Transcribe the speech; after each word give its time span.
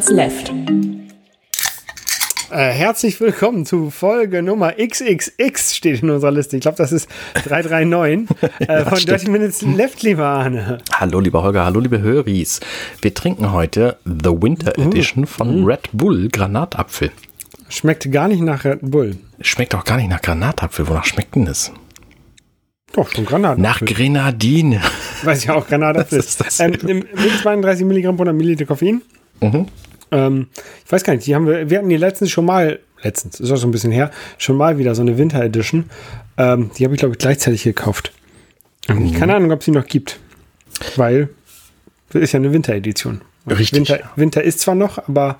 Minutes 0.00 0.10
Left. 0.16 0.52
Äh, 2.50 2.70
herzlich 2.72 3.20
willkommen 3.20 3.66
zu 3.66 3.90
Folge 3.90 4.42
Nummer 4.42 4.72
XXX 4.78 5.76
steht 5.76 6.02
in 6.02 6.08
unserer 6.08 6.30
Liste. 6.30 6.56
Ich 6.56 6.62
glaube, 6.62 6.78
das 6.78 6.90
ist 6.90 7.06
339 7.44 8.30
äh, 8.60 8.84
von 8.86 8.96
stimmt. 8.96 9.10
Dirty 9.20 9.30
Minutes 9.30 9.60
Left, 9.60 10.02
lieber 10.02 10.24
Arne. 10.24 10.78
Hallo 10.94 11.20
lieber 11.20 11.42
Holger, 11.42 11.66
hallo 11.66 11.80
liebe 11.80 12.00
Höris. 12.00 12.60
Wir 13.02 13.12
trinken 13.12 13.52
heute 13.52 13.98
The 14.06 14.30
Winter 14.30 14.72
Uh. 14.78 14.84
Edition 14.88 15.26
von 15.26 15.66
Red 15.66 15.90
Bull 15.92 16.28
Granatapfel. 16.30 17.10
Schmeckt 17.68 18.10
gar 18.10 18.28
nicht 18.28 18.40
nach 18.40 18.64
Red 18.64 18.78
Bull. 18.80 19.18
Schmeckt 19.42 19.74
auch 19.74 19.84
gar 19.84 19.98
nicht 19.98 20.08
nach 20.08 20.22
Granatapfel. 20.22 20.88
Wonach 20.88 21.04
schmeckt 21.04 21.34
denn 21.34 21.44
das? 21.44 21.72
Doch, 22.94 23.10
schon 23.12 23.26
Granaten. 23.26 23.62
Nach 23.62 23.80
Grenadine. 23.80 24.80
Weiß 25.24 25.44
ich 25.44 25.50
auch, 25.50 25.66
Granatapfel. 25.66 26.18
Was 26.20 26.26
ist 26.26 26.40
das 26.40 26.60
ähm, 26.60 26.70
Mit 26.82 27.06
32 27.42 27.84
Milligramm 27.84 28.16
pro 28.16 28.22
100 28.22 28.34
Milliliter 28.34 28.64
Koffein. 28.64 29.02
Mhm. 29.42 29.66
Ähm, 30.12 30.48
ich 30.84 30.92
weiß 30.92 31.04
gar 31.04 31.14
nicht, 31.14 31.26
die 31.26 31.34
haben 31.34 31.46
wir, 31.46 31.70
wir 31.70 31.78
hatten 31.78 31.88
die 31.88 31.96
letztens 31.96 32.30
schon 32.30 32.44
mal, 32.44 32.80
letztens, 33.02 33.40
ist 33.40 33.50
auch 33.50 33.56
schon 33.58 33.68
ein 33.70 33.72
bisschen 33.72 33.92
her, 33.92 34.10
schon 34.38 34.56
mal 34.56 34.78
wieder 34.78 34.94
so 34.94 35.02
eine 35.02 35.18
Winter 35.18 35.42
Edition. 35.42 35.90
Ähm, 36.36 36.70
die 36.78 36.84
habe 36.84 36.94
ich, 36.94 36.98
glaube 37.00 37.14
ich, 37.14 37.18
gleichzeitig 37.18 37.62
gekauft. 37.64 38.12
Mhm. 38.88 39.12
Keine 39.12 39.34
Ahnung, 39.34 39.52
ob 39.52 39.60
es 39.60 39.66
sie 39.66 39.70
noch 39.70 39.86
gibt. 39.86 40.18
Weil 40.96 41.28
das 42.10 42.22
ist 42.22 42.32
ja 42.32 42.38
eine 42.38 42.52
Winter-Edition. 42.52 43.20
Richtig. 43.48 43.72
Winter, 43.90 44.00
Winter 44.16 44.42
ist 44.42 44.60
zwar 44.60 44.74
noch, 44.74 44.98
aber 45.08 45.38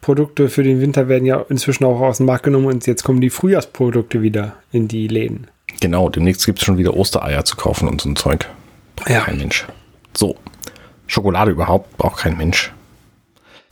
Produkte 0.00 0.48
für 0.48 0.62
den 0.62 0.80
Winter 0.80 1.08
werden 1.08 1.26
ja 1.26 1.44
inzwischen 1.48 1.84
auch 1.84 2.00
aus 2.00 2.16
dem 2.16 2.26
Markt 2.26 2.44
genommen 2.44 2.66
und 2.66 2.86
jetzt 2.86 3.02
kommen 3.04 3.20
die 3.20 3.30
Frühjahrsprodukte 3.30 4.22
wieder 4.22 4.56
in 4.72 4.88
die 4.88 5.06
Läden. 5.08 5.46
Genau, 5.80 6.08
demnächst 6.08 6.46
gibt 6.46 6.58
es 6.58 6.64
schon 6.64 6.78
wieder 6.78 6.94
Ostereier 6.96 7.44
zu 7.44 7.56
kaufen 7.56 7.86
und 7.88 8.00
so 8.00 8.08
ein 8.08 8.16
Zeug. 8.16 8.48
Braucht 8.96 9.10
Ja. 9.10 9.20
kein 9.20 9.38
Mensch. 9.38 9.66
So. 10.16 10.36
Schokolade 11.06 11.50
überhaupt 11.50 11.96
braucht 11.98 12.20
kein 12.22 12.36
Mensch. 12.36 12.72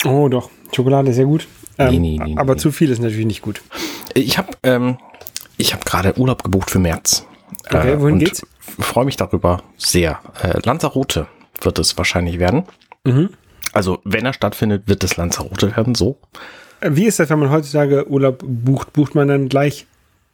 Oh, 0.05 0.29
doch. 0.29 0.51
Schokolade 0.75 1.11
ist 1.11 1.19
ja 1.19 1.25
gut. 1.25 1.47
Ähm, 1.79 1.91
Nee, 1.91 1.99
nee, 1.99 2.21
nee, 2.23 2.37
aber 2.37 2.57
zu 2.57 2.73
viel 2.73 2.91
ist 2.91 3.01
natürlich 3.01 3.27
nicht 3.27 3.43
gut. 3.43 3.63
Ich 4.15 4.39
habe 4.39 4.49
ähm, 4.63 4.99
ich 5.57 5.73
hab 5.75 5.85
gerade 5.85 6.19
Urlaub 6.19 6.43
gebucht 6.43 6.71
für 6.71 6.79
März. 6.79 7.27
Okay, 7.67 8.01
wohin 8.01 8.15
und 8.15 8.19
geht's? 8.21 8.43
Freue 8.79 9.05
mich 9.05 9.17
darüber 9.17 9.63
sehr. 9.77 10.21
Äh, 10.43 10.61
Lanzarote 10.65 11.27
wird 11.63 11.79
es 11.79 11.97
wahrscheinlich 11.97 12.39
werden. 12.39 12.65
Mhm. 13.05 13.31
Also, 13.73 13.99
wenn 14.05 14.25
er 14.25 14.33
stattfindet, 14.33 14.85
wird 14.87 15.05
es 15.05 15.17
Lanzarote 15.17 15.77
werden, 15.77 15.95
so. 15.95 16.19
Äh, 16.81 16.91
Wie 16.93 17.05
ist 17.07 17.19
das, 17.19 17.31
wenn 17.31 17.39
man 17.39 17.51
heutzutage 17.51 18.09
Urlaub 18.09 18.43
bucht? 18.45 18.93
Bucht 18.93 19.15
man 19.15 19.29
dann 19.29 19.49
gleich? 19.49 19.87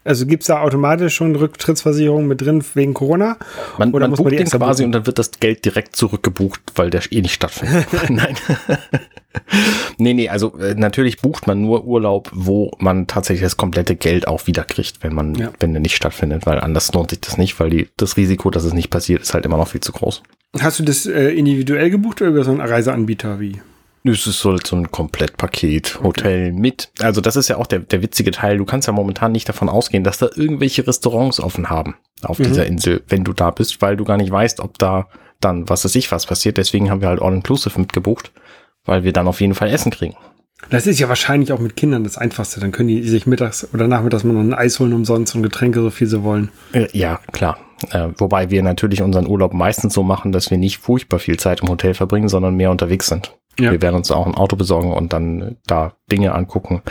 Also 0.05 0.27
gibt 0.27 0.43
es 0.43 0.49
da 0.49 0.61
automatisch 0.61 1.15
schon 1.15 1.35
Rücktrittsversicherung 1.35 2.27
mit 2.27 2.41
drin 2.43 2.63
wegen 2.75 2.93
Corona? 2.95 3.39
Man, 3.79 3.93
Oder 3.93 4.05
man 4.05 4.11
muss 4.11 4.19
bucht 4.19 4.27
man 4.27 4.31
die 4.33 4.37
den 4.45 4.47
quasi 4.51 4.83
buchen? 4.83 4.85
und 4.87 4.93
dann 4.93 5.07
wird 5.07 5.19
das 5.19 5.31
Geld 5.41 5.65
direkt 5.65 5.97
zurückgebucht, 5.97 6.61
weil 6.75 6.91
der 6.91 7.01
eh 7.11 7.21
nicht 7.23 7.35
stattfindet. 7.35 7.87
Nein. 8.11 8.37
nee, 9.99 10.15
nee, 10.15 10.29
also 10.29 10.57
äh, 10.59 10.75
natürlich 10.75 11.19
bucht 11.21 11.47
man 11.47 11.61
nur 11.63 11.85
Urlaub, 11.85 12.31
wo 12.33 12.71
man 12.79 13.07
tatsächlich 13.07 13.43
das 13.43 13.57
komplette 13.57 13.97
Geld 13.97 14.29
auch 14.29 14.47
wieder 14.47 14.65
kriegt, 14.65 15.03
wenn 15.03 15.15
man, 15.15 15.35
Ja. 15.35 15.51
wenn 15.61 15.73
der 15.73 15.81
nicht 15.81 15.97
stattfindet, 15.97 16.47
weil 16.47 16.61
anders 16.61 16.93
lohnt 16.93 17.11
sich 17.11 17.21
das 17.21 17.39
nicht, 17.39 17.59
weil 17.59 17.71
die, 17.71 17.89
das 17.97 18.17
Risiko, 18.17 18.51
dass 18.51 18.65
es 18.65 18.73
nicht 18.75 18.91
passiert, 18.91 19.23
ist 19.23 19.35
halt 19.35 19.45
immer 19.47 19.57
noch 19.57 19.69
viel 19.69 19.81
zu 19.81 19.93
groß. 19.93 20.23
Hast 20.61 20.79
du 20.79 20.83
das 20.85 21.07
äh, 21.07 21.31
individuell 21.31 21.91
gebucht 21.91 22.21
oder 22.23 22.31
über 22.31 22.45
so 22.45 22.51
einen 22.53 22.61
Reiseanbieter 22.61 23.41
wie? 23.41 23.61
Es 24.07 24.27
ist 24.27 24.41
so 24.41 24.55
so 24.63 24.77
ein 24.77 24.91
Komplettpaket, 24.91 26.01
Hotel 26.03 26.53
mit. 26.53 26.91
Also 27.01 27.23
das 27.23 27.37
ist 27.37 27.49
ja 27.49 27.57
auch 27.57 27.67
der, 27.67 27.79
der 27.81 28.03
witzige 28.03 28.31
Teil. 28.33 28.59
Du 28.59 28.67
kannst 28.67 28.87
ja 28.87 28.93
momentan 28.93 29.33
nicht 29.33 29.49
davon 29.49 29.71
ausgehen, 29.71 30.05
dass 30.05 30.19
da 30.19 30.29
irgendwelche 30.35 30.87
Restaurants 30.87 31.41
offen 31.41 31.71
haben 31.71 31.97
auf 32.23 32.39
Mhm. 32.39 32.45
dieser 32.45 32.67
Insel, 32.67 33.03
wenn 33.09 33.25
du 33.25 33.33
da 33.33 33.51
bist, 33.51 33.81
weil 33.81 33.97
du 33.97 34.05
gar 34.05 34.19
nicht 34.19 34.31
weißt, 34.31 34.61
ob 34.61 34.79
da 34.79 35.09
dann 35.41 35.69
was 35.71 35.85
weiß 35.87 35.95
ich 35.95 36.13
was 36.13 36.27
passiert. 36.27 36.59
Deswegen 36.59 36.91
haben 36.91 37.01
wir 37.01 37.09
halt 37.09 37.23
All-Inclusive 37.23 37.79
mitgebucht, 37.81 38.31
weil 38.85 39.05
wir 39.05 39.13
dann 39.15 39.27
auf 39.27 39.41
jeden 39.41 39.55
Fall 39.55 39.71
Essen 39.71 39.91
kriegen. 39.91 40.17
Das 40.71 40.87
ist 40.87 40.99
ja 40.99 41.09
wahrscheinlich 41.09 41.53
auch 41.53 41.59
mit 41.59 41.77
Kindern 41.77 42.05
das 42.05 42.17
Einfachste. 42.19 42.61
Dann 42.61 42.73
können 42.73 42.89
die 42.89 43.03
sich 43.09 43.27
mittags 43.27 43.69
oder 43.73 43.87
nachmittags 43.89 44.25
mal 44.25 44.33
noch 44.33 44.41
ein 44.41 44.55
Eis 44.55 44.79
holen 44.81 44.93
umsonst 44.93 45.35
und 45.35 45.43
Getränke, 45.43 45.81
so 45.81 45.91
viel 45.91 46.07
sie 46.07 46.23
wollen. 46.23 46.51
Äh, 46.73 46.89
ja, 46.93 47.21
klar. 47.33 47.59
Äh, 47.91 48.09
wobei 48.19 48.51
wir 48.51 48.63
natürlich 48.63 49.03
unseren 49.03 49.27
Urlaub 49.27 49.53
meistens 49.53 49.93
so 49.95 50.03
machen, 50.03 50.33
dass 50.33 50.51
wir 50.51 50.59
nicht 50.59 50.79
furchtbar 50.79 51.19
viel 51.19 51.37
Zeit 51.39 51.61
im 51.61 51.69
Hotel 51.69 51.95
verbringen, 51.95 52.29
sondern 52.29 52.55
mehr 52.55 52.71
unterwegs 52.71 53.07
sind. 53.09 53.37
Ja. 53.59 53.71
Wir 53.71 53.83
werden 53.83 53.97
uns 53.97 54.11
auch 54.11 54.27
ein 54.27 54.35
Auto 54.35 54.57
besorgen 54.57 54.93
und 54.93 55.13
dann 55.13 55.41
äh, 55.43 55.55
da 55.67 55.93
Dinge 56.11 56.35
angucken, 56.35 56.83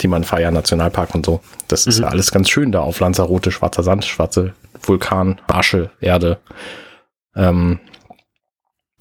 die 0.00 0.08
man 0.08 0.24
feiern, 0.24 0.54
Nationalpark 0.54 1.14
und 1.14 1.24
so. 1.24 1.40
Das 1.68 1.86
ist 1.86 1.98
Mhm. 1.98 2.04
ja 2.04 2.08
alles 2.10 2.30
ganz 2.32 2.48
schön 2.50 2.72
da 2.72 2.80
auf 2.80 3.00
Lanzarote, 3.00 3.50
schwarzer 3.52 3.82
Sand, 3.82 4.04
schwarze 4.04 4.54
Vulkan, 4.82 5.40
Asche, 5.46 5.90
Erde. 6.00 6.38
Ähm, 7.36 7.78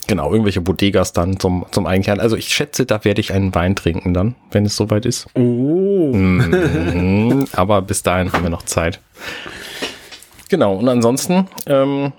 genau, 0.09 0.31
irgendwelche 0.31 0.59
Bodegas 0.59 1.13
dann 1.13 1.39
zum, 1.39 1.65
zum 1.71 1.85
Einkehren. 1.85 2.19
Also 2.19 2.35
ich 2.35 2.49
schätze, 2.49 2.85
da 2.85 3.05
werde 3.05 3.21
ich 3.21 3.31
einen 3.31 3.55
Wein 3.55 3.75
trinken 3.75 4.13
dann, 4.13 4.35
wenn 4.51 4.65
es 4.65 4.75
soweit 4.75 5.05
ist. 5.05 5.27
Oh. 5.35 6.11
Mhm, 6.13 7.45
aber 7.53 7.81
bis 7.83 8.03
dahin 8.03 8.33
haben 8.33 8.43
wir 8.43 8.49
noch 8.49 8.63
Zeit. 8.63 8.99
Genau, 10.49 10.75
und 10.75 10.89
ansonsten 10.89 11.47
ähm, 11.67 12.11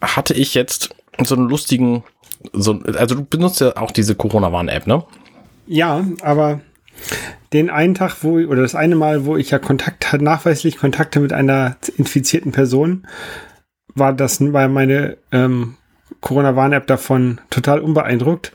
hatte 0.00 0.34
ich 0.34 0.54
jetzt 0.54 0.90
so 1.24 1.34
einen 1.34 1.48
lustigen, 1.48 2.04
so, 2.52 2.78
also 2.96 3.16
du 3.16 3.24
benutzt 3.24 3.60
ja 3.60 3.76
auch 3.78 3.90
diese 3.90 4.14
Corona-Warn-App, 4.14 4.86
ne? 4.86 5.02
Ja, 5.66 6.04
aber 6.20 6.60
den 7.54 7.70
einen 7.70 7.94
Tag, 7.94 8.16
wo 8.22 8.38
oder 8.38 8.60
das 8.60 8.74
eine 8.74 8.96
Mal, 8.96 9.24
wo 9.24 9.38
ich 9.38 9.50
ja 9.50 9.58
Kontakt 9.58 10.12
hatte, 10.12 10.22
nachweislich 10.22 10.76
Kontakte 10.76 11.20
mit 11.20 11.32
einer 11.32 11.76
infizierten 11.96 12.52
Person, 12.52 13.06
war 13.94 14.12
das 14.12 14.40
war 14.52 14.68
meine 14.68 15.16
ähm, 15.32 15.78
Corona-Warn-App 16.20 16.86
davon 16.86 17.40
total 17.50 17.80
unbeeindruckt, 17.80 18.52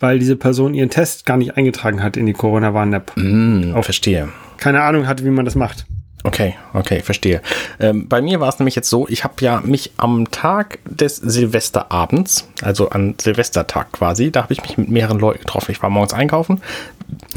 weil 0.00 0.18
diese 0.18 0.36
Person 0.36 0.74
ihren 0.74 0.90
Test 0.90 1.26
gar 1.26 1.36
nicht 1.36 1.56
eingetragen 1.56 2.02
hat 2.02 2.16
in 2.16 2.26
die 2.26 2.32
Corona-Warn-App. 2.32 3.12
Mm, 3.16 3.74
Auch. 3.74 3.84
verstehe. 3.84 4.28
Keine 4.58 4.82
Ahnung 4.82 5.06
hatte, 5.06 5.24
wie 5.24 5.30
man 5.30 5.44
das 5.44 5.54
macht. 5.54 5.86
Okay, 6.26 6.54
okay, 6.72 7.00
verstehe. 7.00 7.42
Ähm, 7.78 8.08
bei 8.08 8.22
mir 8.22 8.40
war 8.40 8.48
es 8.48 8.58
nämlich 8.58 8.74
jetzt 8.74 8.88
so, 8.88 9.06
ich 9.08 9.24
habe 9.24 9.34
ja 9.40 9.60
mich 9.62 9.92
am 9.98 10.30
Tag 10.30 10.78
des 10.86 11.16
Silvesterabends, 11.16 12.48
also 12.62 12.88
an 12.88 13.14
Silvestertag 13.20 13.92
quasi, 13.92 14.30
da 14.30 14.44
habe 14.44 14.54
ich 14.54 14.62
mich 14.62 14.78
mit 14.78 14.88
mehreren 14.88 15.18
Leuten 15.18 15.40
getroffen. 15.40 15.70
Ich 15.72 15.82
war 15.82 15.90
morgens 15.90 16.14
einkaufen, 16.14 16.62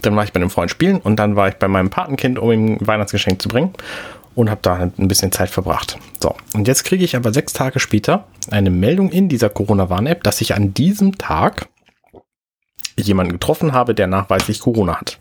dann 0.03 0.15
war 0.15 0.23
ich 0.23 0.31
bei 0.31 0.39
einem 0.39 0.49
Freund 0.49 0.71
spielen 0.71 0.99
und 0.99 1.17
dann 1.17 1.35
war 1.35 1.49
ich 1.49 1.55
bei 1.55 1.67
meinem 1.67 1.89
Patenkind, 1.89 2.39
um 2.39 2.49
ihm 2.49 2.65
ein 2.77 2.87
Weihnachtsgeschenk 2.87 3.41
zu 3.41 3.49
bringen 3.49 3.73
und 4.37 4.51
habe 4.51 4.61
da 4.61 4.75
ein 4.75 5.07
bisschen 5.07 5.31
Zeit 5.31 5.49
verbracht. 5.49 5.97
So, 6.21 6.35
und 6.53 6.67
jetzt 6.67 6.83
kriege 6.83 7.03
ich 7.03 7.15
aber 7.15 7.33
sechs 7.33 7.53
Tage 7.53 7.79
später 7.79 8.27
eine 8.51 8.69
Meldung 8.69 9.09
in 9.09 9.29
dieser 9.29 9.49
Corona-Warn-App, 9.49 10.21
dass 10.21 10.41
ich 10.41 10.53
an 10.53 10.75
diesem 10.75 11.17
Tag 11.17 11.69
jemanden 12.95 13.33
getroffen 13.33 13.73
habe, 13.73 13.95
der 13.95 14.05
nachweislich 14.05 14.59
Corona 14.59 15.01
hat. 15.01 15.19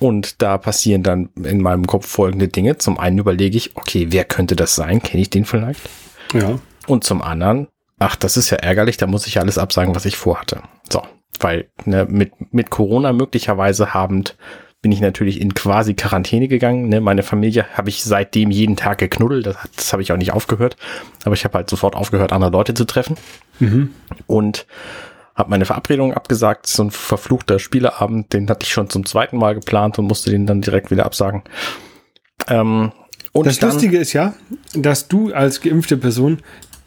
Und 0.00 0.42
da 0.42 0.58
passieren 0.58 1.04
dann 1.04 1.28
in 1.40 1.60
meinem 1.60 1.86
Kopf 1.86 2.08
folgende 2.08 2.48
Dinge. 2.48 2.78
Zum 2.78 2.98
einen 2.98 3.18
überlege 3.18 3.56
ich, 3.56 3.76
okay, 3.76 4.08
wer 4.10 4.24
könnte 4.24 4.56
das 4.56 4.74
sein? 4.74 5.00
Kenne 5.00 5.22
ich 5.22 5.30
den 5.30 5.44
vielleicht? 5.44 5.88
Ja. 6.32 6.58
Und 6.88 7.04
zum 7.04 7.22
anderen, 7.22 7.68
ach, 8.00 8.16
das 8.16 8.36
ist 8.36 8.50
ja 8.50 8.56
ärgerlich, 8.56 8.96
da 8.96 9.06
muss 9.06 9.28
ich 9.28 9.34
ja 9.34 9.42
alles 9.42 9.56
absagen, 9.56 9.94
was 9.94 10.04
ich 10.04 10.16
vorhatte. 10.16 10.62
So, 10.90 11.02
weil 11.38 11.70
ne, 11.84 12.06
mit, 12.10 12.32
mit 12.52 12.70
Corona 12.70 13.12
möglicherweise 13.12 13.94
habend 13.94 14.36
bin 14.82 14.92
ich 14.92 15.00
natürlich 15.00 15.40
in 15.40 15.54
quasi 15.54 15.94
Quarantäne 15.94 16.48
gegangen. 16.48 16.88
Ne? 16.88 17.00
Meine 17.00 17.22
Familie 17.22 17.66
habe 17.74 17.90
ich 17.90 18.02
seitdem 18.02 18.50
jeden 18.50 18.76
Tag 18.76 18.98
geknuddelt. 18.98 19.46
Das, 19.46 19.56
das 19.76 19.92
habe 19.92 20.02
ich 20.02 20.12
auch 20.12 20.16
nicht 20.16 20.32
aufgehört. 20.32 20.76
Aber 21.24 21.34
ich 21.34 21.44
habe 21.44 21.58
halt 21.58 21.68
sofort 21.68 21.94
aufgehört, 21.94 22.32
andere 22.32 22.50
Leute 22.50 22.72
zu 22.72 22.84
treffen. 22.84 23.16
Und 24.26 24.66
habe 25.34 25.50
meine 25.50 25.66
Verabredung 25.66 26.14
abgesagt. 26.14 26.66
So 26.66 26.84
ein 26.84 26.90
verfluchter 26.90 27.58
Spieleabend, 27.58 28.32
den 28.32 28.48
hatte 28.48 28.64
ich 28.64 28.72
schon 28.72 28.88
zum 28.88 29.04
zweiten 29.04 29.36
Mal 29.36 29.54
geplant 29.54 29.98
und 29.98 30.06
musste 30.06 30.30
den 30.30 30.46
dann 30.46 30.62
direkt 30.62 30.90
wieder 30.90 31.04
absagen. 31.04 31.42
Ähm, 32.48 32.92
und 33.32 33.46
Das 33.46 33.60
Lustige 33.60 33.98
ist 33.98 34.12
ja, 34.12 34.34
dass 34.74 35.08
du 35.08 35.32
als 35.32 35.60
geimpfte 35.60 35.96
Person 35.96 36.38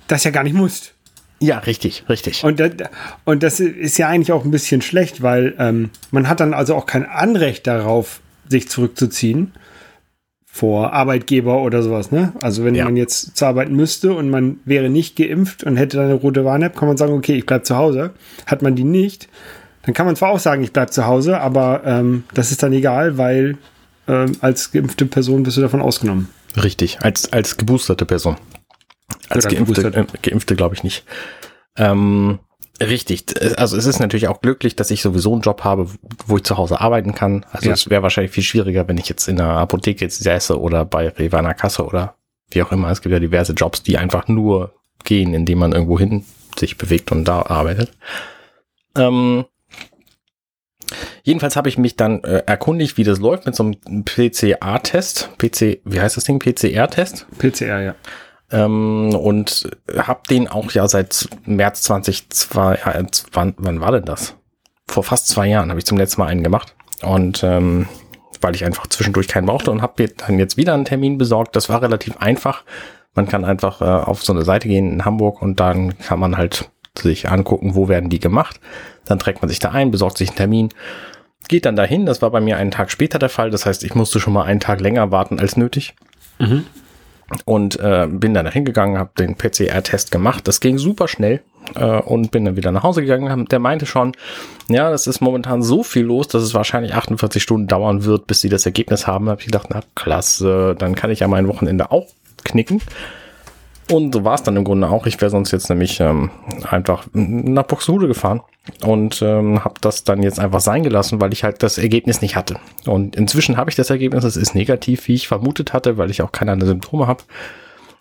das 0.07 0.23
ja 0.23 0.31
gar 0.31 0.43
nicht 0.43 0.55
musst. 0.55 0.92
Ja, 1.43 1.57
richtig, 1.59 2.05
richtig. 2.07 2.43
Und, 2.43 2.59
das- 2.59 2.71
und 3.25 3.43
das 3.43 3.59
ist 3.59 3.97
ja 3.97 4.07
eigentlich 4.07 4.31
auch 4.31 4.45
ein 4.45 4.51
bisschen 4.51 4.81
schlecht, 4.81 5.21
weil 5.21 5.53
ähm, 5.59 5.89
man 6.11 6.29
hat 6.29 6.39
dann 6.39 6.53
also 6.53 6.73
auch 6.75 6.85
kein 6.85 7.05
Anrecht 7.05 7.67
darauf, 7.67 8.21
sich 8.47 8.69
zurückzuziehen 8.69 9.51
vor 10.45 10.93
Arbeitgeber 10.93 11.61
oder 11.63 11.81
sowas. 11.81 12.11
Ne? 12.11 12.31
Also 12.41 12.63
wenn 12.63 12.75
Ja. 12.75 12.85
man 12.85 12.95
jetzt 12.95 13.35
zur 13.35 13.47
Arbeit 13.47 13.71
müsste 13.71 14.13
und 14.13 14.29
man 14.29 14.57
wäre 14.65 14.89
nicht 14.89 15.15
geimpft 15.15 15.63
und 15.63 15.77
hätte 15.77 15.97
dann 15.97 16.05
eine 16.05 16.13
rote 16.15 16.45
Warn-App, 16.45 16.77
kann 16.77 16.87
man 16.87 16.95
sagen, 16.97 17.13
okay, 17.13 17.33
ich 17.35 17.45
bleib 17.45 17.65
zu 17.65 17.75
Hause. 17.75 18.11
Hat 18.45 18.61
man 18.61 18.75
die 18.75 18.83
nicht, 18.83 19.27
dann 19.83 19.93
kann 19.93 20.05
man 20.05 20.15
zwar 20.15 20.29
auch 20.29 20.39
sagen, 20.39 20.63
ich 20.63 20.71
bleib 20.71 20.93
zu 20.93 21.05
Hause, 21.07 21.39
aber 21.41 21.81
ähm, 21.85 22.23
das 22.33 22.51
ist 22.51 22.61
dann 22.63 22.71
egal, 22.73 23.17
weil 23.17 23.57
ähm, 24.07 24.33
als 24.41 24.71
geimpfte 24.71 25.05
Person 25.07 25.43
bist 25.43 25.57
du 25.57 25.61
davon 25.61 25.81
ausgenommen. 25.81 26.29
Richtig, 26.61 26.99
als, 27.01 27.33
als 27.33 27.57
geboosterte 27.57 28.05
Person. 28.05 28.37
Als 29.29 29.47
Geimpfte, 29.47 29.87
äh, 29.87 30.05
Geimpfte 30.21 30.55
glaube 30.55 30.75
ich 30.75 30.83
nicht. 30.83 31.05
Ähm, 31.77 32.39
richtig, 32.81 33.25
also 33.57 33.77
es 33.77 33.85
ist 33.85 33.99
natürlich 33.99 34.27
auch 34.27 34.41
glücklich, 34.41 34.75
dass 34.75 34.91
ich 34.91 35.01
sowieso 35.01 35.33
einen 35.33 35.41
Job 35.41 35.63
habe, 35.63 35.87
wo 36.27 36.37
ich 36.37 36.43
zu 36.43 36.57
Hause 36.57 36.79
arbeiten 36.81 37.13
kann. 37.15 37.45
Also 37.51 37.67
Ja. 37.67 37.73
es 37.73 37.89
wäre 37.89 38.03
wahrscheinlich 38.03 38.31
viel 38.31 38.43
schwieriger, 38.43 38.87
wenn 38.87 38.97
ich 38.97 39.09
jetzt 39.09 39.27
in 39.27 39.39
einer 39.39 39.57
Apotheke 39.57 40.05
jetzt 40.05 40.21
säße 40.23 40.59
oder 40.59 40.85
bei 40.85 41.09
Rewe 41.09 41.37
an 41.37 41.45
der 41.45 41.53
Kasse 41.53 41.85
oder 41.85 42.15
wie 42.51 42.61
auch 42.63 42.71
immer. 42.71 42.89
Es 42.91 43.01
gibt 43.01 43.13
ja 43.13 43.19
diverse 43.19 43.53
Jobs, 43.53 43.83
die 43.83 43.97
einfach 43.97 44.27
nur 44.27 44.73
gehen, 45.03 45.33
indem 45.33 45.59
man 45.59 45.71
irgendwo 45.71 45.97
hin 45.99 46.25
sich 46.57 46.77
bewegt 46.77 47.11
und 47.11 47.25
da 47.25 47.41
arbeitet. 47.43 47.91
Ähm, 48.97 49.45
Jedenfalls 51.23 51.55
habe 51.55 51.69
ich 51.69 51.77
mich 51.77 51.95
dann 51.95 52.23
äh, 52.23 52.43
erkundigt, 52.45 52.97
wie 52.97 53.03
das 53.03 53.19
läuft 53.19 53.45
mit 53.45 53.55
so 53.55 53.63
einem 53.63 54.03
PCA-Test. 54.05 55.29
PC, 55.37 55.79
wie 55.85 55.99
heißt 56.01 56.17
das 56.17 56.25
Ding? 56.25 56.39
PCR-Test? 56.39 57.25
PCR, 57.39 57.81
ja. 57.81 57.95
Ähm, 58.51 59.15
und 59.15 59.69
habe 59.97 60.21
den 60.29 60.47
auch 60.47 60.71
ja 60.71 60.87
seit 60.87 61.27
März 61.45 61.83
2002, 61.83 62.75
äh, 62.75 63.03
wann, 63.31 63.53
wann 63.57 63.81
war 63.81 63.91
denn 63.91 64.05
das? 64.05 64.35
Vor 64.87 65.03
fast 65.03 65.27
zwei 65.27 65.47
Jahren 65.47 65.69
habe 65.69 65.79
ich 65.79 65.85
zum 65.85 65.97
letzten 65.97 66.21
Mal 66.21 66.27
einen 66.27 66.43
gemacht. 66.43 66.75
Und 67.01 67.43
ähm, 67.43 67.87
weil 68.43 68.55
ich 68.55 68.65
einfach 68.65 68.87
zwischendurch 68.87 69.27
keinen 69.27 69.45
brauchte 69.45 69.71
und 69.71 69.81
habe 69.81 70.07
dann 70.07 70.37
jetzt 70.37 70.57
wieder 70.57 70.73
einen 70.73 70.85
Termin 70.85 71.17
besorgt. 71.17 71.55
Das 71.55 71.69
war 71.69 71.81
relativ 71.81 72.17
einfach. 72.17 72.63
Man 73.15 73.27
kann 73.27 73.45
einfach 73.45 73.81
äh, 73.81 73.85
auf 73.85 74.23
so 74.23 74.33
eine 74.33 74.43
Seite 74.43 74.67
gehen 74.67 74.91
in 74.91 75.05
Hamburg 75.05 75.41
und 75.41 75.59
dann 75.59 75.97
kann 75.99 76.19
man 76.19 76.37
halt 76.37 76.69
sich 76.97 77.29
angucken, 77.29 77.75
wo 77.75 77.87
werden 77.87 78.09
die 78.09 78.19
gemacht. 78.19 78.59
Dann 79.05 79.19
trägt 79.19 79.41
man 79.41 79.49
sich 79.49 79.59
da 79.59 79.71
ein, 79.71 79.91
besorgt 79.91 80.17
sich 80.17 80.29
einen 80.29 80.37
Termin, 80.37 80.69
geht 81.47 81.65
dann 81.65 81.75
dahin. 81.75 82.05
Das 82.05 82.21
war 82.21 82.31
bei 82.31 82.41
mir 82.41 82.57
einen 82.57 82.71
Tag 82.71 82.91
später 82.91 83.19
der 83.19 83.29
Fall. 83.29 83.49
Das 83.49 83.65
heißt, 83.65 83.83
ich 83.83 83.95
musste 83.95 84.19
schon 84.19 84.33
mal 84.33 84.43
einen 84.43 84.59
Tag 84.59 84.79
länger 84.79 85.11
warten 85.11 85.39
als 85.39 85.57
nötig. 85.57 85.95
Mhm. 86.39 86.65
Und 87.45 87.79
äh, 87.79 88.07
bin 88.09 88.33
dann 88.33 88.49
hingegangen, 88.49 88.97
habe 88.97 89.11
den 89.17 89.35
PCR-Test 89.35 90.11
gemacht. 90.11 90.47
Das 90.47 90.59
ging 90.59 90.77
super 90.77 91.07
schnell 91.07 91.41
äh, 91.75 91.99
und 92.01 92.31
bin 92.31 92.45
dann 92.45 92.55
wieder 92.55 92.71
nach 92.71 92.83
Hause 92.83 93.01
gegangen. 93.01 93.45
Der 93.45 93.59
meinte 93.59 93.85
schon, 93.85 94.13
ja, 94.69 94.89
das 94.91 95.07
ist 95.07 95.21
momentan 95.21 95.63
so 95.63 95.83
viel 95.83 96.03
los, 96.03 96.27
dass 96.27 96.43
es 96.43 96.53
wahrscheinlich 96.53 96.93
48 96.93 97.41
Stunden 97.41 97.67
dauern 97.67 98.05
wird, 98.05 98.27
bis 98.27 98.41
sie 98.41 98.49
das 98.49 98.65
Ergebnis 98.65 99.07
haben. 99.07 99.29
Habe 99.29 99.41
ich 99.41 99.47
gedacht, 99.47 99.67
na 99.69 99.81
klasse, 99.95 100.75
dann 100.77 100.95
kann 100.95 101.11
ich 101.11 101.19
ja 101.19 101.27
mein 101.27 101.47
Wochenende 101.47 101.91
auch 101.91 102.07
knicken. 102.43 102.81
Und 103.91 104.13
so 104.13 104.23
war 104.23 104.35
es 104.35 104.43
dann 104.43 104.55
im 104.55 104.63
Grunde 104.63 104.89
auch. 104.89 105.05
Ich 105.05 105.19
wäre 105.19 105.29
sonst 105.29 105.51
jetzt 105.51 105.69
nämlich 105.69 105.99
ähm, 105.99 106.31
einfach 106.69 107.05
nach 107.13 107.63
Buxtehude 107.63 108.07
gefahren 108.07 108.41
und 108.85 109.21
ähm, 109.21 109.63
habe 109.63 109.75
das 109.81 110.03
dann 110.03 110.23
jetzt 110.23 110.39
einfach 110.39 110.61
sein 110.61 110.83
gelassen, 110.83 111.19
weil 111.19 111.33
ich 111.33 111.43
halt 111.43 111.63
das 111.63 111.77
Ergebnis 111.77 112.21
nicht 112.21 112.35
hatte. 112.35 112.55
Und 112.85 113.15
inzwischen 113.15 113.57
habe 113.57 113.69
ich 113.69 113.75
das 113.75 113.89
Ergebnis, 113.89 114.23
es 114.23 114.37
ist 114.37 114.55
negativ, 114.55 115.07
wie 115.07 115.15
ich 115.15 115.27
vermutet 115.27 115.73
hatte, 115.73 115.97
weil 115.97 116.09
ich 116.11 116.21
auch 116.21 116.31
keine 116.31 116.65
Symptome 116.65 117.07
habe. 117.07 117.23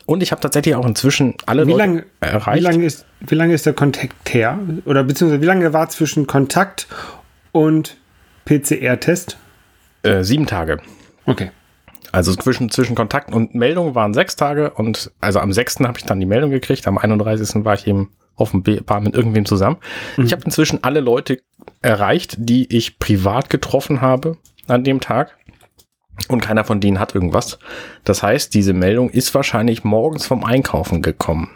Und 0.07 0.23
ich 0.23 0.31
habe 0.31 0.41
tatsächlich 0.41 0.75
auch 0.75 0.87
inzwischen 0.87 1.35
alle 1.47 1.67
wie 1.67 1.73
Leute 1.73 1.85
lang, 1.85 2.03
erreicht. 2.21 2.59
Wie 2.59 2.65
lange 2.65 2.85
ist, 2.85 3.07
wie 3.21 3.35
lange 3.35 3.55
ist 3.55 3.67
der 3.67 3.73
Kontakt 3.73 4.35
her? 4.35 4.59
Oder 4.85 5.05
beziehungsweise 5.05 5.43
wie 5.43 5.47
lange 5.47 5.73
war 5.73 5.89
zwischen 5.89 6.27
Kontakt 6.27 6.87
und 7.53 7.97
PCR-Test? 8.45 9.37
Äh, 10.03 10.23
sieben 10.23 10.47
Tage. 10.47 10.79
Okay. 11.27 11.51
Also 12.13 12.35
zwischen, 12.35 12.71
zwischen 12.71 12.95
Kontakt 12.95 13.33
und 13.33 13.55
Meldung 13.55 13.95
waren 13.95 14.13
sechs 14.13 14.37
Tage 14.37 14.71
und 14.71 15.11
also 15.21 15.41
am 15.41 15.53
sechsten 15.53 15.89
habe 15.89 15.99
ich 15.99 16.05
dann 16.05 16.21
die 16.21 16.27
Meldung 16.27 16.51
gekriegt, 16.51 16.87
am 16.87 16.99
31. 16.99 17.65
war 17.65 17.75
ich 17.75 17.87
eben 17.87 18.11
auf 18.37 18.51
dem 18.51 18.63
Bar 18.63 19.01
mit 19.01 19.15
irgendwem 19.15 19.47
zusammen. 19.47 19.79
Mhm. 20.17 20.27
Ich 20.27 20.33
habe 20.33 20.43
inzwischen 20.45 20.85
alle 20.85 21.01
Leute 21.01 21.41
erreicht, 21.81 22.37
die 22.39 22.75
ich 22.75 22.99
privat 22.99 23.51
getroffen 23.51 24.01
habe 24.03 24.37
an 24.69 24.85
dem 24.85 25.01
Tag. 25.01 25.37
Und 26.29 26.43
keiner 26.43 26.65
von 26.65 26.81
denen 26.81 27.01
hat 27.01 27.15
irgendwas. 27.15 27.59
Das 28.05 28.23
heißt, 28.23 28.53
diese 28.53 28.75
Meldung 28.75 29.09
ist 29.09 29.35
wahrscheinlich 29.35 29.83
morgens 29.83 30.27
vom 30.27 30.45
Einkaufen 30.45 31.01
gekommen. 31.01 31.51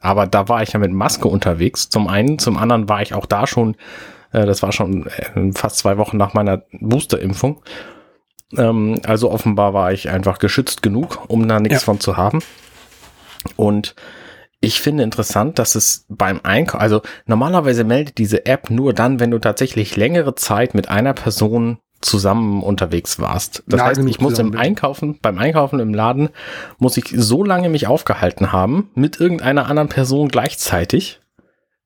Aber 0.00 0.26
da 0.26 0.48
war 0.48 0.62
ich 0.62 0.72
ja 0.72 0.80
mit 0.80 0.92
Maske 0.92 1.28
unterwegs. 1.28 1.88
Zum 1.88 2.08
einen, 2.08 2.38
zum 2.38 2.58
anderen 2.58 2.88
war 2.88 3.00
ich 3.00 3.14
auch 3.14 3.24
da 3.24 3.46
schon, 3.46 3.76
äh, 4.32 4.44
das 4.44 4.62
war 4.62 4.72
schon 4.72 5.06
äh, 5.06 5.52
fast 5.52 5.78
zwei 5.78 5.96
Wochen 5.96 6.16
nach 6.16 6.34
meiner 6.34 6.64
Boosterimpfung. 6.72 7.62
Ähm, 8.56 9.00
also 9.04 9.30
offenbar 9.30 9.74
war 9.74 9.92
ich 9.92 10.10
einfach 10.10 10.38
geschützt 10.38 10.82
genug, 10.82 11.24
um 11.28 11.48
da 11.48 11.60
nichts 11.60 11.82
ja. 11.82 11.84
von 11.84 12.00
zu 12.00 12.16
haben. 12.16 12.40
Und 13.56 13.94
ich 14.60 14.80
finde 14.80 15.02
interessant, 15.02 15.58
dass 15.58 15.74
es 15.74 16.06
beim 16.08 16.40
Einkauf, 16.42 16.80
also 16.80 17.02
normalerweise 17.26 17.84
meldet 17.84 18.18
diese 18.18 18.46
App 18.46 18.70
nur 18.70 18.94
dann, 18.94 19.20
wenn 19.20 19.30
du 19.30 19.38
tatsächlich 19.38 19.96
längere 19.96 20.34
Zeit 20.34 20.74
mit 20.74 20.88
einer 20.88 21.12
Person 21.12 21.78
zusammen 22.00 22.62
unterwegs 22.62 23.18
warst. 23.18 23.62
Das 23.66 23.80
ja, 23.80 23.86
heißt, 23.86 24.00
ich 24.06 24.20
muss 24.20 24.38
im 24.38 24.56
Einkaufen, 24.56 25.18
beim 25.20 25.38
Einkaufen 25.38 25.80
im 25.80 25.94
Laden, 25.94 26.30
muss 26.78 26.96
ich 26.96 27.12
so 27.14 27.44
lange 27.44 27.68
mich 27.68 27.86
aufgehalten 27.86 28.52
haben 28.52 28.90
mit 28.94 29.20
irgendeiner 29.20 29.66
anderen 29.66 29.88
Person 29.88 30.28
gleichzeitig, 30.28 31.20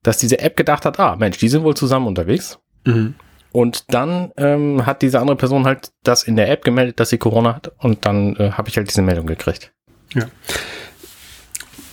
dass 0.02 0.18
diese 0.18 0.40
App 0.40 0.56
gedacht 0.56 0.84
hat, 0.84 0.98
ah, 0.98 1.16
Mensch, 1.16 1.38
die 1.38 1.48
sind 1.48 1.64
wohl 1.64 1.76
zusammen 1.76 2.06
unterwegs. 2.06 2.58
Mhm. 2.84 3.14
Und 3.58 3.92
dann 3.92 4.30
ähm, 4.36 4.86
hat 4.86 5.02
diese 5.02 5.18
andere 5.18 5.36
Person 5.36 5.64
halt 5.64 5.90
das 6.04 6.22
in 6.22 6.36
der 6.36 6.48
App 6.48 6.62
gemeldet, 6.62 7.00
dass 7.00 7.10
sie 7.10 7.18
Corona 7.18 7.56
hat. 7.56 7.72
Und 7.78 8.06
dann 8.06 8.36
äh, 8.36 8.52
habe 8.52 8.68
ich 8.68 8.76
halt 8.76 8.88
diese 8.88 9.02
Meldung 9.02 9.26
gekriegt. 9.26 9.72
Ja. 10.14 10.26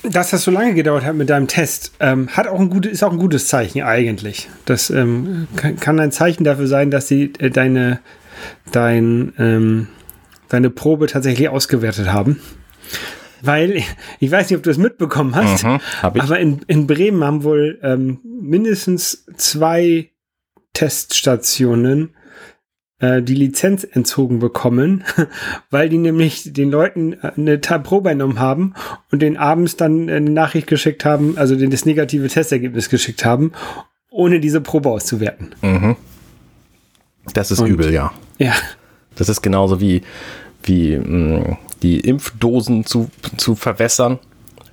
Dass 0.04 0.30
das 0.30 0.44
so 0.44 0.52
lange 0.52 0.74
gedauert 0.74 1.04
hat 1.04 1.16
mit 1.16 1.28
deinem 1.28 1.48
Test, 1.48 1.94
ähm, 1.98 2.28
hat 2.28 2.46
auch 2.46 2.60
ein 2.60 2.70
gutes, 2.70 2.92
ist 2.92 3.02
auch 3.02 3.10
ein 3.10 3.18
gutes 3.18 3.48
Zeichen 3.48 3.82
eigentlich. 3.82 4.48
Das 4.64 4.90
ähm, 4.90 5.48
kann, 5.80 5.98
ein 5.98 6.12
Zeichen 6.12 6.44
dafür 6.44 6.68
sein, 6.68 6.92
dass 6.92 7.08
sie 7.08 7.32
äh, 7.40 7.50
deine, 7.50 7.98
dein, 8.70 9.32
ähm, 9.36 9.88
deine 10.48 10.70
Probe 10.70 11.08
tatsächlich 11.08 11.48
ausgewertet 11.48 12.12
haben. 12.12 12.38
Weil, 13.42 13.82
ich 14.20 14.30
weiß 14.30 14.48
nicht, 14.48 14.56
ob 14.56 14.62
du 14.62 14.70
es 14.70 14.78
mitbekommen 14.78 15.34
hast, 15.34 15.64
mhm, 15.64 15.80
aber 16.00 16.38
in, 16.38 16.60
in 16.68 16.86
Bremen 16.86 17.24
haben 17.24 17.42
wohl 17.42 17.80
ähm, 17.82 18.20
mindestens 18.22 19.26
zwei 19.36 20.10
Teststationen 20.76 22.10
äh, 22.98 23.22
die 23.22 23.34
Lizenz 23.34 23.82
entzogen 23.82 24.40
bekommen, 24.40 25.04
weil 25.70 25.88
die 25.88 25.96
nämlich 25.96 26.52
den 26.52 26.70
Leuten 26.70 27.14
äh, 27.14 27.32
eine 27.34 27.58
Probe 27.58 28.10
genommen 28.10 28.38
haben 28.38 28.74
und 29.10 29.22
den 29.22 29.38
abends 29.38 29.76
dann 29.76 30.10
eine 30.10 30.28
Nachricht 30.28 30.66
geschickt 30.66 31.06
haben, 31.06 31.38
also 31.38 31.56
das 31.56 31.86
negative 31.86 32.28
Testergebnis 32.28 32.90
geschickt 32.90 33.24
haben, 33.24 33.52
ohne 34.10 34.38
diese 34.38 34.60
Probe 34.60 34.90
auszuwerten. 34.90 35.54
Mhm. 35.62 35.96
Das 37.32 37.50
ist 37.50 37.60
und, 37.60 37.68
übel, 37.68 37.90
ja. 37.90 38.12
Ja. 38.36 38.52
Das 39.14 39.30
ist 39.30 39.40
genauso 39.40 39.80
wie, 39.80 40.02
wie 40.62 40.98
mh, 40.98 41.38
mm, 41.38 41.58
die 41.82 42.00
Impfdosen 42.00 42.84
zu, 42.84 43.08
zu 43.38 43.54
verwässern 43.54 44.18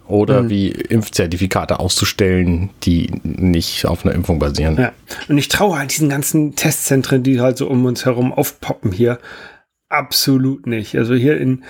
oder 0.07 0.43
mhm. 0.43 0.49
wie 0.49 0.69
Impfzertifikate 0.69 1.79
auszustellen, 1.79 2.69
die 2.83 3.09
nicht 3.23 3.85
auf 3.85 4.05
einer 4.05 4.15
Impfung 4.15 4.39
basieren. 4.39 4.77
Ja. 4.77 4.91
Und 5.27 5.37
ich 5.37 5.47
traue 5.47 5.77
halt 5.77 5.91
diesen 5.91 6.09
ganzen 6.09 6.55
Testzentren, 6.55 7.23
die 7.23 7.39
halt 7.39 7.57
so 7.57 7.67
um 7.67 7.85
uns 7.85 8.05
herum 8.05 8.33
aufpoppen 8.33 8.91
hier, 8.91 9.19
absolut 9.93 10.65
nicht. 10.65 10.97
Also 10.97 11.13
hier 11.13 11.39
in, 11.39 11.63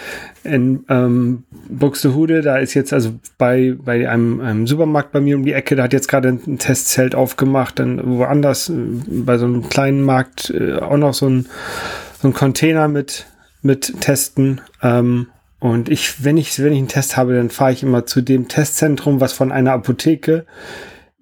in 0.44 0.86
ähm, 0.90 1.44
Buxtehude, 1.70 2.42
da 2.42 2.58
ist 2.58 2.74
jetzt 2.74 2.94
also 2.94 3.20
bei, 3.38 3.76
bei 3.78 4.10
einem, 4.10 4.40
einem, 4.40 4.66
Supermarkt 4.66 5.12
bei 5.12 5.20
mir 5.20 5.36
um 5.36 5.44
die 5.44 5.54
Ecke, 5.54 5.76
da 5.76 5.84
hat 5.84 5.94
jetzt 5.94 6.08
gerade 6.08 6.30
ein 6.30 6.58
Testzelt 6.58 7.16
aufgemacht, 7.16 7.80
dann 7.80 8.02
woanders 8.18 8.70
äh, 8.70 8.74
bei 9.08 9.38
so 9.38 9.46
einem 9.46 9.68
kleinen 9.68 10.04
Markt 10.04 10.50
äh, 10.52 10.76
auch 10.76 10.98
noch 10.98 11.14
so 11.14 11.30
ein, 11.30 11.48
so 12.22 12.30
ein 12.30 12.34
Container 12.34 12.88
mit, 12.88 13.28
mit 13.62 14.00
Testen. 14.00 14.62
Ähm, 14.82 15.28
und 15.64 15.88
ich, 15.88 16.26
wenn 16.26 16.36
ich, 16.36 16.60
wenn 16.60 16.74
ich 16.74 16.80
einen 16.80 16.88
Test 16.90 17.16
habe, 17.16 17.36
dann 17.36 17.50
fahre 17.50 17.72
ich 17.72 17.84
immer 17.84 18.06
zu 18.06 18.20
dem 18.20 18.50
Testzentrum, 18.50 19.22
was 19.22 19.32
von 19.32 19.50
einer 19.50 19.72
Apotheke 19.72 20.46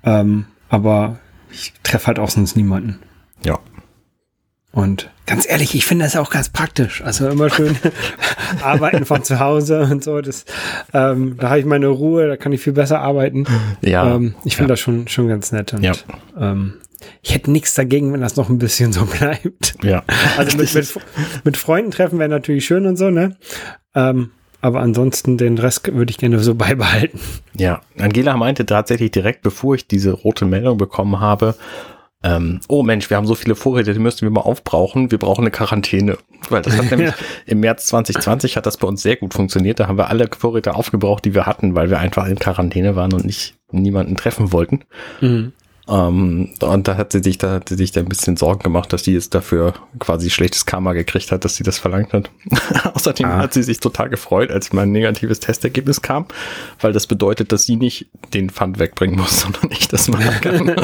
Ähm, 0.04 0.46
aber 0.68 1.18
ich 1.50 1.72
treffe 1.82 2.06
halt 2.06 2.20
auch 2.20 2.30
sonst 2.30 2.56
niemanden. 2.56 3.00
Ja. 3.44 3.58
Und 4.70 5.10
ganz 5.30 5.48
ehrlich, 5.48 5.76
ich 5.76 5.86
finde 5.86 6.04
das 6.04 6.16
auch 6.16 6.28
ganz 6.28 6.48
praktisch. 6.48 7.02
Also 7.02 7.28
immer 7.28 7.50
schön 7.50 7.76
arbeiten 8.62 9.04
von 9.04 9.22
zu 9.22 9.38
Hause 9.38 9.82
und 9.82 10.02
so. 10.02 10.20
Das, 10.20 10.44
ähm, 10.92 11.36
da 11.38 11.50
habe 11.50 11.60
ich 11.60 11.64
meine 11.64 11.86
Ruhe, 11.86 12.26
da 12.26 12.36
kann 12.36 12.52
ich 12.52 12.60
viel 12.60 12.72
besser 12.72 13.00
arbeiten. 13.00 13.46
Ja. 13.80 14.16
Ähm, 14.16 14.34
ich 14.44 14.56
finde 14.56 14.70
ja. 14.70 14.72
das 14.72 14.80
schon, 14.80 15.06
schon 15.06 15.28
ganz 15.28 15.52
nett. 15.52 15.72
Und, 15.72 15.84
ja. 15.84 15.92
Ähm, 16.36 16.74
ich 17.22 17.32
hätte 17.32 17.50
nichts 17.52 17.74
dagegen, 17.74 18.12
wenn 18.12 18.20
das 18.20 18.34
noch 18.34 18.48
ein 18.48 18.58
bisschen 18.58 18.92
so 18.92 19.04
bleibt. 19.18 19.76
Ja. 19.84 20.02
Also 20.36 20.58
mit, 20.58 20.74
mit, 20.74 20.94
mit 21.44 21.56
Freunden 21.56 21.92
treffen 21.92 22.18
wäre 22.18 22.28
natürlich 22.28 22.64
schön 22.64 22.86
und 22.86 22.96
so, 22.96 23.10
ne? 23.10 23.36
Ähm, 23.94 24.32
aber 24.60 24.80
ansonsten 24.80 25.38
den 25.38 25.58
Rest 25.58 25.94
würde 25.94 26.10
ich 26.10 26.18
gerne 26.18 26.40
so 26.40 26.56
beibehalten. 26.56 27.20
Ja, 27.54 27.82
Angela 27.96 28.36
meinte 28.36 28.66
tatsächlich 28.66 29.12
direkt, 29.12 29.42
bevor 29.42 29.76
ich 29.76 29.86
diese 29.86 30.10
rote 30.10 30.44
Meldung 30.44 30.76
bekommen 30.76 31.20
habe, 31.20 31.54
ähm, 32.22 32.60
oh 32.68 32.82
Mensch, 32.82 33.08
wir 33.08 33.16
haben 33.16 33.26
so 33.26 33.34
viele 33.34 33.54
Vorräte, 33.54 33.94
die 33.94 33.98
müssten 33.98 34.22
wir 34.22 34.30
mal 34.30 34.42
aufbrauchen. 34.42 35.10
Wir 35.10 35.18
brauchen 35.18 35.42
eine 35.42 35.50
Quarantäne. 35.50 36.18
Weil 36.50 36.62
das 36.62 36.76
hat 36.76 36.90
nämlich 36.90 37.14
im 37.46 37.60
März 37.60 37.86
2020 37.86 38.56
hat 38.56 38.66
das 38.66 38.76
bei 38.76 38.86
uns 38.86 39.02
sehr 39.02 39.16
gut 39.16 39.32
funktioniert. 39.32 39.80
Da 39.80 39.88
haben 39.88 39.96
wir 39.96 40.08
alle 40.08 40.28
Vorräte 40.36 40.74
aufgebraucht, 40.74 41.24
die 41.24 41.34
wir 41.34 41.46
hatten, 41.46 41.74
weil 41.74 41.88
wir 41.88 41.98
einfach 41.98 42.26
in 42.26 42.38
Quarantäne 42.38 42.94
waren 42.94 43.12
und 43.14 43.24
nicht 43.24 43.54
niemanden 43.70 44.16
treffen 44.16 44.52
wollten. 44.52 44.84
Mhm. 45.20 45.52
Ähm, 45.90 46.50
und 46.60 46.88
da 46.88 46.96
hat 46.96 47.12
sie 47.12 47.22
sich 47.22 47.38
da, 47.38 47.54
hat 47.54 47.68
sie 47.68 47.74
sich 47.74 47.90
da 47.90 48.00
ein 48.00 48.08
bisschen 48.08 48.36
Sorgen 48.36 48.62
gemacht, 48.62 48.92
dass 48.92 49.04
sie 49.04 49.14
jetzt 49.14 49.34
dafür 49.34 49.74
quasi 49.98 50.30
schlechtes 50.30 50.64
Karma 50.64 50.92
gekriegt 50.92 51.32
hat, 51.32 51.44
dass 51.44 51.56
sie 51.56 51.64
das 51.64 51.78
verlangt 51.78 52.12
hat. 52.12 52.30
Außerdem 52.94 53.26
ah. 53.26 53.38
hat 53.38 53.54
sie 53.54 53.62
sich 53.62 53.80
total 53.80 54.08
gefreut, 54.08 54.50
als 54.50 54.72
mein 54.72 54.92
negatives 54.92 55.40
Testergebnis 55.40 56.00
kam, 56.00 56.26
weil 56.80 56.92
das 56.92 57.06
bedeutet, 57.06 57.50
dass 57.50 57.64
sie 57.64 57.76
nicht 57.76 58.06
den 58.34 58.50
Pfand 58.50 58.78
wegbringen 58.78 59.18
muss, 59.18 59.40
sondern 59.40 59.70
ich 59.72 59.88
das 59.88 60.08
machen 60.08 60.40
kann. 60.40 60.76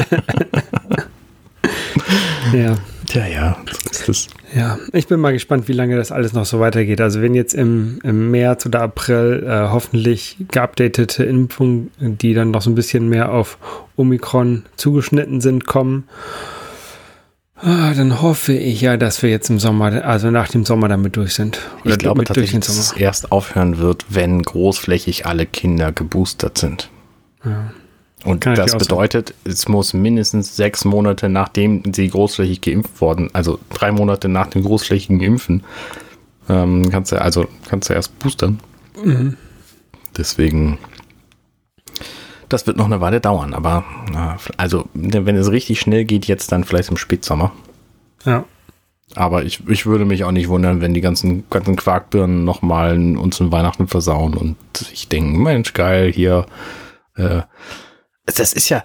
Ja. 2.53 2.75
Tja, 3.07 3.25
ja, 3.25 3.57
so 3.71 3.89
ist 3.89 4.09
es. 4.09 4.27
Ja, 4.53 4.77
ich 4.91 5.07
bin 5.07 5.19
mal 5.19 5.31
gespannt, 5.31 5.67
wie 5.67 5.73
lange 5.73 5.95
das 5.95 6.11
alles 6.11 6.33
noch 6.33 6.45
so 6.45 6.59
weitergeht. 6.59 6.99
Also 6.99 7.21
wenn 7.21 7.35
jetzt 7.35 7.53
im, 7.53 7.99
im 8.03 8.31
März 8.31 8.65
oder 8.65 8.81
April 8.81 9.45
äh, 9.47 9.69
hoffentlich 9.69 10.37
geupdatete 10.49 11.23
Impfungen, 11.23 11.91
die 11.99 12.33
dann 12.33 12.51
noch 12.51 12.61
so 12.61 12.69
ein 12.69 12.75
bisschen 12.75 13.07
mehr 13.07 13.31
auf 13.31 13.57
Omikron 13.95 14.63
zugeschnitten 14.75 15.39
sind, 15.39 15.65
kommen, 15.65 16.07
ah, 17.55 17.93
dann 17.93 18.21
hoffe 18.21 18.53
ich 18.53 18.81
ja, 18.81 18.97
dass 18.97 19.21
wir 19.21 19.29
jetzt 19.29 19.49
im 19.49 19.59
Sommer, 19.59 20.05
also 20.05 20.29
nach 20.29 20.49
dem 20.49 20.65
Sommer 20.65 20.89
damit 20.89 21.15
durch 21.15 21.33
sind. 21.33 21.59
Oder 21.85 21.93
ich 21.93 21.99
glaube 21.99 22.25
tatsächlich, 22.25 22.65
dass 22.65 22.77
es 22.77 22.91
erst 22.91 23.31
aufhören 23.31 23.77
wird, 23.77 24.05
wenn 24.09 24.41
großflächig 24.41 25.25
alle 25.25 25.45
Kinder 25.45 25.93
geboostert 25.93 26.57
sind. 26.57 26.89
Ja. 27.45 27.71
Und 28.23 28.41
Kann 28.41 28.55
das 28.55 28.77
bedeutet, 28.77 29.33
es 29.43 29.67
muss 29.67 29.93
mindestens 29.93 30.55
sechs 30.55 30.85
Monate 30.85 31.29
nachdem 31.29 31.83
sie 31.93 32.09
großflächig 32.09 32.61
geimpft 32.61 32.99
worden, 32.99 33.29
also 33.33 33.59
drei 33.69 33.91
Monate 33.91 34.27
nach 34.27 34.47
dem 34.47 34.63
großflächigen 34.63 35.21
Impfen, 35.21 35.63
ähm, 36.49 36.89
kannst 36.89 37.11
du 37.11 37.21
also 37.21 37.47
kannst 37.69 37.89
du 37.89 37.93
erst 37.93 38.17
boostern. 38.19 38.59
Mhm. 39.03 39.37
Deswegen, 40.17 40.79
das 42.49 42.65
wird 42.65 42.77
noch 42.77 42.85
eine 42.85 43.01
Weile 43.01 43.21
dauern, 43.21 43.53
aber 43.53 43.85
also 44.57 44.89
wenn 44.93 45.35
es 45.35 45.51
richtig 45.51 45.79
schnell 45.79 46.05
geht, 46.05 46.25
jetzt 46.25 46.51
dann 46.51 46.63
vielleicht 46.63 46.89
im 46.89 46.97
Spätsommer. 46.97 47.51
Ja. 48.25 48.45
Aber 49.15 49.43
ich, 49.43 49.67
ich 49.69 49.85
würde 49.85 50.05
mich 50.05 50.23
auch 50.23 50.31
nicht 50.31 50.49
wundern, 50.49 50.81
wenn 50.81 50.93
die 50.93 51.01
ganzen, 51.01 51.49
ganzen 51.49 51.75
Quarkbirnen 51.75 52.43
nochmal 52.43 52.97
uns 53.17 53.39
in 53.39 53.51
Weihnachten 53.51 53.87
versauen 53.87 54.33
und 54.33 54.57
ich 54.91 55.07
denke, 55.07 55.37
Mensch, 55.37 55.73
geil, 55.73 56.11
hier 56.11 56.45
äh, 57.15 57.43
das 58.35 58.53
ist 58.53 58.69
ja, 58.69 58.83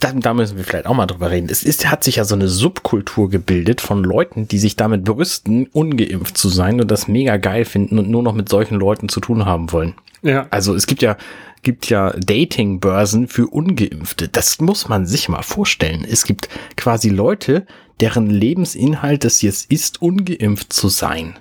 da, 0.00 0.12
da 0.12 0.34
müssen 0.34 0.56
wir 0.56 0.64
vielleicht 0.64 0.86
auch 0.86 0.94
mal 0.94 1.06
drüber 1.06 1.30
reden. 1.30 1.48
Es 1.50 1.62
ist, 1.62 1.90
hat 1.90 2.04
sich 2.04 2.16
ja 2.16 2.24
so 2.24 2.34
eine 2.34 2.48
Subkultur 2.48 3.30
gebildet 3.30 3.80
von 3.80 4.04
Leuten, 4.04 4.48
die 4.48 4.58
sich 4.58 4.76
damit 4.76 5.04
brüsten, 5.04 5.66
ungeimpft 5.72 6.36
zu 6.36 6.48
sein 6.48 6.80
und 6.80 6.90
das 6.90 7.08
mega 7.08 7.36
geil 7.36 7.64
finden 7.64 7.98
und 7.98 8.08
nur 8.08 8.22
noch 8.22 8.34
mit 8.34 8.48
solchen 8.48 8.76
Leuten 8.76 9.08
zu 9.08 9.20
tun 9.20 9.46
haben 9.46 9.72
wollen. 9.72 9.94
Ja. 10.22 10.46
Also 10.50 10.74
es 10.74 10.86
gibt 10.86 11.02
ja, 11.02 11.16
gibt 11.62 11.88
ja 11.88 12.12
Dating-Börsen 12.12 13.28
für 13.28 13.46
Ungeimpfte. 13.46 14.28
Das 14.28 14.60
muss 14.60 14.88
man 14.88 15.06
sich 15.06 15.28
mal 15.28 15.42
vorstellen. 15.42 16.06
Es 16.08 16.24
gibt 16.24 16.48
quasi 16.76 17.08
Leute, 17.08 17.66
deren 18.00 18.28
Lebensinhalt 18.28 19.24
es 19.24 19.42
jetzt 19.42 19.70
ist, 19.70 20.02
ungeimpft 20.02 20.72
zu 20.72 20.88
sein. 20.88 21.38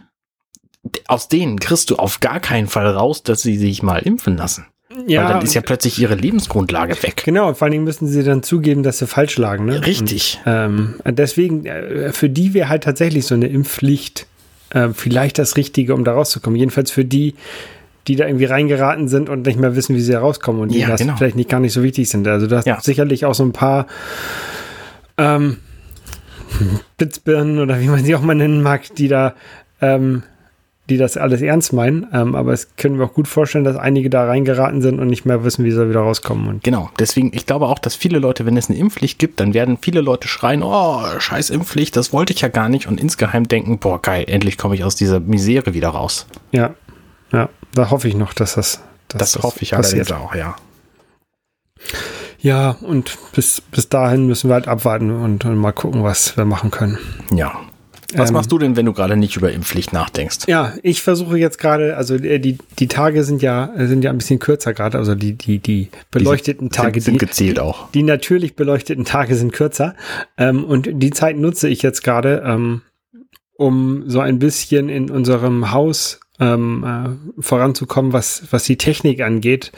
Aus 1.08 1.28
denen 1.28 1.60
kriegst 1.60 1.90
du 1.90 1.96
auf 1.98 2.20
gar 2.20 2.40
keinen 2.40 2.68
Fall 2.68 2.88
raus, 2.88 3.24
dass 3.24 3.42
sie 3.42 3.58
sich 3.58 3.82
mal 3.82 4.00
impfen 4.00 4.38
lassen. 4.38 4.68
Ja, 5.08 5.24
Weil 5.24 5.34
dann 5.34 5.42
ist 5.42 5.54
ja 5.54 5.62
plötzlich 5.62 6.00
ihre 6.00 6.16
Lebensgrundlage 6.16 7.02
weg. 7.04 7.24
Genau, 7.26 7.54
vor 7.54 7.66
allen 7.66 7.74
Dingen 7.74 7.84
müssen 7.84 8.08
sie 8.08 8.24
dann 8.24 8.44
zugeben, 8.44 8.84
dass 8.84 9.00
sie 9.00 9.08
falsch 9.08 9.38
lagen. 9.38 9.66
Ne? 9.66 9.86
Richtig. 9.86 10.40
Und, 10.46 10.52
ähm, 10.52 10.96
deswegen, 11.06 11.66
äh, 11.66 12.14
für 12.14 12.30
die 12.30 12.54
wäre 12.54 12.70
halt 12.70 12.84
tatsächlich 12.84 13.26
so 13.26 13.36
eine 13.36 13.48
Impfpflicht 13.48 14.28
äh, 14.72 14.90
vielleicht 14.94 15.38
das 15.38 15.58
Richtige, 15.58 15.94
um 15.94 16.04
da 16.04 16.14
rauszukommen. 16.14 16.58
Jedenfalls 16.58 16.92
für 16.92 17.06
die, 17.06 17.36
die 18.08 18.16
da 18.16 18.28
irgendwie 18.28 18.46
reingeraten 18.46 19.08
sind 19.08 19.30
und 19.30 19.46
nicht 19.46 19.60
mehr 19.60 19.76
wissen, 19.76 19.96
wie 19.96 20.02
sie 20.02 20.14
rauskommen 20.14 20.62
und 20.62 20.72
die 20.72 20.80
ja, 20.80 20.88
das 20.88 21.02
genau. 21.02 21.16
vielleicht 21.18 21.36
nicht 21.36 21.50
gar 21.50 21.60
nicht 21.60 21.74
so 21.74 21.84
wichtig 21.84 22.10
sind. 22.10 22.28
Also 22.28 22.48
da 22.48 22.62
ja. 22.66 22.80
sicherlich 22.82 23.26
auch 23.26 23.34
so 23.34 23.44
ein 23.44 23.52
paar 23.52 23.88
ähm, 25.18 25.58
Blitzbirnen 26.98 27.60
oder 27.60 27.80
wie 27.82 27.88
man 27.88 28.04
sie 28.04 28.16
auch 28.16 28.22
mal 28.22 28.36
nennen 28.36 28.62
mag, 28.62 28.94
die 28.96 29.08
da 29.08 29.36
ähm, 29.82 30.24
die 30.90 30.98
das 30.98 31.18
alles 31.18 31.42
ernst 31.42 31.74
meinen. 31.74 32.08
Ähm, 32.14 32.36
aber 32.36 32.54
es 32.54 32.76
können 32.78 33.00
wir 33.00 33.06
auch 33.06 33.14
gut 33.14 33.28
vorstellen, 33.28 33.64
dass 33.64 33.76
einige 33.76 34.10
da 34.10 34.26
reingeraten 34.26 34.82
sind 34.82 35.00
und 35.00 35.08
nicht 35.08 35.26
mehr 35.26 35.44
wissen, 35.44 35.66
wie 35.66 35.72
sie 35.72 35.90
wieder 35.90 36.02
rauskommen. 36.02 36.48
Und 36.48 36.64
genau, 36.64 36.90
deswegen, 37.00 37.32
ich 37.34 37.46
glaube 37.46 37.66
auch, 37.68 37.80
dass 37.80 37.96
viele 37.96 38.20
Leute, 38.20 38.46
wenn 38.46 38.56
es 38.58 38.70
eine 38.70 38.78
Impfpflicht 38.78 39.18
gibt, 39.20 39.40
dann 39.40 39.54
werden 39.54 39.78
viele 39.82 40.02
Leute 40.02 40.28
schreien, 40.28 40.62
oh, 40.64 41.02
scheiß 41.20 41.50
Impfpflicht, 41.50 41.96
das 41.96 42.14
wollte 42.14 42.34
ich 42.34 42.42
ja 42.42 42.48
gar 42.50 42.70
nicht 42.70 42.88
und 42.88 43.00
insgeheim 43.00 43.48
denken, 43.48 43.80
boah, 43.80 44.02
geil, 44.02 44.26
endlich 44.28 44.58
komme 44.58 44.76
ich 44.76 44.84
aus 44.84 44.96
dieser 44.96 45.20
Misere 45.20 45.74
wieder 45.74 45.90
raus. 45.90 46.28
Ja, 46.52 46.76
ja, 47.32 47.50
da 47.74 47.90
hoffe 47.90 48.08
ich 48.08 48.16
noch, 48.16 48.34
dass 48.34 48.56
das 48.56 48.82
dass 49.08 49.20
Das, 49.20 49.32
das 49.34 49.44
hoffe 49.44 49.60
ich 49.62 49.72
passiert. 49.72 50.12
allerdings 50.12 50.30
auch, 50.32 50.36
ja. 50.36 50.56
Ja, 52.40 52.72
und 52.82 53.18
bis, 53.34 53.62
bis 53.62 53.90
dahin 53.90 54.28
müssen 54.28 54.50
wir 54.50 54.54
halt 54.54 54.68
abwarten 54.68 55.10
und, 55.10 55.46
und 55.46 55.58
mal 55.58 55.72
gucken, 55.72 56.04
was 56.04 56.38
wir 56.38 56.46
machen 56.46 56.70
können. 56.70 56.98
Ja, 57.32 57.60
was 58.16 58.30
ähm, 58.30 58.34
machst 58.34 58.52
du 58.52 58.58
denn, 58.58 58.76
wenn 58.76 58.86
du 58.86 58.94
gerade 58.94 59.18
nicht 59.18 59.36
über 59.36 59.52
Impfpflicht 59.52 59.94
nachdenkst? 59.94 60.48
Ja, 60.48 60.74
ich 60.84 61.02
versuche 61.02 61.38
jetzt 61.38 61.58
gerade, 61.58 61.98
also 61.98 62.16
äh, 62.16 62.40
die, 62.40 62.58
die 62.80 62.88
Tage 62.88 63.24
sind 63.24 63.42
ja, 63.42 63.72
sind 63.78 64.04
ja 64.04 64.10
ein 64.10 64.18
bisschen 64.18 64.40
kürzer 64.40 64.74
gerade, 64.74 64.98
also 64.98 65.16
die, 65.16 65.34
die, 65.34 65.60
die 65.60 65.90
beleuchteten 66.12 66.70
die 66.70 66.76
Tage. 66.76 67.02
Sind, 67.02 67.20
sind 67.20 67.20
gezählt 67.20 67.58
die, 67.58 67.62
auch. 67.62 67.92
Die 67.92 68.04
natürlich 68.04 68.56
beleuchteten 68.56 69.06
Tage 69.06 69.36
sind 69.36 69.54
kürzer. 69.54 69.96
Ähm, 70.38 70.64
und 70.64 70.90
die 70.92 71.12
Zeit 71.12 71.38
nutze 71.38 71.68
ich 71.68 71.82
jetzt 71.82 72.04
gerade, 72.04 72.44
ähm, 72.46 72.82
um 73.58 74.04
so 74.08 74.20
ein 74.20 74.40
bisschen 74.40 74.90
in 74.90 75.10
unserem 75.10 75.72
Haus 75.72 76.20
ähm, 76.40 76.84
äh, 76.84 77.42
voranzukommen, 77.42 78.14
was, 78.14 78.44
was 78.52 78.66
die 78.66 78.78
Technik 78.78 79.22
angeht. 79.22 79.72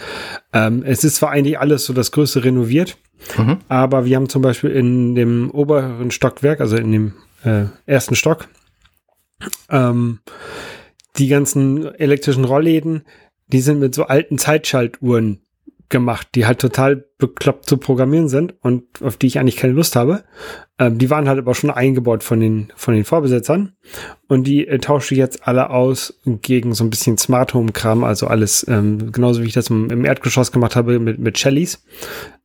Ähm, 0.54 0.84
es 0.86 1.04
ist 1.04 1.18
zwar 1.18 1.32
eigentlich 1.32 1.60
alles 1.60 1.86
so 1.86 1.94
das 1.94 2.12
Größte 2.12 2.44
renoviert, 2.44 2.98
mhm. 3.38 3.58
aber 3.68 4.06
wir 4.06 4.16
haben 4.16 4.30
zum 4.30 4.42
Beispiel 4.42 4.72
in 4.72 5.16
dem 5.16 5.52
oberen 5.52 6.12
Stockwerk, 6.12 6.62
also 6.62 6.76
in 6.78 6.92
dem 6.92 7.14
äh, 7.48 7.66
ersten 7.86 8.16
Stock. 8.16 8.48
Ähm, 9.70 10.20
die 11.18 11.28
ganzen 11.28 11.86
elektrischen 11.96 12.46
Rollläden, 12.46 13.04
die 13.48 13.62
sind 13.62 13.80
mit 13.80 13.96
so 13.96 14.04
alten 14.06 14.38
Zeitschaltuhren 14.38 15.42
gemacht, 15.90 16.28
die 16.36 16.46
halt 16.46 16.60
total 16.60 17.06
bekloppt 17.18 17.66
zu 17.66 17.78
programmieren 17.78 18.28
sind 18.28 18.56
und 18.62 18.84
auf 19.02 19.16
die 19.16 19.28
ich 19.28 19.40
eigentlich 19.40 19.56
keine 19.56 19.74
Lust 19.74 19.96
habe. 19.96 20.26
Ähm, 20.78 20.98
die 20.98 21.10
waren 21.10 21.30
halt 21.30 21.40
aber 21.40 21.56
schon 21.56 21.72
eingebaut 21.72 22.24
von 22.24 22.42
den, 22.42 22.74
von 22.76 22.94
den 22.94 23.06
Vorbesitzern 23.06 23.74
und 24.28 24.46
die 24.46 24.68
äh, 24.68 24.80
tausche 24.80 25.14
ich 25.14 25.20
jetzt 25.20 25.48
alle 25.48 25.70
aus 25.70 26.20
gegen 26.26 26.74
so 26.74 26.84
ein 26.84 26.90
bisschen 26.90 27.18
Smart 27.18 27.54
Home 27.54 27.72
Kram, 27.72 28.04
also 28.04 28.28
alles 28.28 28.66
ähm, 28.68 29.14
genauso 29.14 29.42
wie 29.42 29.48
ich 29.48 29.54
das 29.54 29.70
im, 29.70 29.90
im 29.90 30.04
Erdgeschoss 30.04 30.52
gemacht 30.52 30.76
habe 30.76 31.00
mit, 31.00 31.20
mit 31.20 31.40
Shellys, 31.40 31.84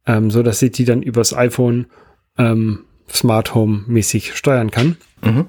ähm, 0.06 0.30
so 0.30 0.44
dass 0.44 0.62
ich 0.62 0.71
die 0.71 0.85
dann 0.85 1.02
übers 1.02 1.35
iPhone 1.35 1.87
ähm, 2.38 2.85
Smart 3.11 3.54
Home 3.54 3.85
mäßig 3.87 4.35
steuern 4.35 4.71
kann 4.71 4.97
mhm. 5.23 5.47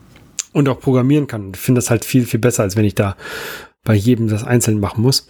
und 0.51 0.69
auch 0.69 0.79
programmieren 0.79 1.27
kann. 1.27 1.51
Ich 1.53 1.59
finde 1.59 1.79
das 1.79 1.89
halt 1.89 2.05
viel, 2.05 2.25
viel 2.25 2.39
besser, 2.39 2.63
als 2.63 2.75
wenn 2.75 2.85
ich 2.85 2.95
da 2.95 3.15
bei 3.83 3.93
jedem 3.93 4.27
das 4.27 4.43
einzeln 4.43 4.79
machen 4.79 5.01
muss. 5.01 5.27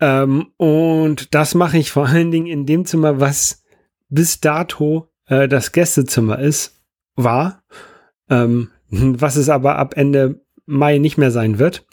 Ähm, 0.00 0.48
und 0.56 1.34
das 1.34 1.54
mache 1.54 1.78
ich 1.78 1.90
vor 1.90 2.06
allen 2.06 2.30
Dingen 2.30 2.46
in 2.46 2.66
dem 2.66 2.84
Zimmer, 2.84 3.20
was 3.20 3.62
bis 4.08 4.40
dato 4.40 5.08
äh, 5.26 5.48
das 5.48 5.72
Gästezimmer 5.72 6.38
ist, 6.38 6.82
war, 7.14 7.62
ähm, 8.28 8.70
was 8.90 9.36
es 9.36 9.48
aber 9.48 9.76
ab 9.76 9.96
Ende 9.96 10.40
Mai 10.66 10.98
nicht 10.98 11.16
mehr 11.16 11.30
sein 11.30 11.58
wird. 11.58 11.85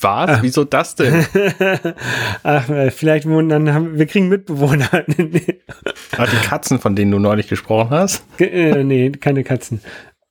Was? 0.00 0.38
Äh, 0.38 0.42
Wieso 0.42 0.64
das 0.64 0.94
denn? 0.94 1.26
Ach, 2.42 2.68
äh, 2.68 2.90
vielleicht 2.90 3.28
wohnen 3.28 3.48
dann 3.48 3.72
haben 3.72 3.98
wir 3.98 4.06
kriegen 4.06 4.28
Mitbewohner. 4.28 4.88
ah, 4.92 6.26
die 6.26 6.46
Katzen, 6.46 6.78
von 6.78 6.94
denen 6.96 7.10
du 7.10 7.18
neulich 7.18 7.48
gesprochen 7.48 7.90
hast? 7.90 8.24
Äh, 8.38 8.84
nee, 8.84 9.10
keine 9.10 9.44
Katzen. 9.44 9.80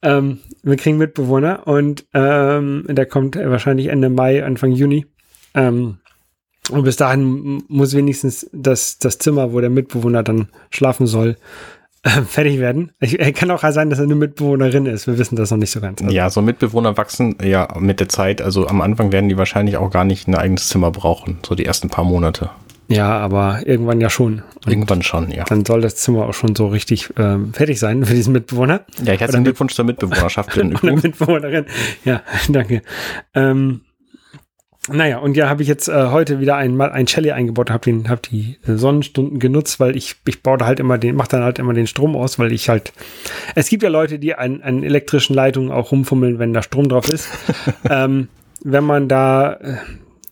Ähm, 0.01 0.39
wir 0.63 0.77
kriegen 0.77 0.97
Mitbewohner 0.97 1.67
und 1.67 2.05
ähm, 2.13 2.85
der 2.89 3.05
kommt 3.05 3.35
wahrscheinlich 3.35 3.87
Ende 3.87 4.09
Mai, 4.09 4.43
Anfang 4.43 4.71
Juni. 4.71 5.05
Ähm, 5.53 5.99
und 6.69 6.83
bis 6.83 6.95
dahin 6.95 7.63
muss 7.67 7.95
wenigstens 7.95 8.49
das, 8.53 8.97
das 8.97 9.17
Zimmer, 9.17 9.51
wo 9.51 9.59
der 9.59 9.69
Mitbewohner 9.69 10.23
dann 10.23 10.47
schlafen 10.69 11.07
soll, 11.07 11.35
äh, 12.03 12.09
fertig 12.27 12.59
werden. 12.59 12.91
Ich, 12.99 13.17
kann 13.33 13.49
auch 13.51 13.63
sein, 13.63 13.89
dass 13.89 13.99
er 13.99 14.05
eine 14.05 14.15
Mitbewohnerin 14.15 14.85
ist. 14.85 15.07
Wir 15.07 15.17
wissen 15.17 15.35
das 15.35 15.51
noch 15.51 15.57
nicht 15.57 15.71
so 15.71 15.81
ganz. 15.81 16.01
Also. 16.01 16.13
Ja, 16.13 16.29
so 16.29 16.41
Mitbewohner 16.41 16.97
wachsen 16.97 17.37
ja 17.43 17.67
mit 17.79 17.99
der 17.99 18.09
Zeit. 18.09 18.41
Also 18.41 18.67
am 18.67 18.81
Anfang 18.81 19.11
werden 19.11 19.29
die 19.29 19.37
wahrscheinlich 19.37 19.77
auch 19.77 19.89
gar 19.89 20.03
nicht 20.03 20.27
ein 20.27 20.35
eigenes 20.35 20.69
Zimmer 20.69 20.91
brauchen. 20.91 21.39
So 21.45 21.55
die 21.55 21.65
ersten 21.65 21.89
paar 21.89 22.05
Monate. 22.05 22.49
Ja, 22.89 23.17
aber 23.17 23.65
irgendwann 23.65 24.01
ja 24.01 24.09
schon. 24.09 24.43
Und 24.65 24.71
irgendwann 24.71 25.01
schon, 25.01 25.31
ja. 25.31 25.45
Dann 25.45 25.65
soll 25.65 25.81
das 25.81 25.95
Zimmer 25.95 26.27
auch 26.27 26.33
schon 26.33 26.55
so 26.55 26.67
richtig 26.67 27.09
ähm, 27.17 27.53
fertig 27.53 27.79
sein 27.79 28.05
für 28.05 28.13
diesen 28.13 28.33
Mitbewohner. 28.33 28.81
Ja, 29.03 29.13
ich 29.13 29.21
herzlichen 29.21 29.45
Glückwunsch 29.45 29.73
zur 29.73 29.85
Mitbewohnerschaft. 29.85 30.55
Mitbewohnerin. 30.83 31.65
Ja, 32.03 32.21
danke. 32.49 32.81
Ähm, 33.33 33.81
naja, 34.89 35.19
und 35.19 35.37
ja, 35.37 35.47
habe 35.49 35.61
ich 35.61 35.69
jetzt 35.69 35.87
äh, 35.87 36.07
heute 36.07 36.41
wieder 36.41 36.57
ein, 36.57 36.75
mal 36.75 36.91
ein 36.91 37.07
Shelly 37.07 37.31
eingebaut, 37.31 37.71
habe 37.71 37.85
den, 37.85 38.09
hab 38.09 38.21
die 38.23 38.57
Sonnenstunden 38.65 39.39
genutzt, 39.39 39.79
weil 39.79 39.95
ich, 39.95 40.17
ich 40.27 40.43
baue 40.43 40.57
da 40.57 40.65
halt 40.65 40.81
immer 40.81 40.97
den, 40.97 41.15
mache 41.15 41.29
dann 41.29 41.43
halt 41.43 41.57
immer 41.57 41.73
den 41.73 41.87
Strom 41.87 42.17
aus, 42.17 42.37
weil 42.37 42.51
ich 42.51 42.67
halt, 42.67 42.91
es 43.55 43.69
gibt 43.69 43.83
ja 43.83 43.89
Leute, 43.89 44.19
die 44.19 44.35
an, 44.35 44.61
an 44.61 44.83
elektrischen 44.83 45.35
Leitungen 45.35 45.71
auch 45.71 45.91
rumfummeln, 45.91 46.37
wenn 46.37 46.53
da 46.53 46.61
Strom 46.61 46.89
drauf 46.89 47.07
ist. 47.07 47.29
ähm, 47.89 48.27
wenn 48.61 48.83
man 48.83 49.07
da 49.07 49.53
äh, 49.53 49.77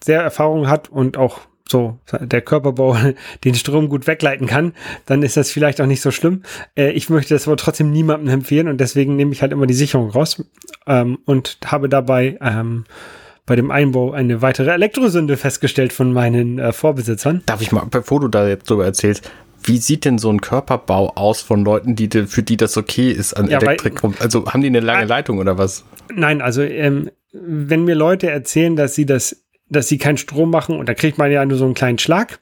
sehr 0.03 0.21
Erfahrung 0.21 0.67
hat 0.67 0.89
und 0.89 1.15
auch 1.15 1.39
so 1.69 1.97
der 2.11 2.41
Körperbau 2.41 2.97
den 3.45 3.55
Strom 3.55 3.87
gut 3.87 4.05
wegleiten 4.05 4.47
kann, 4.47 4.73
dann 5.05 5.23
ist 5.23 5.37
das 5.37 5.49
vielleicht 5.49 5.79
auch 5.79 5.85
nicht 5.85 6.01
so 6.01 6.11
schlimm. 6.11 6.43
Äh, 6.75 6.91
ich 6.91 7.09
möchte 7.09 7.33
das 7.33 7.47
aber 7.47 7.55
trotzdem 7.55 7.91
niemandem 7.91 8.27
empfehlen 8.27 8.67
und 8.67 8.81
deswegen 8.81 9.15
nehme 9.15 9.31
ich 9.31 9.41
halt 9.41 9.53
immer 9.53 9.65
die 9.65 9.73
Sicherung 9.73 10.09
raus 10.09 10.43
ähm, 10.87 11.19
und 11.25 11.57
habe 11.65 11.87
dabei 11.87 12.37
ähm, 12.41 12.83
bei 13.51 13.57
dem 13.57 13.69
Einbau 13.69 14.13
eine 14.13 14.41
weitere 14.41 14.71
Elektrosünde 14.71 15.35
festgestellt 15.35 15.91
von 15.91 16.13
meinen 16.13 16.57
äh, 16.57 16.71
Vorbesitzern. 16.71 17.43
Darf 17.47 17.61
ich 17.61 17.73
mal, 17.73 17.85
bevor 17.91 18.21
du 18.21 18.29
da 18.29 18.47
jetzt 18.47 18.69
drüber 18.69 18.85
erzählst, 18.85 19.29
wie 19.61 19.75
sieht 19.75 20.05
denn 20.05 20.19
so 20.19 20.29
ein 20.29 20.39
Körperbau 20.39 21.09
aus 21.15 21.41
von 21.41 21.65
Leuten, 21.65 21.97
die, 21.97 22.07
für 22.27 22.43
die 22.43 22.55
das 22.55 22.77
okay 22.77 23.11
ist 23.11 23.33
an 23.33 23.49
ja, 23.49 23.59
Elektrik? 23.59 24.01
Weil, 24.03 24.13
also 24.21 24.45
haben 24.45 24.61
die 24.61 24.67
eine 24.67 24.79
lange 24.79 25.03
Leitung 25.03 25.39
oder 25.39 25.57
was? 25.57 25.83
Nein, 26.15 26.41
also 26.41 26.61
ähm, 26.61 27.11
wenn 27.33 27.83
mir 27.83 27.95
Leute 27.95 28.29
erzählen, 28.29 28.77
dass 28.77 28.95
sie 28.95 29.05
das 29.05 29.43
dass 29.71 29.87
sie 29.87 29.97
keinen 29.97 30.17
Strom 30.17 30.51
machen 30.51 30.77
und 30.77 30.87
da 30.89 30.93
kriegt 30.93 31.17
man 31.17 31.31
ja 31.31 31.43
nur 31.45 31.57
so 31.57 31.65
einen 31.65 31.73
kleinen 31.73 31.97
Schlag. 31.97 32.39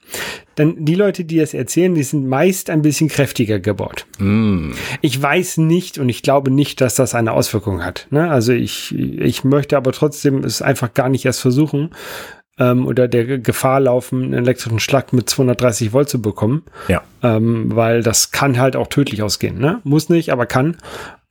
Dann 0.55 0.83
die 0.83 0.95
Leute, 0.95 1.23
die 1.23 1.37
das 1.37 1.53
erzählen, 1.53 1.93
die 1.93 2.03
sind 2.03 2.27
meist 2.27 2.69
ein 2.69 2.81
bisschen 2.81 3.07
kräftiger 3.07 3.59
gebaut. 3.59 4.07
Mm. 4.17 4.71
Ich 5.01 5.21
weiß 5.21 5.57
nicht 5.57 5.99
und 5.99 6.09
ich 6.09 6.23
glaube 6.23 6.51
nicht, 6.51 6.81
dass 6.81 6.95
das 6.95 7.15
eine 7.15 7.31
Auswirkung 7.31 7.85
hat. 7.85 8.07
Ne? 8.09 8.29
Also 8.29 8.51
ich, 8.51 8.93
ich 8.95 9.43
möchte 9.43 9.77
aber 9.77 9.91
trotzdem 9.91 10.43
es 10.43 10.61
einfach 10.61 10.93
gar 10.93 11.07
nicht 11.07 11.25
erst 11.25 11.39
versuchen 11.39 11.91
ähm, 12.57 12.87
oder 12.87 13.07
der 13.07 13.37
Gefahr 13.37 13.79
laufen, 13.79 14.23
einen 14.23 14.33
elektrischen 14.33 14.79
Schlag 14.79 15.13
mit 15.13 15.29
230 15.29 15.93
Volt 15.93 16.09
zu 16.09 16.21
bekommen. 16.21 16.63
Ja. 16.87 17.03
Ähm, 17.21 17.75
weil 17.75 18.01
das 18.01 18.31
kann 18.31 18.59
halt 18.59 18.75
auch 18.75 18.87
tödlich 18.87 19.21
ausgehen. 19.21 19.59
Ne? 19.59 19.81
Muss 19.83 20.09
nicht, 20.09 20.31
aber 20.31 20.47
kann. 20.47 20.77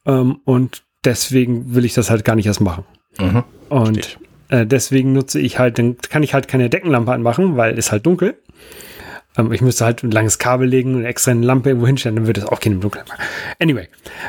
Ähm, 0.07 0.40
und 0.44 0.85
deswegen 1.05 1.75
will 1.75 1.85
ich 1.85 1.94
das 1.94 2.09
halt 2.09 2.25
gar 2.25 2.37
nicht 2.37 2.46
erst 2.46 2.61
machen. 2.61 2.85
Mhm. 3.18 3.44
Und 3.68 4.05
Steht. 4.05 4.18
Äh, 4.48 4.66
deswegen 4.66 5.12
nutze 5.12 5.40
ich 5.40 5.58
halt, 5.58 5.78
dann 5.78 5.96
kann 5.98 6.22
ich 6.22 6.34
halt 6.34 6.48
keine 6.48 6.70
Deckenlampe 6.70 7.12
anmachen, 7.12 7.56
weil 7.56 7.78
es 7.78 7.92
halt 7.92 8.06
dunkel. 8.06 8.37
Ähm, 9.37 9.52
ich 9.52 9.61
müsste 9.61 9.84
halt 9.84 10.02
ein 10.02 10.11
langes 10.11 10.38
Kabel 10.38 10.68
legen 10.68 10.94
und 10.94 11.04
extra 11.04 11.30
eine 11.30 11.44
Lampe 11.44 11.70
irgendwo 11.70 11.87
hinstellen, 11.87 12.16
dann 12.16 12.26
würde 12.26 12.40
es 12.40 12.46
auch 12.46 12.61
keine 12.61 12.76
Dunkel 12.76 13.02
machen. 13.08 13.22
Anyway, 13.61 13.88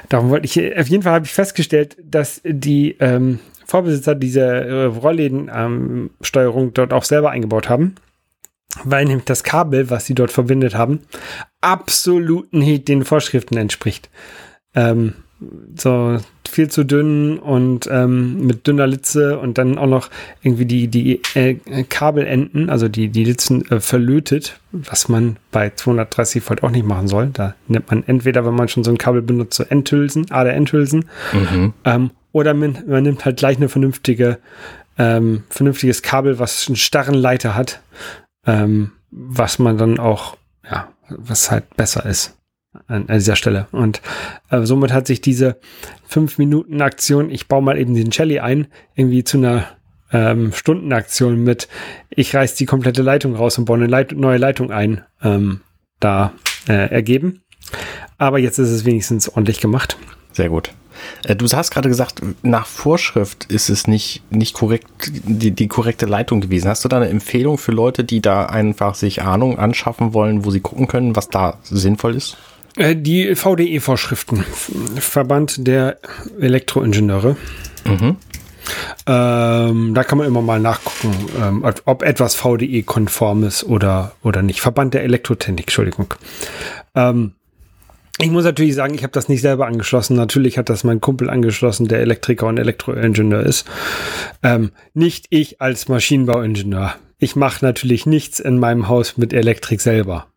darum 0.10 0.30
wollte 0.30 0.46
ich, 0.46 0.78
auf 0.78 0.88
jeden 0.88 1.04
Fall 1.04 1.14
habe 1.14 1.26
ich 1.26 1.34
festgestellt, 1.34 1.98
dass 2.04 2.42
die 2.44 2.98
ähm, 3.00 3.40
Vorbesitzer 3.66 4.16
dieser 4.16 4.66
äh, 4.66 4.86
Rolllädensteuerung 4.86 6.68
ähm, 6.68 6.74
dort 6.74 6.94
auch 6.94 7.04
selber 7.04 7.32
eingebaut 7.32 7.70
haben 7.70 7.96
weil 8.84 9.06
nämlich 9.06 9.26
das 9.26 9.44
Kabel, 9.44 9.90
was 9.90 10.06
sie 10.06 10.16
dort 10.16 10.32
verwendet 10.32 10.76
haben, 10.76 11.02
absolut 11.62 12.54
nicht 12.54 12.88
den 12.88 13.04
Vorschriften 13.04 13.58
entspricht. 13.58 14.10
Ähm, 14.76 15.16
so 15.76 16.20
viel 16.48 16.70
zu 16.70 16.84
dünn 16.84 17.40
und 17.40 17.88
ähm, 17.92 18.46
mit 18.46 18.68
dünner 18.68 18.88
Litze 18.88 19.40
und 19.40 19.58
dann 19.58 19.78
auch 19.78 19.88
noch 19.88 20.10
irgendwie 20.42 20.66
die, 20.66 20.88
die 20.88 21.22
äh, 21.36 21.56
Kabelenden, 21.84 22.70
also 22.70 22.90
die, 22.90 23.10
die 23.10 23.24
Litzen 23.24 23.70
äh, 23.70 23.80
verlötet, 23.80 24.60
was 24.72 25.08
man 25.08 25.38
bei 25.52 25.70
230 25.70 26.48
Volt 26.50 26.64
auch 26.64 26.72
nicht 26.72 26.86
machen 26.86 27.08
soll. 27.08 27.30
Da 27.32 27.56
nimmt 27.68 27.90
man 27.90 28.04
entweder, 28.06 28.46
wenn 28.46 28.56
man 28.56 28.68
schon 28.68 28.84
so 28.84 28.92
ein 28.92 28.98
Kabel 28.98 29.22
benutzt, 29.22 29.58
so 29.58 29.64
Endhülsen, 29.64 30.30
Ader-Endhülsen, 30.32 31.06
mhm. 31.34 31.74
ähm, 31.86 32.12
oder 32.32 32.54
man, 32.54 32.84
man, 32.88 33.04
nimmt 33.04 33.26
halt 33.26 33.38
gleich 33.38 33.58
eine 33.58 33.70
vernünftige, 33.70 34.40
ähm, 34.98 35.44
vernünftiges 35.50 36.02
Kabel, 36.02 36.40
was 36.40 36.68
einen 36.68 36.76
starren 36.76 37.16
Leiter 37.16 37.56
hat, 37.56 37.82
ähm, 38.46 38.92
was 39.12 39.60
man 39.60 39.78
dann 39.78 40.00
auch, 40.00 40.36
ja, 40.70 40.90
was 41.10 41.50
halt 41.50 41.76
besser 41.76 42.06
ist 42.06 42.39
an, 42.88 43.08
dieser 43.08 43.36
Stelle. 43.36 43.68
Und 43.72 44.02
äh, 44.50 44.64
somit 44.64 44.94
hat 44.94 45.08
sich 45.08 45.22
diese 45.22 45.60
5-Minuten-Aktion, 46.10 47.30
ich 47.32 47.48
baue 47.48 47.62
mal 47.62 47.78
eben 47.78 47.96
den 47.96 48.12
Shelly 48.12 48.40
ein, 48.40 48.68
irgendwie 48.96 49.24
zu 49.24 49.38
einer 49.38 49.66
ähm, 50.12 50.54
Stundenaktion 50.54 51.44
mit, 51.44 51.68
ich 52.10 52.36
reiß 52.36 52.56
die 52.56 52.66
komplette 52.66 53.02
Leitung 53.02 53.36
raus 53.36 53.58
und 53.58 53.66
baue 53.66 53.78
eine 53.78 53.88
Leit 53.88 54.12
neue 54.12 54.38
Leitung 54.38 54.72
ein, 54.72 55.04
ähm, 55.24 55.62
da 56.00 56.34
äh, 56.68 56.90
ergeben. 56.92 57.42
Aber 58.18 58.40
jetzt 58.40 58.58
ist 58.58 58.70
es 58.70 58.86
wenigstens 58.86 59.30
ordentlich 59.30 59.62
gemacht. 59.62 59.98
Sehr 60.32 60.50
gut. 60.50 60.72
Äh, 61.26 61.36
du 61.36 61.48
hast 61.48 61.72
gerade 61.72 61.90
gesagt, 61.90 62.22
nach 62.42 62.66
Vorschrift 62.66 63.46
ist 63.46 63.70
es 63.70 63.88
nicht, 63.88 64.24
nicht 64.32 64.54
korrekt, 64.54 64.88
die, 65.08 65.52
die 65.52 65.68
korrekte 65.68 66.06
Leitung 66.06 66.42
gewesen. 66.42 66.70
Hast 66.70 66.84
du 66.84 66.90
da 66.90 66.98
eine 66.98 67.10
Empfehlung 67.10 67.58
für 67.58 67.72
Leute, 67.72 68.04
die 68.04 68.22
da 68.22 68.46
einfach 68.46 68.96
sich 68.96 69.22
Ahnung 69.22 69.58
anschaffen 69.60 70.14
wollen, 70.14 70.46
wo 70.46 70.52
sie 70.52 70.60
gucken 70.60 70.88
können, 70.88 71.16
was 71.16 71.30
da 71.30 71.58
sinnvoll 71.64 72.16
ist? 72.16 72.38
Äh, 72.80 72.96
die 72.96 73.36
VDE-Vorschriften, 73.36 74.46
Verband 75.00 75.68
der 75.68 76.00
Elektroingenieure. 76.40 77.36
Mhm. 77.86 78.16
Ähm, 79.06 79.94
da 79.94 80.04
kann 80.04 80.18
man 80.18 80.28
immer 80.28 80.42
mal 80.42 80.62
nachgucken, 80.62 81.14
ähm, 81.42 81.66
ob 81.86 82.04
etwas 82.04 82.36
VDE-konform 82.36 83.44
ist 83.44 83.66
oder, 83.66 84.14
oder 84.24 84.42
nicht. 84.42 84.62
Verband 84.62 84.94
der 84.94 85.04
Elektrotechnik, 85.04 85.66
Entschuldigung. 85.66 86.14
Ähm, 86.96 87.34
ich 88.18 88.32
muss 88.32 88.46
natürlich 88.46 88.76
sagen, 88.76 88.94
ich 88.94 89.04
habe 89.04 89.12
das 89.12 89.28
nicht 89.28 89.42
selber 89.42 89.68
angeschlossen. 89.68 90.16
Natürlich 90.16 90.58
hat 90.58 90.70
das 90.70 90.86
mein 90.86 91.02
Kumpel 91.02 91.30
angeschlossen, 91.30 91.88
der 91.88 92.00
Elektriker 92.00 92.48
und 92.48 92.60
Elektroingenieur 92.60 93.44
ist. 93.44 93.66
Ähm, 94.42 94.72
nicht 94.94 95.26
ich 95.32 95.62
als 95.62 95.90
Maschinenbauingenieur. 95.90 96.96
Ich 97.18 97.36
mache 97.36 97.66
natürlich 97.66 98.06
nichts 98.06 98.40
in 98.40 98.58
meinem 98.58 98.88
Haus 98.88 99.18
mit 99.18 99.34
Elektrik 99.34 99.82
selber. 99.82 100.28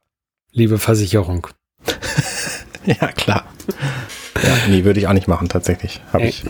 Liebe 0.50 0.78
Versicherung. 0.78 1.46
ja, 3.00 3.08
klar. 3.12 3.44
Ja, 4.42 4.56
nee, 4.68 4.84
würde 4.84 5.00
ich 5.00 5.06
auch 5.06 5.12
nicht 5.12 5.28
machen, 5.28 5.48
tatsächlich. 5.48 6.00
Habe 6.12 6.26
ich. 6.26 6.44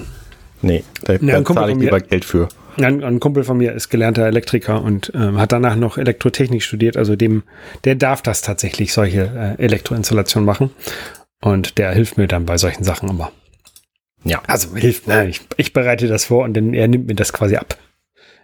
Nee, 0.62 0.84
da, 1.04 1.14
ja, 1.14 1.40
da 1.40 1.44
zahle 1.44 1.72
ich 1.72 1.78
lieber 1.78 1.98
mir, 1.98 2.02
Geld 2.02 2.24
für. 2.24 2.48
Ein, 2.76 3.02
ein, 3.02 3.20
Kumpel 3.20 3.44
von 3.44 3.58
mir 3.58 3.72
ist 3.72 3.90
gelernter 3.90 4.26
Elektriker 4.26 4.82
und 4.82 5.12
ähm, 5.14 5.38
hat 5.38 5.52
danach 5.52 5.76
noch 5.76 5.98
Elektrotechnik 5.98 6.62
studiert. 6.62 6.96
Also 6.96 7.16
dem, 7.16 7.42
der 7.84 7.96
darf 7.96 8.22
das 8.22 8.42
tatsächlich, 8.42 8.92
solche 8.92 9.56
äh, 9.58 9.62
Elektroinstallationen 9.62 10.46
machen. 10.46 10.70
Und 11.40 11.78
der 11.78 11.90
hilft 11.90 12.16
mir 12.16 12.28
dann 12.28 12.46
bei 12.46 12.56
solchen 12.56 12.84
Sachen 12.84 13.08
immer. 13.08 13.32
Ja. 14.24 14.40
Also 14.46 14.74
hilft, 14.76 15.08
ne, 15.08 15.28
ich, 15.28 15.40
ich 15.56 15.72
bereite 15.72 16.06
das 16.06 16.26
vor 16.26 16.44
und 16.44 16.54
dann 16.54 16.72
er 16.72 16.86
nimmt 16.86 17.08
mir 17.08 17.16
das 17.16 17.32
quasi 17.32 17.56
ab. 17.56 17.76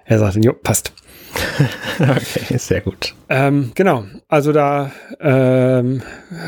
Er 0.05 0.19
sagt, 0.19 0.37
jo, 0.45 0.53
passt. 0.53 0.93
okay, 2.01 2.57
sehr 2.59 2.81
gut. 2.81 3.15
Ähm, 3.29 3.73
genau, 3.75 4.05
also 4.29 4.53
da, 4.53 4.93
ähm, 5.21 6.03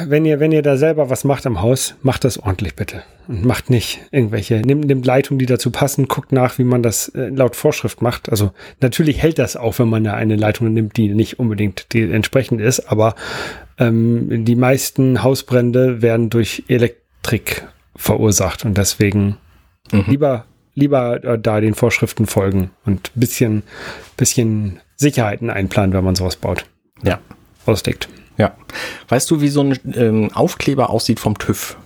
wenn 0.06 0.24
ihr, 0.24 0.40
wenn 0.40 0.52
ihr 0.52 0.62
da 0.62 0.76
selber 0.76 1.10
was 1.10 1.24
macht 1.24 1.46
am 1.46 1.60
Haus, 1.60 1.94
macht 2.02 2.24
das 2.24 2.38
ordentlich 2.38 2.74
bitte. 2.74 3.02
Und 3.28 3.44
macht 3.44 3.70
nicht 3.70 4.00
irgendwelche, 4.10 4.56
nimmt, 4.60 4.86
nimmt 4.86 5.06
Leitungen, 5.06 5.38
die 5.38 5.46
dazu 5.46 5.70
passen, 5.70 6.08
guckt 6.08 6.32
nach, 6.32 6.58
wie 6.58 6.64
man 6.64 6.82
das 6.82 7.08
äh, 7.08 7.28
laut 7.28 7.56
Vorschrift 7.56 8.02
macht. 8.02 8.30
Also 8.30 8.52
natürlich 8.80 9.22
hält 9.22 9.38
das 9.38 9.56
auch, 9.56 9.78
wenn 9.78 9.88
man 9.88 10.04
da 10.04 10.14
eine 10.14 10.36
Leitung 10.36 10.72
nimmt, 10.72 10.96
die 10.96 11.08
nicht 11.08 11.38
unbedingt 11.38 11.92
die 11.92 12.10
entsprechend 12.10 12.60
ist, 12.60 12.80
aber 12.90 13.14
ähm, 13.78 14.44
die 14.44 14.56
meisten 14.56 15.22
Hausbrände 15.22 16.02
werden 16.02 16.30
durch 16.30 16.64
Elektrik 16.68 17.66
verursacht 17.96 18.64
und 18.64 18.78
deswegen 18.78 19.36
mhm. 19.92 20.04
lieber 20.06 20.44
lieber 20.74 21.22
äh, 21.24 21.38
da 21.38 21.60
den 21.60 21.74
Vorschriften 21.74 22.26
folgen 22.26 22.70
und 22.84 23.10
bisschen, 23.14 23.62
bisschen 24.16 24.80
Sicherheiten 24.96 25.50
einplanen, 25.50 25.92
wenn 25.92 26.04
man 26.04 26.14
sowas 26.14 26.36
baut. 26.36 26.66
Ja. 27.02 27.18
Ausdeckt. 27.66 28.08
Ja. 28.36 28.54
Weißt 29.08 29.30
du, 29.30 29.40
wie 29.40 29.48
so 29.48 29.62
ein 29.62 29.78
ähm, 29.94 30.30
Aufkleber 30.32 30.90
aussieht 30.90 31.20
vom 31.20 31.38
TÜV? 31.38 31.76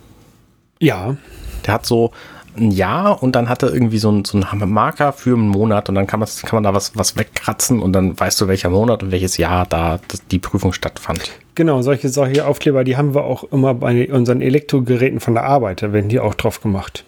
Ja. 0.79 1.17
Der 1.65 1.73
hat 1.73 1.85
so 1.85 2.11
ein 2.57 2.71
Jahr 2.71 3.21
und 3.21 3.35
dann 3.35 3.49
hat 3.49 3.63
er 3.63 3.73
irgendwie 3.73 3.97
so 3.97 4.11
ein, 4.11 4.23
so 4.23 4.37
ein 4.37 4.69
Marker 4.69 5.13
für 5.13 5.35
einen 5.35 5.49
Monat 5.49 5.89
und 5.89 5.95
dann 5.95 6.07
kann 6.07 6.19
man, 6.19 6.29
kann 6.29 6.57
man 6.57 6.63
da 6.63 6.73
was, 6.73 6.95
was 6.95 7.17
wegkratzen 7.17 7.81
und 7.81 7.93
dann 7.93 8.17
weißt 8.17 8.39
du, 8.39 8.47
welcher 8.47 8.69
Monat 8.69 9.03
und 9.03 9.11
welches 9.11 9.37
Jahr 9.37 9.65
da 9.65 9.99
die 10.31 10.39
Prüfung 10.39 10.71
stattfand. 10.71 11.31
Genau, 11.55 11.81
solche, 11.81 12.09
solche 12.09 12.45
Aufkleber, 12.45 12.83
die 12.83 12.97
haben 12.97 13.13
wir 13.13 13.23
auch 13.23 13.43
immer 13.51 13.73
bei 13.73 14.11
unseren 14.11 14.41
Elektrogeräten 14.41 15.19
von 15.19 15.33
der 15.33 15.43
Arbeit, 15.43 15.81
da 15.81 15.93
werden 15.93 16.09
die 16.09 16.19
auch 16.19 16.35
drauf 16.35 16.61
gemacht. 16.61 17.05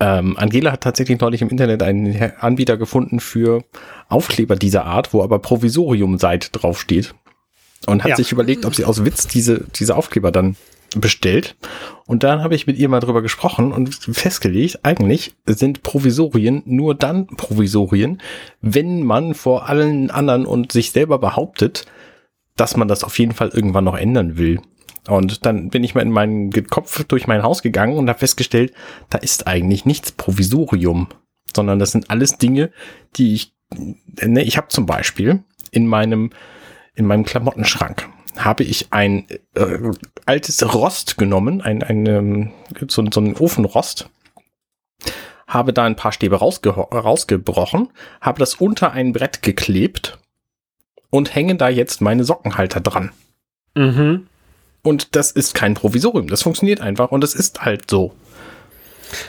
Ähm, 0.00 0.36
Angela 0.38 0.72
hat 0.72 0.80
tatsächlich 0.80 1.20
neulich 1.20 1.42
im 1.42 1.50
Internet 1.50 1.82
einen 1.82 2.32
Anbieter 2.40 2.76
gefunden 2.76 3.20
für 3.20 3.62
Aufkleber 4.08 4.56
dieser 4.56 4.86
Art, 4.86 5.12
wo 5.12 5.22
aber 5.22 5.38
Provisorium 5.38 6.18
seit 6.18 6.50
draufsteht. 6.52 7.14
Und 7.86 8.02
hat 8.02 8.10
ja. 8.10 8.16
sich 8.16 8.32
überlegt, 8.32 8.64
ob 8.64 8.74
sie 8.74 8.84
aus 8.84 9.04
Witz 9.04 9.26
diese, 9.26 9.64
diese 9.74 9.96
Aufkleber 9.96 10.32
dann 10.32 10.56
bestellt. 10.96 11.56
Und 12.06 12.24
dann 12.24 12.42
habe 12.42 12.54
ich 12.54 12.66
mit 12.66 12.76
ihr 12.76 12.88
mal 12.88 13.00
drüber 13.00 13.22
gesprochen 13.22 13.72
und 13.72 13.94
festgelegt, 13.94 14.80
eigentlich 14.82 15.34
sind 15.46 15.82
Provisorien 15.82 16.62
nur 16.66 16.94
dann 16.94 17.26
Provisorien, 17.26 18.20
wenn 18.60 19.02
man 19.02 19.34
vor 19.34 19.68
allen 19.68 20.10
anderen 20.10 20.46
und 20.46 20.72
sich 20.72 20.90
selber 20.90 21.18
behauptet, 21.18 21.86
dass 22.56 22.76
man 22.76 22.88
das 22.88 23.04
auf 23.04 23.18
jeden 23.18 23.32
Fall 23.32 23.48
irgendwann 23.48 23.84
noch 23.84 23.96
ändern 23.96 24.36
will. 24.36 24.60
Und 25.10 25.44
dann 25.44 25.70
bin 25.70 25.82
ich 25.82 25.94
mal 25.94 26.02
in 26.02 26.10
meinen 26.10 26.50
Kopf 26.68 27.04
durch 27.04 27.26
mein 27.26 27.42
Haus 27.42 27.62
gegangen 27.62 27.96
und 27.96 28.08
habe 28.08 28.18
festgestellt, 28.18 28.72
da 29.08 29.18
ist 29.18 29.46
eigentlich 29.46 29.84
nichts 29.84 30.12
Provisorium, 30.12 31.08
sondern 31.54 31.78
das 31.78 31.92
sind 31.92 32.10
alles 32.10 32.38
Dinge, 32.38 32.70
die 33.16 33.34
ich, 33.34 33.52
ne, 34.22 34.42
ich 34.42 34.56
habe 34.56 34.68
zum 34.68 34.86
Beispiel 34.86 35.42
in 35.72 35.86
meinem, 35.86 36.30
in 36.94 37.06
meinem 37.06 37.24
Klamottenschrank 37.24 38.08
habe 38.36 38.62
ich 38.62 38.92
ein 38.92 39.26
äh, 39.54 39.78
altes 40.24 40.74
Rost 40.74 41.18
genommen, 41.18 41.60
ein, 41.60 41.82
ein 41.82 42.06
ähm, 42.06 42.52
so, 42.88 43.04
so 43.10 43.20
ein 43.20 43.36
Ofenrost, 43.36 44.08
habe 45.48 45.72
da 45.72 45.84
ein 45.84 45.96
paar 45.96 46.12
Stäbe 46.12 46.36
rausge 46.36 46.70
rausgebrochen, 46.70 47.88
habe 48.20 48.38
das 48.38 48.54
unter 48.54 48.92
ein 48.92 49.12
Brett 49.12 49.42
geklebt 49.42 50.18
und 51.10 51.34
hänge 51.34 51.56
da 51.56 51.68
jetzt 51.68 52.00
meine 52.00 52.22
Sockenhalter 52.22 52.80
dran. 52.80 53.10
Mhm. 53.74 54.28
Und 54.82 55.14
das 55.14 55.30
ist 55.30 55.54
kein 55.54 55.74
Provisorium. 55.74 56.28
Das 56.28 56.42
funktioniert 56.42 56.80
einfach 56.80 57.10
und 57.10 57.22
es 57.24 57.34
ist 57.34 57.62
halt 57.62 57.90
so. 57.90 58.14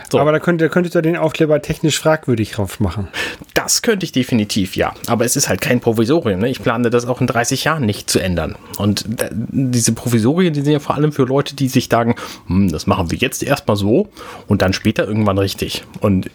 So. 0.10 0.20
Aber 0.20 0.32
da 0.32 0.40
könnte, 0.40 0.70
könntet 0.70 0.96
ihr 0.96 1.02
den 1.02 1.18
Aufkleber 1.18 1.62
technisch 1.62 2.00
fragwürdig 2.00 2.52
drauf 2.52 2.80
machen. 2.80 3.08
Das 3.54 3.82
könnte 3.82 4.06
ich 4.06 4.12
definitiv, 4.12 4.76
ja. 4.76 4.94
Aber 5.08 5.26
es 5.26 5.36
ist 5.36 5.50
halt 5.50 5.62
kein 5.62 5.80
Provisorium. 5.80 6.40
Ne? 6.40 6.50
Ich 6.50 6.62
plane 6.62 6.90
das 6.90 7.06
auch 7.06 7.22
in 7.22 7.28
30 7.28 7.64
Jahren 7.64 7.86
nicht 7.86 8.10
zu 8.10 8.20
ändern. 8.20 8.56
Und 8.78 9.06
diese 9.32 9.94
Provisorien, 9.94 10.54
die 10.54 10.62
sind 10.62 10.74
ja 10.74 10.80
vor 10.80 10.96
allem 10.96 11.12
für 11.12 11.24
Leute, 11.24 11.56
die 11.56 11.68
sich 11.68 11.88
sagen, 11.90 12.16
hm, 12.48 12.72
das 12.72 12.88
machen 12.88 13.12
wir 13.12 13.18
jetzt 13.18 13.44
erstmal 13.44 13.78
so 13.78 14.10
und 14.48 14.62
dann 14.62 14.74
später 14.74 15.08
irgendwann 15.08 15.38
richtig. 15.38 15.84
Und 16.00 16.28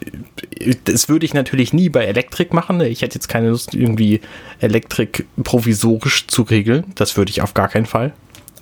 äh, 0.59 0.74
das 0.85 1.09
würde 1.09 1.26
ich 1.26 1.35
natürlich 1.35 1.72
nie 1.72 1.88
bei 1.88 2.05
Elektrik 2.05 2.52
machen. 2.52 2.81
Ich 2.81 3.02
hätte 3.02 3.14
jetzt 3.14 3.29
keine 3.29 3.50
Lust, 3.50 3.74
irgendwie 3.74 4.20
Elektrik 4.61 5.26
provisorisch 5.42 6.26
zu 6.26 6.42
regeln. 6.42 6.85
Das 6.94 7.16
würde 7.16 7.31
ich 7.31 7.42
auf 7.42 7.55
gar 7.55 7.68
keinen 7.68 7.87
Fall. 7.87 8.12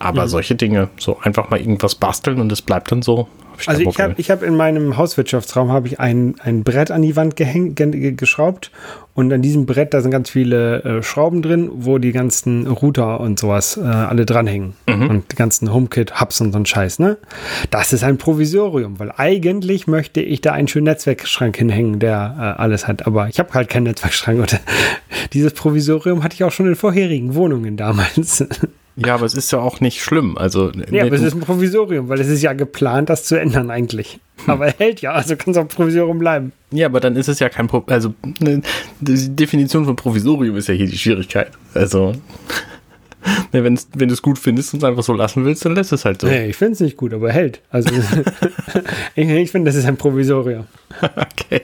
Aber 0.04 0.24
mhm. 0.24 0.28
solche 0.28 0.54
Dinge, 0.54 0.88
so 0.98 1.18
einfach 1.20 1.50
mal 1.50 1.58
irgendwas 1.58 1.94
basteln 1.94 2.38
und 2.40 2.52
es 2.52 2.62
bleibt 2.62 2.92
dann 2.92 3.02
so. 3.02 3.26
Ich 3.58 3.68
also 3.68 3.82
ich 3.82 4.00
habe 4.00 4.14
ich 4.16 4.30
hab 4.30 4.42
in 4.42 4.56
meinem 4.56 4.96
Hauswirtschaftsraum 4.96 5.70
habe 5.70 5.86
ich 5.86 6.00
ein, 6.00 6.34
ein 6.40 6.64
Brett 6.64 6.90
an 6.90 7.02
die 7.02 7.14
Wand 7.16 7.36
gehäng, 7.36 7.74
geschraubt 8.16 8.70
und 9.14 9.32
an 9.32 9.42
diesem 9.42 9.64
Brett 9.64 9.94
da 9.94 10.00
sind 10.00 10.10
ganz 10.10 10.30
viele 10.30 10.82
äh, 10.82 11.02
Schrauben 11.02 11.40
drin, 11.40 11.70
wo 11.72 11.98
die 11.98 12.12
ganzen 12.12 12.66
Router 12.66 13.20
und 13.20 13.38
sowas 13.38 13.76
äh, 13.76 13.82
alle 13.82 14.26
dranhängen 14.26 14.74
mhm. 14.88 15.08
und 15.08 15.32
die 15.32 15.36
ganzen 15.36 15.72
HomeKit 15.72 16.20
Hubs 16.20 16.40
und 16.40 16.52
so 16.52 16.58
ein 16.58 16.66
Scheiß. 16.66 16.98
Ne, 16.98 17.16
das 17.70 17.92
ist 17.92 18.02
ein 18.02 18.18
Provisorium, 18.18 18.98
weil 18.98 19.12
eigentlich 19.16 19.86
möchte 19.86 20.20
ich 20.20 20.40
da 20.40 20.52
einen 20.52 20.68
schönen 20.68 20.86
Netzwerkschrank 20.86 21.56
hinhängen, 21.56 22.00
der 22.00 22.34
äh, 22.36 22.60
alles 22.60 22.88
hat, 22.88 23.06
aber 23.06 23.28
ich 23.28 23.38
habe 23.38 23.54
halt 23.54 23.68
keinen 23.68 23.84
Netzwerkschrank 23.84 24.40
und 24.40 24.60
dieses 25.32 25.54
Provisorium 25.54 26.24
hatte 26.24 26.34
ich 26.34 26.44
auch 26.44 26.52
schon 26.52 26.66
in 26.66 26.74
vorherigen 26.74 27.34
Wohnungen 27.34 27.76
damals. 27.76 28.44
Ja, 28.96 29.14
aber 29.14 29.26
es 29.26 29.34
ist 29.34 29.50
ja 29.50 29.58
auch 29.58 29.80
nicht 29.80 30.02
schlimm. 30.02 30.38
Also, 30.38 30.70
ja, 30.90 31.04
aber 31.04 31.16
es 31.16 31.22
ist 31.22 31.34
ein 31.34 31.40
Provisorium, 31.40 32.08
weil 32.08 32.20
es 32.20 32.28
ist 32.28 32.42
ja 32.42 32.52
geplant, 32.52 33.10
das 33.10 33.24
zu 33.24 33.38
ändern 33.38 33.70
eigentlich. 33.70 34.20
Hm. 34.44 34.50
Aber 34.50 34.66
er 34.66 34.74
hält 34.78 35.00
ja, 35.00 35.12
also 35.12 35.34
kann 35.36 35.50
es 35.50 35.56
auch 35.56 35.66
Provisorium 35.66 36.18
bleiben. 36.18 36.52
Ja, 36.70 36.86
aber 36.86 37.00
dann 37.00 37.16
ist 37.16 37.28
es 37.28 37.40
ja 37.40 37.48
kein 37.48 37.66
Pro 37.66 37.82
Also, 37.86 38.14
ne, 38.40 38.62
die 39.00 39.34
Definition 39.34 39.84
von 39.84 39.96
Provisorium 39.96 40.56
ist 40.56 40.68
ja 40.68 40.74
hier 40.74 40.86
die 40.86 40.98
Schwierigkeit. 40.98 41.50
Also, 41.74 42.12
ne, 43.52 43.64
wenn 43.64 44.08
du 44.08 44.14
es 44.14 44.22
gut 44.22 44.38
findest 44.38 44.74
und 44.74 44.78
es 44.78 44.84
einfach 44.84 45.02
so 45.02 45.12
lassen 45.12 45.44
willst, 45.44 45.64
dann 45.64 45.74
lässt 45.74 45.92
es 45.92 46.04
halt 46.04 46.20
so. 46.20 46.28
Nee, 46.28 46.46
ich 46.46 46.56
finde 46.56 46.74
es 46.74 46.80
nicht 46.80 46.96
gut, 46.96 47.12
aber 47.12 47.28
er 47.28 47.34
hält. 47.34 47.62
Also, 47.70 47.92
ich, 49.16 49.28
ich 49.28 49.50
finde, 49.50 49.70
das 49.70 49.74
ist 49.76 49.86
ein 49.86 49.96
Provisorium. 49.96 50.66
okay. 51.00 51.62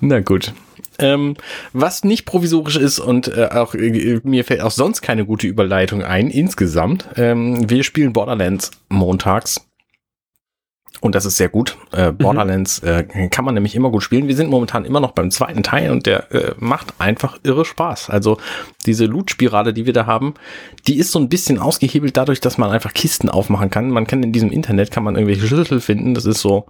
Na 0.00 0.20
gut. 0.20 0.52
Ähm, 1.00 1.36
was 1.72 2.04
nicht 2.04 2.26
provisorisch 2.26 2.76
ist 2.76 3.00
und 3.00 3.28
äh, 3.28 3.48
auch 3.52 3.74
äh, 3.74 4.20
mir 4.22 4.44
fällt 4.44 4.60
auch 4.60 4.70
sonst 4.70 5.02
keine 5.02 5.24
gute 5.24 5.46
Überleitung 5.46 6.02
ein 6.02 6.30
insgesamt. 6.30 7.08
Ähm, 7.16 7.68
wir 7.68 7.84
spielen 7.84 8.12
Borderlands 8.12 8.70
montags. 8.88 9.66
Und 11.00 11.14
das 11.14 11.24
ist 11.24 11.38
sehr 11.38 11.48
gut. 11.48 11.78
Äh, 11.92 12.12
mhm. 12.12 12.18
Borderlands 12.18 12.80
äh, 12.80 13.04
kann 13.30 13.44
man 13.44 13.54
nämlich 13.54 13.74
immer 13.74 13.90
gut 13.90 14.02
spielen. 14.02 14.28
Wir 14.28 14.36
sind 14.36 14.50
momentan 14.50 14.84
immer 14.84 15.00
noch 15.00 15.12
beim 15.12 15.30
zweiten 15.30 15.62
Teil 15.62 15.90
und 15.90 16.04
der 16.04 16.30
äh, 16.30 16.54
macht 16.58 16.94
einfach 16.98 17.38
irre 17.42 17.64
Spaß. 17.64 18.10
Also 18.10 18.36
diese 18.84 19.06
Loot-Spirale, 19.06 19.72
die 19.72 19.86
wir 19.86 19.94
da 19.94 20.04
haben, 20.04 20.34
die 20.86 20.98
ist 20.98 21.12
so 21.12 21.18
ein 21.18 21.30
bisschen 21.30 21.58
ausgehebelt 21.58 22.16
dadurch, 22.16 22.40
dass 22.40 22.58
man 22.58 22.70
einfach 22.70 22.92
Kisten 22.92 23.30
aufmachen 23.30 23.70
kann. 23.70 23.90
Man 23.90 24.06
kann 24.06 24.22
in 24.22 24.32
diesem 24.32 24.50
Internet 24.50 24.90
kann 24.90 25.02
man 25.02 25.16
irgendwelche 25.16 25.46
Schlüssel 25.46 25.80
finden. 25.80 26.12
Das 26.12 26.26
ist 26.26 26.40
so 26.40 26.66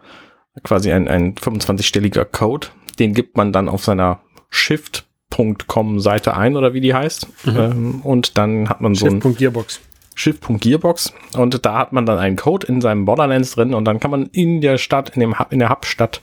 quasi 0.62 0.92
ein, 0.92 1.08
ein 1.08 1.34
25-stelliger 1.34 2.24
Code, 2.24 2.68
den 3.00 3.14
gibt 3.14 3.36
man 3.36 3.52
dann 3.52 3.68
auf 3.68 3.84
seiner 3.84 4.20
Shift.com 4.50 6.00
Seite 6.00 6.36
ein 6.36 6.56
oder 6.56 6.74
wie 6.74 6.80
die 6.80 6.94
heißt. 6.94 7.26
Mhm. 7.46 7.56
Ähm, 7.56 8.00
und 8.02 8.38
dann 8.38 8.68
hat 8.68 8.80
man 8.80 8.94
so 8.94 9.06
ein 9.06 9.20
Shift.gearbox. 9.22 9.80
Shift.gearbox 10.14 11.14
und 11.36 11.64
da 11.64 11.78
hat 11.78 11.92
man 11.92 12.04
dann 12.04 12.18
einen 12.18 12.36
Code 12.36 12.66
in 12.66 12.80
seinem 12.80 13.06
Borderlands 13.06 13.52
drin 13.52 13.74
und 13.74 13.86
dann 13.86 14.00
kann 14.00 14.10
man 14.10 14.26
in 14.26 14.60
der 14.60 14.76
Stadt, 14.76 15.10
in 15.10 15.20
dem 15.20 15.38
Hub, 15.38 15.50
in 15.50 15.60
der 15.60 15.70
Hubstadt, 15.70 16.20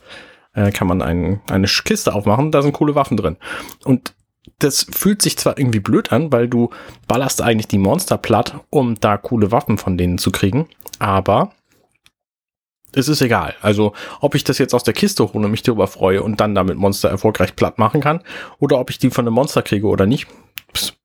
äh, 0.53 0.71
kann 0.71 0.87
man 0.87 1.01
ein, 1.01 1.41
eine 1.49 1.67
Kiste 1.67 2.13
aufmachen, 2.13 2.51
da 2.51 2.61
sind 2.61 2.73
coole 2.73 2.95
Waffen 2.95 3.17
drin. 3.17 3.37
Und 3.85 4.13
das 4.59 4.85
fühlt 4.91 5.21
sich 5.21 5.37
zwar 5.37 5.57
irgendwie 5.57 5.79
blöd 5.79 6.11
an, 6.11 6.31
weil 6.31 6.47
du 6.47 6.69
ballerst 7.07 7.41
eigentlich 7.41 7.67
die 7.67 7.77
Monster 7.77 8.17
platt, 8.17 8.59
um 8.69 8.99
da 8.99 9.17
coole 9.17 9.51
Waffen 9.51 9.77
von 9.77 9.97
denen 9.97 10.17
zu 10.17 10.31
kriegen, 10.31 10.67
aber 10.99 11.51
es 12.97 13.07
ist 13.07 13.21
egal. 13.21 13.55
Also, 13.62 13.93
ob 14.19 14.36
ich 14.36 14.43
das 14.43 14.57
jetzt 14.57 14.73
aus 14.73 14.83
der 14.83 14.93
Kiste 14.93 15.31
hole 15.31 15.45
und 15.45 15.51
mich 15.51 15.63
darüber 15.63 15.88
freue 15.88 16.23
und 16.23 16.39
dann 16.39 16.55
damit 16.55 16.77
Monster 16.77 17.10
erfolgreich 17.10 17.55
platt 17.55 17.77
machen 17.77 18.01
kann, 18.01 18.21
oder 18.60 18.79
ob 18.79 18.89
ich 18.89 18.99
die 18.99 19.10
von 19.10 19.25
einem 19.25 19.33
Monster 19.33 19.62
kriege 19.62 19.88
oder 19.88 20.05
nicht, 20.05 20.27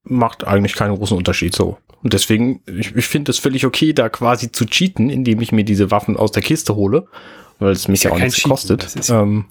macht 0.05 0.47
eigentlich 0.47 0.75
keinen 0.75 0.97
großen 0.97 1.17
Unterschied 1.17 1.55
so. 1.55 1.79
Und 2.03 2.13
deswegen, 2.13 2.61
ich, 2.67 2.95
ich 2.97 3.07
finde 3.07 3.31
es 3.31 3.39
völlig 3.39 3.65
okay, 3.65 3.93
da 3.93 4.09
quasi 4.09 4.51
zu 4.51 4.67
cheaten, 4.67 5.09
indem 5.09 5.41
ich 5.41 5.53
mir 5.53 5.65
diese 5.65 5.91
Waffen 5.91 6.17
aus 6.17 6.33
der 6.33 6.43
Kiste 6.43 6.75
hole, 6.75 7.07
weil 7.59 7.73
es 7.73 7.87
mich 7.89 8.03
ja, 8.03 8.11
ja 8.11 8.17
auch 8.17 8.21
nichts 8.21 8.37
Cheaten, 8.37 8.51
kostet. 8.51 9.11
Ähm, 9.11 9.45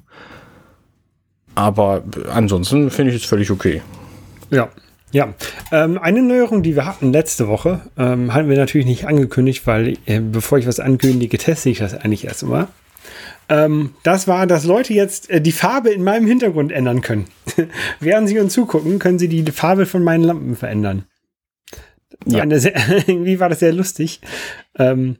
aber 1.55 2.03
ansonsten 2.29 2.91
finde 2.91 3.13
ich 3.13 3.23
es 3.23 3.29
völlig 3.29 3.51
okay. 3.51 3.81
Ja, 4.49 4.69
ja, 5.11 5.33
ähm, 5.71 5.97
eine 5.97 6.21
Neuerung, 6.21 6.63
die 6.63 6.75
wir 6.75 6.85
hatten 6.85 7.11
letzte 7.11 7.47
Woche, 7.47 7.81
ähm, 7.97 8.33
hatten 8.33 8.49
wir 8.49 8.57
natürlich 8.57 8.87
nicht 8.87 9.07
angekündigt, 9.07 9.67
weil 9.67 9.97
äh, 10.05 10.19
bevor 10.19 10.57
ich 10.57 10.67
was 10.67 10.79
ankündige, 10.79 11.37
teste 11.37 11.69
ich 11.69 11.79
das 11.79 11.93
eigentlich 11.93 12.25
erst 12.25 12.43
immer. 12.43 12.69
Ähm, 13.49 13.95
das 14.03 14.27
war, 14.27 14.47
dass 14.47 14.63
Leute 14.63 14.93
jetzt 14.93 15.29
äh, 15.29 15.41
die 15.41 15.51
Farbe 15.51 15.89
in 15.89 16.03
meinem 16.03 16.25
Hintergrund 16.25 16.71
ändern 16.71 17.01
können. 17.01 17.25
Während 17.99 18.29
sie 18.29 18.39
uns 18.39 18.53
zugucken, 18.53 18.99
können 18.99 19.19
sie 19.19 19.27
die 19.27 19.51
Farbe 19.51 19.85
von 19.85 20.03
meinen 20.03 20.23
Lampen 20.23 20.55
verändern. 20.55 21.05
Ja. 22.25 22.45
Sehr, 22.57 22.73
irgendwie 23.07 23.39
war 23.39 23.49
das 23.49 23.59
sehr 23.59 23.73
lustig. 23.73 24.21
Ähm, 24.77 25.17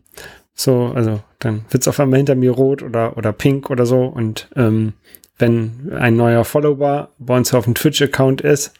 so, 0.53 0.91
also 0.95 1.21
dann 1.39 1.65
wird 1.69 1.83
es 1.83 1.87
auf 1.87 1.99
einmal 1.99 2.17
hinter 2.17 2.35
mir 2.35 2.51
rot 2.51 2.83
oder, 2.83 3.17
oder 3.17 3.33
pink 3.33 3.69
oder 3.69 3.85
so. 3.85 4.05
Und 4.05 4.49
ähm, 4.55 4.93
wenn 5.37 5.91
ein 5.97 6.15
neuer 6.15 6.45
Follower 6.45 7.09
bei 7.17 7.35
uns 7.35 7.53
auf 7.53 7.65
dem 7.65 7.75
Twitch-Account 7.75 8.41
ist, 8.41 8.73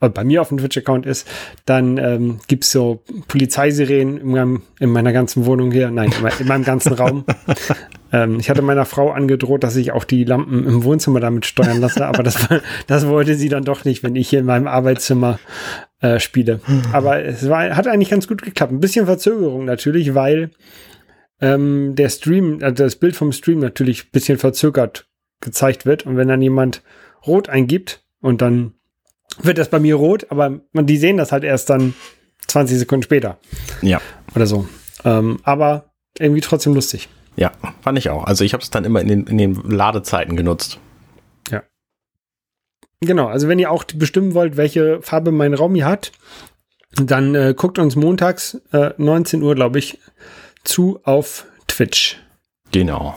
bei 0.00 0.22
mir 0.22 0.40
auf 0.40 0.48
dem 0.48 0.58
Twitch-Account 0.58 1.06
ist, 1.06 1.26
dann 1.64 1.98
ähm, 1.98 2.38
gibt 2.46 2.64
es 2.64 2.70
so 2.70 3.02
Polizeisirenen 3.26 4.18
in, 4.18 4.28
meinem, 4.28 4.62
in 4.78 4.90
meiner 4.90 5.12
ganzen 5.12 5.44
Wohnung 5.44 5.72
hier, 5.72 5.90
nein, 5.90 6.12
in 6.38 6.46
meinem 6.46 6.64
ganzen 6.64 6.92
Raum. 6.92 7.24
ähm, 8.12 8.38
ich 8.38 8.48
hatte 8.48 8.62
meiner 8.62 8.84
Frau 8.84 9.10
angedroht, 9.10 9.64
dass 9.64 9.74
ich 9.74 9.90
auch 9.90 10.04
die 10.04 10.22
Lampen 10.22 10.64
im 10.64 10.84
Wohnzimmer 10.84 11.18
damit 11.18 11.46
steuern 11.46 11.80
lasse, 11.80 12.06
aber 12.06 12.22
das, 12.22 12.48
das 12.86 13.08
wollte 13.08 13.34
sie 13.34 13.48
dann 13.48 13.64
doch 13.64 13.84
nicht, 13.84 14.04
wenn 14.04 14.14
ich 14.14 14.28
hier 14.28 14.38
in 14.38 14.46
meinem 14.46 14.68
Arbeitszimmer 14.68 15.40
äh, 16.00 16.20
spiele. 16.20 16.60
Aber 16.92 17.24
es 17.24 17.48
war, 17.48 17.74
hat 17.74 17.88
eigentlich 17.88 18.10
ganz 18.10 18.28
gut 18.28 18.42
geklappt. 18.42 18.72
Ein 18.72 18.80
bisschen 18.80 19.06
Verzögerung 19.06 19.64
natürlich, 19.64 20.14
weil 20.14 20.50
ähm, 21.40 21.94
der 21.96 22.08
Stream, 22.08 22.58
also 22.62 22.84
das 22.84 22.96
Bild 22.96 23.16
vom 23.16 23.32
Stream 23.32 23.58
natürlich 23.58 24.04
ein 24.04 24.10
bisschen 24.12 24.38
verzögert 24.38 25.08
gezeigt 25.40 25.86
wird. 25.86 26.06
Und 26.06 26.16
wenn 26.16 26.28
dann 26.28 26.42
jemand 26.42 26.82
rot 27.26 27.48
eingibt 27.48 28.04
und 28.20 28.42
dann 28.42 28.74
wird 29.42 29.58
das 29.58 29.68
bei 29.68 29.78
mir 29.78 29.94
rot, 29.94 30.26
aber 30.30 30.60
man, 30.72 30.86
die 30.86 30.96
sehen 30.96 31.16
das 31.16 31.32
halt 31.32 31.44
erst 31.44 31.70
dann 31.70 31.94
20 32.46 32.78
Sekunden 32.78 33.02
später. 33.02 33.38
Ja. 33.82 34.00
Oder 34.34 34.46
so. 34.46 34.68
Ähm, 35.04 35.38
aber 35.42 35.90
irgendwie 36.18 36.40
trotzdem 36.40 36.74
lustig. 36.74 37.08
Ja, 37.36 37.52
fand 37.82 37.98
ich 37.98 38.10
auch. 38.10 38.24
Also 38.24 38.44
ich 38.44 38.52
habe 38.52 38.62
es 38.62 38.70
dann 38.70 38.84
immer 38.84 39.00
in 39.00 39.08
den, 39.08 39.26
in 39.26 39.38
den 39.38 39.54
Ladezeiten 39.54 40.36
genutzt. 40.36 40.80
Ja. 41.50 41.62
Genau, 43.00 43.26
also 43.28 43.46
wenn 43.48 43.60
ihr 43.60 43.70
auch 43.70 43.84
bestimmen 43.84 44.34
wollt, 44.34 44.56
welche 44.56 45.00
Farbe 45.02 45.30
mein 45.30 45.54
Raum 45.54 45.74
hier 45.74 45.86
hat, 45.86 46.10
dann 46.96 47.34
äh, 47.34 47.54
guckt 47.56 47.78
uns 47.78 47.94
montags 47.94 48.60
äh, 48.72 48.90
19 48.96 49.42
Uhr, 49.42 49.54
glaube 49.54 49.78
ich, 49.78 49.98
zu 50.64 50.98
auf 51.04 51.46
Twitch. 51.68 52.18
Genau. 52.72 53.14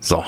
So. 0.00 0.24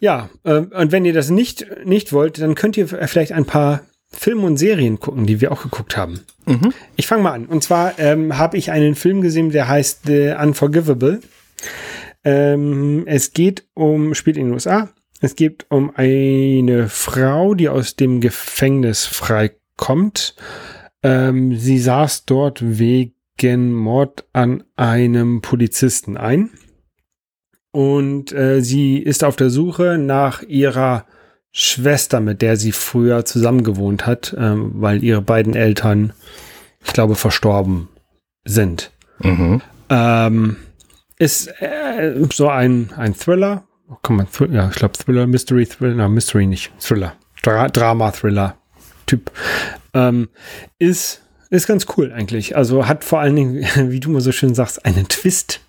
Ja, 0.00 0.30
äh, 0.44 0.54
und 0.54 0.92
wenn 0.92 1.04
ihr 1.04 1.12
das 1.12 1.30
nicht, 1.30 1.66
nicht 1.84 2.12
wollt, 2.12 2.40
dann 2.40 2.54
könnt 2.54 2.76
ihr 2.76 2.88
vielleicht 2.88 3.32
ein 3.32 3.44
paar 3.44 3.82
Filme 4.12 4.42
und 4.42 4.56
Serien 4.56 4.98
gucken, 4.98 5.26
die 5.26 5.40
wir 5.40 5.52
auch 5.52 5.62
geguckt 5.62 5.96
haben. 5.96 6.20
Mhm. 6.46 6.72
Ich 6.96 7.06
fange 7.06 7.22
mal 7.22 7.32
an. 7.32 7.46
Und 7.46 7.62
zwar 7.62 7.98
ähm, 7.98 8.36
habe 8.36 8.56
ich 8.56 8.70
einen 8.70 8.94
Film 8.94 9.20
gesehen, 9.20 9.50
der 9.50 9.68
heißt 9.68 10.00
The 10.06 10.34
Unforgivable. 10.40 11.20
Ähm, 12.24 13.04
es 13.06 13.32
geht 13.32 13.64
um, 13.74 14.14
spielt 14.14 14.36
in 14.36 14.46
den 14.46 14.54
USA. 14.54 14.88
Es 15.20 15.36
geht 15.36 15.66
um 15.68 15.92
eine 15.94 16.88
Frau, 16.88 17.54
die 17.54 17.68
aus 17.68 17.96
dem 17.96 18.20
Gefängnis 18.20 19.06
freikommt. 19.06 20.34
Ähm, 21.02 21.56
sie 21.56 21.78
saß 21.78 22.24
dort 22.24 22.60
wegen 22.62 23.72
Mord 23.72 24.24
an 24.32 24.64
einem 24.76 25.40
Polizisten 25.40 26.16
ein. 26.16 26.50
Und 27.70 28.32
äh, 28.32 28.60
sie 28.60 28.98
ist 28.98 29.22
auf 29.22 29.36
der 29.36 29.50
Suche 29.50 29.96
nach 29.98 30.42
ihrer 30.42 31.06
Schwester, 31.52 32.20
mit 32.20 32.42
der 32.42 32.56
sie 32.56 32.72
früher 32.72 33.24
zusammengewohnt 33.24 34.06
hat, 34.06 34.34
ähm, 34.38 34.72
weil 34.74 35.02
ihre 35.02 35.22
beiden 35.22 35.54
Eltern, 35.54 36.12
ich 36.84 36.92
glaube, 36.92 37.16
verstorben 37.16 37.88
sind. 38.44 38.92
Mhm. 39.18 39.60
Ähm, 39.88 40.56
ist 41.18 41.48
äh, 41.60 42.14
so 42.32 42.48
ein, 42.48 42.90
ein 42.96 43.14
Thriller. 43.14 43.64
Kann 44.02 44.16
man, 44.16 44.28
ja, 44.52 44.68
ich 44.68 44.76
glaube 44.76 44.96
Thriller, 44.96 45.26
Mystery, 45.26 45.66
Thriller, 45.66 45.94
na, 45.94 46.08
Mystery 46.08 46.46
nicht, 46.46 46.72
Thriller. 46.80 47.14
Dra 47.42 47.68
Drama, 47.68 48.12
Thriller 48.12 48.56
Typ. 49.06 49.32
Ähm, 49.92 50.28
ist, 50.78 51.22
ist 51.50 51.66
ganz 51.66 51.86
cool 51.96 52.12
eigentlich. 52.12 52.56
Also 52.56 52.86
hat 52.86 53.02
vor 53.02 53.18
allen 53.18 53.34
Dingen, 53.34 53.66
wie 53.90 53.98
du 53.98 54.10
mal 54.10 54.20
so 54.20 54.30
schön 54.30 54.54
sagst, 54.54 54.84
einen 54.84 55.08
Twist, 55.08 55.60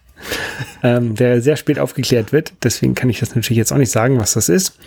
ähm, 0.83 1.15
der 1.15 1.41
sehr 1.41 1.57
spät 1.57 1.79
aufgeklärt 1.79 2.31
wird. 2.31 2.53
Deswegen 2.63 2.93
kann 2.93 3.09
ich 3.09 3.19
das 3.19 3.35
natürlich 3.35 3.57
jetzt 3.57 3.73
auch 3.73 3.77
nicht 3.77 3.91
sagen, 3.91 4.19
was 4.19 4.33
das 4.33 4.47
ist. 4.47 4.77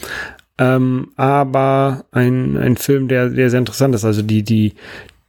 Ähm, 0.58 1.12
aber 1.16 2.04
ein, 2.12 2.56
ein 2.56 2.76
Film, 2.76 3.08
der, 3.08 3.28
der 3.28 3.50
sehr 3.50 3.58
interessant 3.58 3.94
ist. 3.94 4.04
Also 4.04 4.22
die, 4.22 4.42
die, 4.42 4.74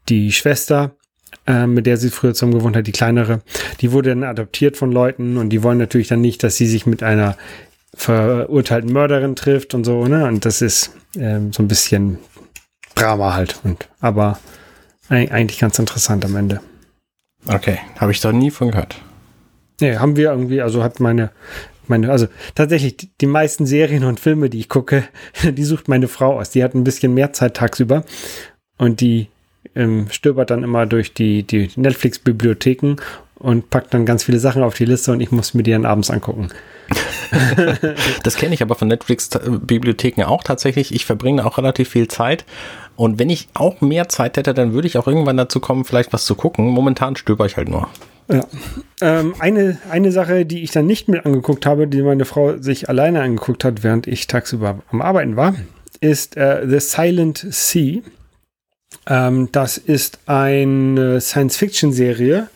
die 0.08 0.32
Schwester, 0.32 0.96
äh, 1.48 1.66
mit 1.66 1.86
der 1.86 1.98
sie 1.98 2.10
früher 2.10 2.34
zusammen 2.34 2.54
gewohnt 2.54 2.76
hat, 2.76 2.88
die 2.88 2.92
kleinere, 2.92 3.42
die 3.82 3.92
wurde 3.92 4.10
dann 4.10 4.24
adoptiert 4.24 4.78
von 4.78 4.92
Leuten 4.92 5.38
und 5.38 5.50
die 5.50 5.64
wollen 5.64 5.78
natürlich 5.78 6.08
dann 6.08 6.22
nicht, 6.22 6.44
dass 6.44 6.58
sie 6.58 6.68
sich 6.68 6.86
mit 6.86 7.02
einer 7.02 7.38
verurteilten 7.96 8.92
Mörderin 8.92 9.36
trifft 9.36 9.74
und 9.74 9.84
so, 9.86 10.06
ne? 10.06 10.26
Und 10.26 10.46
das 10.46 10.62
ist 10.62 10.92
ähm, 11.18 11.54
so 11.54 11.64
ein 11.64 11.68
bisschen 11.68 12.20
Drama 12.94 13.34
halt. 13.34 13.60
Und, 13.64 13.88
aber 14.00 14.40
eigentlich 15.10 15.60
ganz 15.60 15.80
interessant 15.80 16.26
am 16.26 16.36
Ende. 16.36 16.62
Okay, 17.48 17.80
habe 17.98 18.12
ich 18.12 18.20
da 18.22 18.32
nie 18.32 18.52
von 18.52 18.72
gehört. 18.72 19.02
Nee, 19.80 19.98
haben 19.98 20.16
wir 20.16 20.32
irgendwie, 20.32 20.62
also 20.62 20.84
hat 20.84 21.00
meine 21.00 21.32
meine, 21.90 22.12
also 22.12 22.28
tatsächlich, 22.56 22.96
die, 23.20 23.26
meisten 23.28 23.66
Serien 23.66 24.04
und 24.04 24.20
Filme, 24.20 24.50
die 24.50 24.60
ich 24.60 24.70
gucke, 24.70 25.04
die 25.44 25.64
sucht 25.64 25.88
meine 25.88 26.08
Frau 26.08 26.40
aus. 26.40 26.50
Die 26.50 26.64
hat 26.64 26.74
ein 26.74 26.84
bisschen 26.84 27.14
mehr 27.14 27.34
Zeit 27.34 27.56
tagsüber 27.56 28.04
und 28.78 29.02
die 29.02 29.28
ähm, 29.76 30.08
stöbert 30.10 30.50
dann 30.50 30.64
immer 30.64 30.86
durch 30.86 31.14
die, 31.14 31.44
die 31.44 31.70
Netflix-Bibliotheken 31.76 32.98
und 33.36 33.70
packt 33.70 33.94
dann 33.94 34.06
ganz 34.06 34.24
viele 34.24 34.40
Sachen 34.40 34.64
auf 34.64 34.76
die 34.76 34.86
Liste 34.86 35.12
und 35.12 35.20
ich 35.22 35.32
muss 35.32 35.54
mir 35.54 35.64
die 35.64 35.72
dann 35.72 35.86
abends 35.86 36.10
angucken. 36.10 36.50
das 38.24 38.38
kenne 38.38 38.54
ich 38.54 38.62
aber 38.62 38.76
von 38.76 38.88
Netflix-Bibliotheken 38.88 40.24
auch 40.24 40.44
tatsächlich. 40.44 40.94
Ich 40.94 41.06
verbringe 41.06 41.46
auch 41.46 41.58
relativ 41.58 41.90
viel 41.90 42.08
Zeit. 42.08 42.46
Und 42.96 43.20
wenn 43.20 43.30
ich 43.30 43.50
auch 43.54 43.82
mehr 43.82 44.08
Zeit 44.08 44.38
hätte, 44.38 44.54
dann 44.54 44.74
würde 44.74 44.88
ich 44.88 44.98
auch 44.98 45.08
irgendwann 45.08 45.38
dazu 45.38 45.60
kommen, 45.60 45.84
vielleicht 45.84 46.14
was 46.14 46.26
zu 46.26 46.36
gucken. 46.36 46.68
Momentan 46.68 47.16
stöber 47.16 47.46
ich 47.46 47.58
halt 47.58 47.70
nur. 47.70 47.90
Ja. 48.28 48.48
Ähm, 49.02 49.36
eine, 49.40 49.78
eine 49.90 50.12
Sache, 50.12 50.46
die 50.46 50.64
ich 50.64 50.72
dann 50.72 50.88
nicht 50.88 51.08
mit 51.08 51.26
angeguckt 51.26 51.66
habe, 51.66 51.88
die 51.88 52.02
meine 52.02 52.26
Frau 52.26 52.58
sich 52.58 52.90
alleine 52.90 53.22
angeguckt 53.22 53.64
hat, 53.64 53.84
während 53.84 54.08
ich 54.08 54.28
tagsüber 54.28 54.82
am 54.90 55.02
Arbeiten 55.02 55.36
war, 55.36 55.56
ist 56.00 56.38
äh, 56.38 56.66
The 56.68 56.80
Silent 56.80 57.46
Sea. 57.50 58.02
Ähm, 59.08 59.50
das 59.52 59.78
ist 59.78 60.20
eine 60.26 61.22
Science-Fiction-Serie, 61.22 62.50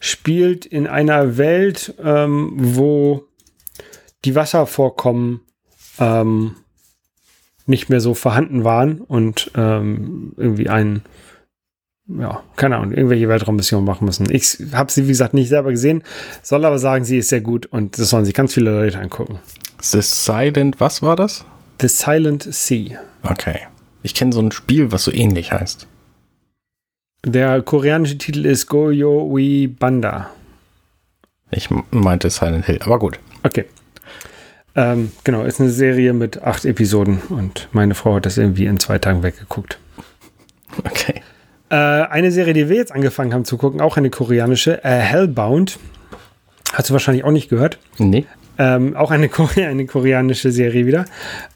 spielt 0.00 0.66
in 0.66 0.86
einer 0.86 1.38
Welt, 1.38 1.94
ähm, 2.02 2.52
wo 2.56 3.24
die 4.24 4.34
Wasservorkommen 4.34 5.40
ähm, 5.98 6.56
nicht 7.66 7.88
mehr 7.88 8.00
so 8.00 8.12
vorhanden 8.14 8.64
waren 8.64 9.00
und 9.00 9.50
ähm, 9.54 10.34
irgendwie 10.36 10.68
ein 10.68 11.02
ja, 12.06 12.42
keine 12.56 12.76
Ahnung, 12.76 12.92
irgendwelche 12.92 13.28
Weltraummissionen 13.28 13.84
machen 13.84 14.04
müssen. 14.04 14.30
Ich 14.30 14.58
habe 14.72 14.92
sie, 14.92 15.04
wie 15.04 15.08
gesagt, 15.08 15.34
nicht 15.34 15.48
selber 15.48 15.70
gesehen, 15.70 16.02
soll 16.42 16.64
aber 16.64 16.78
sagen, 16.78 17.04
sie 17.04 17.18
ist 17.18 17.28
sehr 17.28 17.40
gut 17.40 17.66
und 17.66 17.98
das 17.98 18.10
sollen 18.10 18.24
sich 18.24 18.34
ganz 18.34 18.54
viele 18.54 18.70
Leute 18.70 18.98
angucken. 18.98 19.38
The 19.80 20.02
Silent, 20.02 20.80
was 20.80 21.02
war 21.02 21.16
das? 21.16 21.44
The 21.80 21.88
Silent 21.88 22.42
Sea. 22.42 22.98
Okay. 23.22 23.60
Ich 24.02 24.14
kenne 24.14 24.32
so 24.32 24.40
ein 24.40 24.52
Spiel, 24.52 24.92
was 24.92 25.04
so 25.04 25.12
ähnlich 25.12 25.52
heißt. 25.52 25.86
Der 27.24 27.62
koreanische 27.62 28.18
Titel 28.18 28.44
ist 28.44 28.66
Goyo 28.66 29.34
Wi 29.34 29.66
Banda. 29.66 30.30
Ich 31.50 31.70
meinte 31.90 32.28
Silent 32.28 32.66
Hill, 32.66 32.80
aber 32.82 32.98
gut. 32.98 33.18
Okay. 33.42 33.64
Ähm, 34.76 35.12
genau, 35.22 35.44
ist 35.44 35.60
eine 35.60 35.70
Serie 35.70 36.12
mit 36.12 36.42
acht 36.42 36.64
Episoden 36.64 37.20
und 37.30 37.68
meine 37.72 37.94
Frau 37.94 38.16
hat 38.16 38.26
das 38.26 38.36
irgendwie 38.36 38.66
in 38.66 38.80
zwei 38.80 38.98
Tagen 38.98 39.22
weggeguckt. 39.22 39.78
Okay. 40.78 41.22
Äh, 41.70 41.76
eine 41.76 42.30
Serie, 42.30 42.52
die 42.52 42.68
wir 42.68 42.76
jetzt 42.76 42.92
angefangen 42.92 43.32
haben 43.32 43.44
zu 43.44 43.56
gucken, 43.56 43.80
auch 43.80 43.96
eine 43.96 44.10
koreanische, 44.10 44.84
äh, 44.84 44.98
Hellbound. 44.98 45.78
Hast 46.72 46.90
du 46.90 46.92
wahrscheinlich 46.92 47.24
auch 47.24 47.30
nicht 47.30 47.48
gehört? 47.48 47.78
Nee. 47.98 48.26
Ähm, 48.58 48.96
auch 48.96 49.10
eine, 49.10 49.28
Kore 49.30 49.66
eine 49.66 49.86
koreanische 49.86 50.50
Serie 50.50 50.86
wieder. 50.86 51.06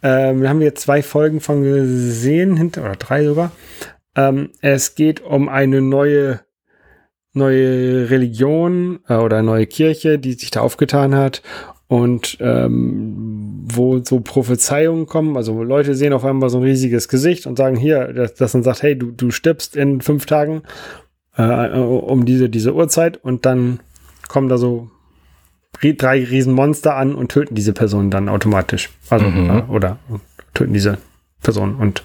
Ähm, 0.03 0.43
da 0.43 0.49
haben 0.49 0.61
wir 0.61 0.75
zwei 0.75 1.03
Folgen 1.03 1.41
von 1.41 1.63
gesehen, 1.63 2.57
hinter, 2.57 2.83
oder 2.85 2.97
drei 2.97 3.25
sogar. 3.25 3.53
Ähm, 4.17 4.51
es 4.61 4.95
geht 4.95 5.21
um 5.21 5.49
eine 5.49 5.81
neue, 5.81 6.41
neue 7.33 8.11
Religion 8.11 9.01
äh, 9.09 9.15
oder 9.15 9.43
neue 9.43 9.67
Kirche, 9.67 10.19
die 10.19 10.33
sich 10.33 10.51
da 10.51 10.61
aufgetan 10.61 11.15
hat 11.15 11.43
und 11.89 12.37
ähm, 12.41 13.65
wo 13.71 14.03
so 14.05 14.21
Prophezeiungen 14.21 15.07
kommen, 15.07 15.37
also 15.37 15.63
Leute 15.63 15.95
sehen 15.95 16.13
auf 16.13 16.25
einmal 16.25 16.51
so 16.51 16.59
ein 16.59 16.65
riesiges 16.65 17.09
Gesicht 17.09 17.47
und 17.47 17.57
sagen 17.57 17.77
hier, 17.77 18.13
dass, 18.13 18.35
dass 18.35 18.53
dann 18.53 18.63
sagt, 18.63 18.83
hey, 18.83 18.97
du, 18.97 19.11
du 19.11 19.31
stirbst 19.31 19.75
in 19.75 20.01
fünf 20.03 20.27
Tagen 20.27 20.63
äh, 21.37 21.71
um 21.79 22.25
diese, 22.27 22.51
diese 22.51 22.75
Uhrzeit 22.75 23.17
und 23.17 23.47
dann 23.47 23.81
kommen 24.29 24.49
da 24.49 24.59
so 24.59 24.91
drei 25.81 26.25
Riesenmonster 26.25 26.95
an 26.95 27.15
und 27.15 27.31
töten 27.31 27.55
diese 27.55 27.73
Person 27.73 28.11
dann 28.11 28.29
automatisch. 28.29 28.91
Also, 29.09 29.27
mhm. 29.27 29.51
äh, 29.51 29.63
oder 29.71 29.99
töten 30.55 30.75
diese 30.75 30.99
Person. 31.43 31.77
Und 31.77 32.03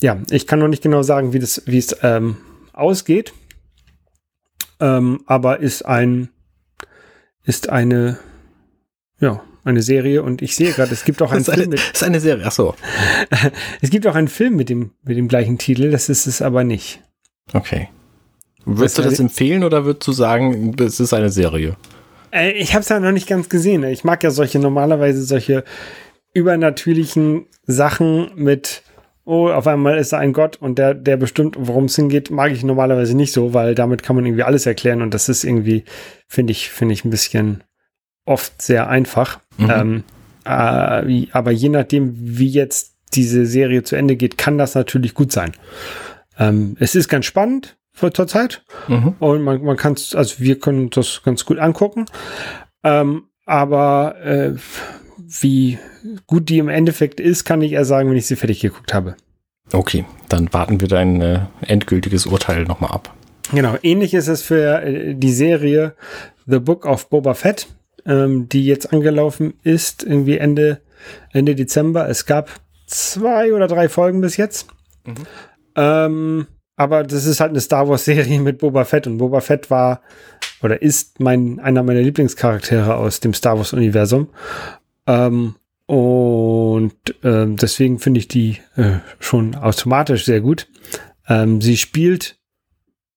ja, 0.00 0.18
ich 0.30 0.46
kann 0.46 0.60
noch 0.60 0.68
nicht 0.68 0.82
genau 0.82 1.02
sagen, 1.02 1.32
wie 1.32 1.38
das, 1.38 1.62
wie 1.66 1.78
es 1.78 1.96
ähm, 2.02 2.36
ausgeht. 2.72 3.32
Ähm, 4.80 5.22
aber 5.26 5.58
ist 5.58 5.84
ein, 5.84 6.28
ist 7.42 7.70
eine 7.70 8.18
ja, 9.20 9.42
eine 9.64 9.82
Serie 9.82 10.22
und 10.22 10.42
ich 10.42 10.56
sehe 10.56 10.72
gerade, 10.72 10.92
es 10.92 11.04
gibt 11.04 11.22
auch 11.22 11.32
einen 11.32 11.44
Film 11.44 11.60
eine, 11.60 11.68
mit. 11.68 11.80
ist 11.92 12.02
eine 12.02 12.20
Serie, 12.20 12.44
ach 12.46 12.52
so. 12.52 12.74
es 13.80 13.90
gibt 13.90 14.06
auch 14.06 14.14
einen 14.14 14.28
Film 14.28 14.56
mit 14.56 14.68
dem, 14.68 14.92
mit 15.04 15.16
dem 15.16 15.28
gleichen 15.28 15.58
Titel, 15.58 15.90
das 15.90 16.08
ist 16.08 16.26
es 16.26 16.42
aber 16.42 16.64
nicht. 16.64 17.02
Okay. 17.52 17.88
Würdest 18.64 18.98
du 18.98 19.02
das 19.02 19.18
empfehlen 19.18 19.64
oder 19.64 19.84
würdest 19.84 20.06
du 20.06 20.12
sagen, 20.12 20.74
es 20.78 21.00
ist 21.00 21.14
eine 21.14 21.30
Serie? 21.30 21.76
Äh, 22.30 22.52
ich 22.52 22.74
habe 22.74 22.82
es 22.82 22.88
ja 22.88 23.00
noch 23.00 23.12
nicht 23.12 23.26
ganz 23.26 23.48
gesehen. 23.48 23.82
Ich 23.84 24.04
mag 24.04 24.22
ja 24.22 24.30
solche, 24.30 24.58
normalerweise 24.58 25.22
solche 25.22 25.64
übernatürlichen 26.34 27.46
Sachen 27.66 28.30
mit, 28.34 28.82
oh, 29.24 29.48
auf 29.48 29.66
einmal 29.66 29.98
ist 29.98 30.12
da 30.12 30.18
ein 30.18 30.34
Gott 30.34 30.56
und 30.56 30.78
der, 30.78 30.94
der 30.94 31.16
bestimmt, 31.16 31.56
worum 31.58 31.84
es 31.84 31.96
hingeht, 31.96 32.30
mag 32.30 32.52
ich 32.52 32.62
normalerweise 32.62 33.16
nicht 33.16 33.32
so, 33.32 33.54
weil 33.54 33.74
damit 33.74 34.02
kann 34.02 34.16
man 34.16 34.26
irgendwie 34.26 34.42
alles 34.42 34.66
erklären 34.66 35.00
und 35.00 35.14
das 35.14 35.28
ist 35.28 35.44
irgendwie, 35.44 35.84
finde 36.26 36.50
ich, 36.52 36.68
finde 36.68 36.92
ich 36.92 37.04
ein 37.04 37.10
bisschen 37.10 37.64
oft 38.28 38.60
sehr 38.62 38.88
einfach. 38.88 39.40
Mhm. 39.56 39.70
Ähm, 39.70 40.04
äh, 40.44 41.26
aber 41.32 41.50
je 41.50 41.68
nachdem, 41.68 42.14
wie 42.16 42.48
jetzt 42.48 42.94
diese 43.14 43.46
Serie 43.46 43.82
zu 43.82 43.96
Ende 43.96 44.16
geht, 44.16 44.38
kann 44.38 44.58
das 44.58 44.74
natürlich 44.74 45.14
gut 45.14 45.32
sein. 45.32 45.52
Ähm, 46.38 46.76
es 46.78 46.94
ist 46.94 47.08
ganz 47.08 47.26
spannend 47.26 47.76
für 47.92 48.12
zur 48.12 48.28
Zeit 48.28 48.62
mhm. 48.86 49.14
und 49.18 49.42
man, 49.42 49.62
man 49.62 49.76
kann 49.76 49.94
es, 49.94 50.14
also 50.14 50.36
wir 50.38 50.58
können 50.58 50.90
das 50.90 51.22
ganz 51.24 51.44
gut 51.44 51.58
angucken. 51.58 52.06
Ähm, 52.84 53.24
aber 53.44 54.16
äh, 54.22 54.54
wie 55.16 55.78
gut 56.26 56.48
die 56.48 56.58
im 56.58 56.68
Endeffekt 56.68 57.18
ist, 57.18 57.44
kann 57.44 57.62
ich 57.62 57.72
eher 57.72 57.84
sagen, 57.84 58.08
wenn 58.10 58.16
ich 58.16 58.26
sie 58.26 58.36
fertig 58.36 58.60
geguckt 58.60 58.94
habe. 58.94 59.16
Okay, 59.72 60.04
dann 60.28 60.52
warten 60.52 60.80
wir 60.80 60.88
dein 60.88 61.20
äh, 61.20 61.40
endgültiges 61.66 62.26
Urteil 62.26 62.64
nochmal 62.64 62.92
ab. 62.92 63.14
Genau, 63.52 63.76
ähnlich 63.82 64.14
ist 64.14 64.28
es 64.28 64.42
für 64.42 64.82
äh, 64.82 65.14
die 65.14 65.32
Serie 65.32 65.94
The 66.46 66.58
Book 66.58 66.86
of 66.86 67.08
Boba 67.08 67.34
Fett 67.34 67.66
ähm, 68.06 68.48
die 68.48 68.64
jetzt 68.64 68.92
angelaufen 68.92 69.54
ist, 69.62 70.02
irgendwie 70.02 70.38
Ende, 70.38 70.80
Ende 71.32 71.54
Dezember. 71.54 72.08
Es 72.08 72.26
gab 72.26 72.50
zwei 72.86 73.52
oder 73.52 73.66
drei 73.66 73.88
Folgen 73.88 74.20
bis 74.20 74.36
jetzt. 74.36 74.68
Mhm. 75.04 75.14
Ähm, 75.76 76.46
aber 76.76 77.02
das 77.02 77.26
ist 77.26 77.40
halt 77.40 77.50
eine 77.50 77.60
Star 77.60 77.88
Wars-Serie 77.88 78.40
mit 78.40 78.58
Boba 78.58 78.84
Fett 78.84 79.06
und 79.06 79.18
Boba 79.18 79.40
Fett 79.40 79.70
war 79.70 80.02
oder 80.62 80.82
ist 80.82 81.20
mein, 81.20 81.60
einer 81.60 81.82
meiner 81.82 82.00
Lieblingscharaktere 82.00 82.96
aus 82.96 83.20
dem 83.20 83.34
Star 83.34 83.58
Wars-Universum. 83.58 84.28
Ähm, 85.06 85.54
und 85.86 86.94
ähm, 87.22 87.56
deswegen 87.56 87.98
finde 87.98 88.20
ich 88.20 88.28
die 88.28 88.58
äh, 88.76 88.98
schon 89.20 89.54
automatisch 89.54 90.24
sehr 90.24 90.40
gut. 90.40 90.68
Ähm, 91.28 91.60
sie 91.60 91.76
spielt 91.76 92.38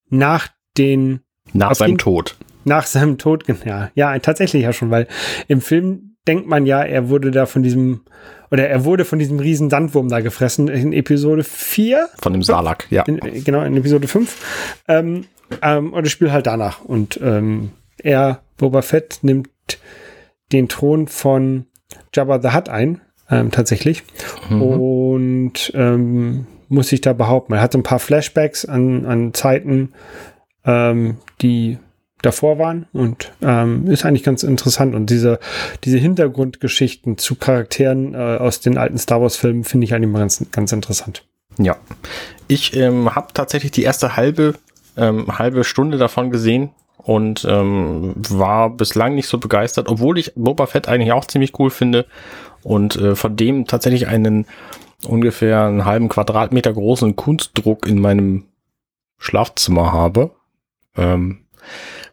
nach 0.10 0.48
den. 0.78 1.22
Nach 1.54 1.76
seinem 1.76 1.98
Tod. 1.98 2.38
Nach 2.66 2.86
seinem 2.86 3.18
Tod, 3.18 3.46
ja. 3.66 3.92
Ja, 3.96 4.18
tatsächlich 4.20 4.64
ja 4.64 4.74
schon, 4.74 4.92
weil 4.92 5.08
im 5.48 5.62
Film 5.62 6.16
denkt 6.28 6.48
man 6.48 6.66
ja, 6.66 6.84
er 6.84 7.10
wurde 7.10 7.32
da 7.32 7.46
von 7.46 7.64
diesem, 7.64 8.02
oder 8.52 8.68
er 8.68 8.86
wurde 8.86 9.06
von 9.06 9.20
diesem 9.20 9.40
riesen 9.40 9.70
Sandwurm 9.70 10.10
da 10.10 10.20
gefressen 10.20 10.68
in 10.68 10.94
Episode 10.94 11.44
4. 11.44 12.10
Von 12.22 12.34
dem 12.34 12.44
Salak, 12.44 12.88
ja. 12.90 13.04
In, 13.04 13.20
genau, 13.44 13.62
in 13.62 13.76
Episode 13.78 14.08
5. 14.08 14.82
Ähm, 14.88 15.26
ähm, 15.62 15.94
und 15.94 16.06
das 16.06 16.12
Spiel 16.12 16.32
halt 16.32 16.48
danach. 16.48 16.84
Und 16.86 17.20
ähm, 17.24 17.72
er, 17.98 18.42
Boba 18.58 18.82
Fett, 18.82 19.20
nimmt 19.22 19.50
den 20.52 20.68
Thron 20.68 21.08
von 21.08 21.66
Jabba 22.14 22.42
the 22.42 22.56
Hutt 22.56 22.70
ein, 22.70 23.02
ähm, 23.30 23.52
tatsächlich. 23.52 24.04
Mhm. 24.50 24.62
Und 24.62 25.72
ähm, 25.74 26.48
muss 26.70 26.88
sich 26.88 27.02
da 27.02 27.14
behaupten. 27.14 27.54
Er 27.54 27.62
hat 27.62 27.74
so 27.74 27.80
ein 27.80 27.84
paar 27.84 28.00
Flashbacks 28.00 28.66
an, 28.66 29.06
an 29.06 29.34
Zeiten, 29.34 29.94
ähm, 30.66 31.18
die 31.42 31.78
davor 32.22 32.58
waren 32.60 32.86
und 32.94 33.32
ähm, 33.42 33.88
ist 33.88 34.06
eigentlich 34.06 34.24
ganz 34.24 34.44
interessant. 34.44 34.96
Und 34.96 35.10
diese, 35.10 35.40
diese 35.84 35.98
Hintergrundgeschichten 35.98 37.18
zu 37.18 37.36
Charakteren 37.36 38.14
äh, 38.14 38.38
aus 38.38 38.60
den 38.60 38.78
alten 38.78 38.98
Star 38.98 39.22
Wars-Filmen 39.22 39.64
finde 39.64 39.86
ich 39.86 39.94
eigentlich 39.94 40.14
ganz, 40.14 40.46
ganz 40.52 40.72
interessant. 40.72 41.26
Ja, 41.58 41.78
ich 42.48 42.76
ähm, 42.76 43.14
habe 43.16 43.28
tatsächlich 43.34 43.72
die 43.72 43.84
erste 43.84 44.16
halbe, 44.16 44.56
ähm, 44.98 45.38
halbe 45.38 45.64
Stunde 45.64 45.98
davon 45.98 46.32
gesehen 46.32 46.70
und 46.98 47.46
ähm, 47.50 48.14
war 48.30 48.70
bislang 48.70 49.16
nicht 49.16 49.28
so 49.28 49.38
begeistert, 49.38 49.90
obwohl 49.90 50.18
ich 50.18 50.34
Boba 50.36 50.68
Fett 50.68 50.88
eigentlich 50.88 51.12
auch 51.12 51.26
ziemlich 51.26 51.58
cool 51.60 51.70
finde 51.70 52.06
und 52.64 52.96
äh, 52.96 53.16
von 53.16 53.36
dem 53.36 53.66
tatsächlich 53.66 54.08
einen 54.08 54.46
ungefähr 55.08 55.66
einen 55.66 55.86
halben 55.86 56.10
Quadratmeter 56.10 56.74
großen 56.74 57.16
Kunstdruck 57.16 57.88
in 57.88 58.00
meinem 58.00 58.46
Schlafzimmer 59.18 59.92
habe. 59.92 60.32
Ähm, 60.96 61.40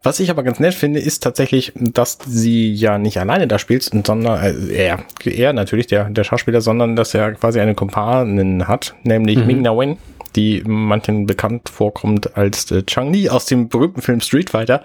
was 0.03 0.21
ich 0.21 0.31
aber 0.31 0.43
ganz 0.43 0.61
nett 0.61 0.75
finde, 0.75 1.01
ist 1.01 1.23
tatsächlich, 1.23 1.73
dass 1.75 2.19
sie 2.27 2.73
ja 2.73 2.99
nicht 2.99 3.19
alleine 3.19 3.49
da 3.49 3.59
spielt, 3.59 3.83
sondern 3.83 4.25
äh, 4.25 4.73
er, 4.73 5.01
er 5.25 5.53
natürlich, 5.53 5.87
der, 5.87 6.11
der 6.11 6.25
Schauspieler, 6.25 6.61
sondern 6.61 6.97
dass 6.97 7.15
er 7.15 7.33
quasi 7.33 7.61
eine 7.61 7.75
Kompanin 7.75 8.69
hat, 8.69 8.95
nämlich 9.03 9.39
mhm. 9.39 9.47
Ming 9.47 9.63
Na 9.63 9.77
Wen, 9.77 9.99
die 10.37 10.63
manchen 10.67 11.27
bekannt 11.27 11.69
vorkommt 11.69 12.37
als 12.37 12.71
äh, 12.71 12.85
Chang 12.85 13.13
Li 13.13 13.29
aus 13.29 13.47
dem 13.47 13.69
berühmten 13.69 14.03
Film 14.03 14.21
Street 14.21 14.51
Fighter. 14.51 14.83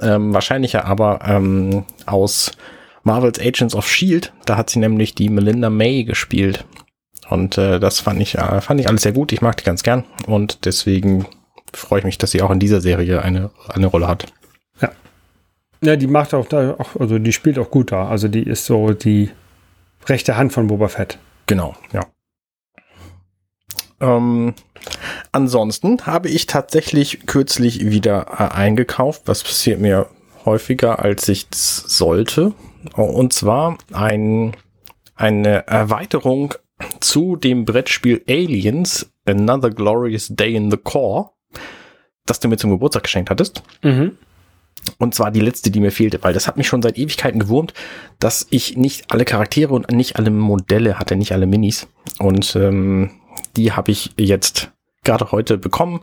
Ähm, 0.00 0.32
wahrscheinlich 0.32 0.72
ja 0.72 0.84
aber 0.84 1.20
ähm, 1.26 1.84
aus 2.06 2.52
Marvel's 3.02 3.40
Agents 3.40 3.74
of 3.74 3.88
Shield. 3.88 4.32
Da 4.46 4.56
hat 4.56 4.70
sie 4.70 4.78
nämlich 4.78 5.14
die 5.14 5.28
Melinda 5.28 5.70
May 5.70 6.04
gespielt. 6.04 6.64
Und 7.28 7.58
äh, 7.58 7.78
das 7.78 8.00
fand 8.00 8.20
ich, 8.22 8.36
äh, 8.36 8.60
fand 8.60 8.80
ich 8.80 8.88
alles 8.88 9.02
sehr 9.02 9.12
gut. 9.12 9.32
Ich 9.32 9.42
mag 9.42 9.56
die 9.56 9.64
ganz 9.64 9.82
gern. 9.82 10.04
Und 10.26 10.64
deswegen 10.64 11.26
freue 11.74 11.98
ich 11.98 12.04
mich, 12.04 12.18
dass 12.18 12.30
sie 12.30 12.42
auch 12.42 12.50
in 12.50 12.60
dieser 12.60 12.80
Serie 12.80 13.22
eine, 13.22 13.50
eine 13.68 13.86
Rolle 13.86 14.08
hat. 14.08 14.26
Ja. 15.80 15.96
Die 15.96 16.06
macht 16.06 16.34
auch 16.34 16.46
da 16.46 16.74
auch, 16.78 16.96
also 16.98 17.18
die 17.18 17.32
spielt 17.32 17.58
auch 17.58 17.70
gut 17.70 17.92
da. 17.92 18.08
Also 18.08 18.28
die 18.28 18.42
ist 18.42 18.66
so 18.66 18.92
die 18.92 19.30
rechte 20.06 20.36
Hand 20.36 20.52
von 20.52 20.66
Boba 20.66 20.88
Fett. 20.88 21.18
Genau, 21.46 21.74
ja. 21.92 22.06
Ähm, 24.00 24.54
ansonsten 25.32 26.06
habe 26.06 26.28
ich 26.28 26.46
tatsächlich 26.46 27.26
kürzlich 27.26 27.90
wieder 27.90 28.26
äh, 28.38 28.54
eingekauft. 28.54 29.22
Was 29.26 29.42
passiert 29.42 29.80
mir 29.80 30.08
häufiger, 30.44 30.98
als 31.00 31.28
ich 31.28 31.46
sollte. 31.52 32.52
Und 32.94 33.32
zwar 33.32 33.78
ein, 33.92 34.56
eine 35.14 35.66
Erweiterung 35.66 36.54
zu 37.00 37.36
dem 37.36 37.64
Brettspiel 37.64 38.22
Aliens 38.28 39.10
Another 39.26 39.70
Glorious 39.70 40.28
Day 40.28 40.54
in 40.54 40.70
the 40.70 40.76
Core, 40.76 41.30
das 42.24 42.40
du 42.40 42.48
mir 42.48 42.56
zum 42.56 42.70
Geburtstag 42.70 43.02
geschenkt 43.02 43.30
hattest. 43.30 43.62
Mhm. 43.82 44.16
Und 44.98 45.14
zwar 45.14 45.30
die 45.30 45.40
letzte, 45.40 45.70
die 45.70 45.80
mir 45.80 45.92
fehlte, 45.92 46.22
weil 46.22 46.32
das 46.32 46.46
hat 46.46 46.56
mich 46.56 46.66
schon 46.66 46.82
seit 46.82 46.98
Ewigkeiten 46.98 47.40
gewurmt, 47.40 47.74
dass 48.18 48.46
ich 48.50 48.76
nicht 48.76 49.10
alle 49.10 49.24
Charaktere 49.24 49.74
und 49.74 49.90
nicht 49.92 50.16
alle 50.16 50.30
Modelle 50.30 50.98
hatte, 50.98 51.16
nicht 51.16 51.32
alle 51.32 51.46
Minis. 51.46 51.88
Und 52.18 52.56
ähm, 52.56 53.10
die 53.56 53.72
habe 53.72 53.90
ich 53.90 54.12
jetzt 54.16 54.72
gerade 55.04 55.32
heute 55.32 55.58
bekommen 55.58 56.00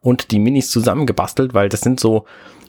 und 0.00 0.30
die 0.30 0.38
Minis 0.38 0.70
zusammengebastelt, 0.70 1.52
weil 1.54 1.68
das 1.68 1.80
sind 1.80 1.98
so, 2.00 2.24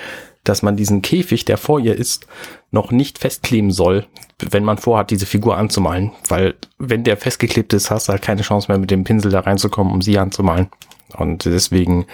dass 0.45 0.62
man 0.62 0.76
diesen 0.76 1.03
Käfig, 1.03 1.45
der 1.45 1.59
vor 1.59 1.80
ihr 1.80 1.97
ist, 1.97 2.26
noch 2.70 2.91
nicht 2.91 3.18
festkleben 3.18 3.70
soll, 3.70 4.07
wenn 4.38 4.64
man 4.64 4.78
vorhat, 4.78 5.11
diese 5.11 5.26
Figur 5.26 5.57
anzumalen. 5.57 6.12
Weil 6.28 6.55
wenn 6.78 7.05
der 7.05 7.16
festgeklebt 7.16 7.72
ist, 7.72 7.91
hast 7.91 8.09
du 8.09 8.12
halt 8.12 8.22
keine 8.22 8.43
Chance 8.43 8.68
mehr, 8.70 8.78
mit 8.78 8.91
dem 8.91 9.05
Pinsel 9.05 9.30
da 9.30 9.41
reinzukommen, 9.41 9.93
um 9.93 10.03
sie 10.03 10.18
anzumalen. 10.18 10.68
Und 11.16 11.45
deswegen 11.45 12.07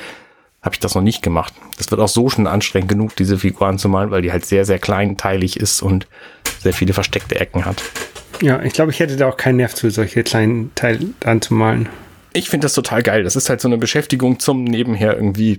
habe 0.63 0.75
ich 0.75 0.81
das 0.81 0.95
noch 0.95 1.03
nicht 1.03 1.23
gemacht. 1.23 1.55
Das 1.79 1.91
wird 1.91 2.01
auch 2.01 2.09
so 2.09 2.29
schon 2.29 2.47
anstrengend 2.47 2.89
genug, 2.89 3.15
diese 3.15 3.39
Figur 3.39 3.69
anzumalen, 3.69 4.11
weil 4.11 4.23
die 4.23 4.33
halt 4.33 4.45
sehr, 4.45 4.65
sehr 4.65 4.81
kleinteilig 4.81 5.59
ist 5.59 5.81
und 5.81 6.09
sehr 6.61 6.73
viele 6.73 6.93
versteckte 6.93 7.39
Ecken 7.39 7.65
hat. 7.65 7.83
Ja, 8.43 8.61
ich 8.63 8.73
glaube, 8.73 8.91
ich 8.91 8.99
hätte 8.99 9.17
da 9.17 9.29
auch 9.29 9.37
keinen 9.37 9.57
Nerv 9.57 9.75
zu, 9.75 9.91
solche 9.91 10.25
kleinen 10.25 10.75
Teile 10.75 11.07
anzumalen. 11.25 11.89
Ich 12.33 12.51
finde 12.51 12.67
das 12.67 12.75
total 12.75 13.03
geil. 13.03 13.23
Das 13.23 13.37
ist 13.37 13.49
halt 13.49 13.61
so 13.61 13.69
eine 13.69 13.79
Beschäftigung 13.79 14.41
zum 14.41 14.65
Nebenher 14.65 15.15
irgendwie 15.15 15.59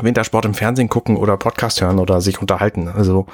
Wintersport 0.00 0.44
im 0.44 0.54
Fernsehen 0.54 0.88
gucken 0.88 1.16
oder 1.16 1.36
Podcast 1.36 1.80
hören 1.80 1.98
oder 1.98 2.20
sich 2.20 2.40
unterhalten. 2.40 2.88
Also 2.88 3.26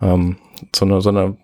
ähm, 0.00 0.36
so 0.74 0.84
eine, 0.84 1.00
so 1.00 1.08
eine 1.10 1.36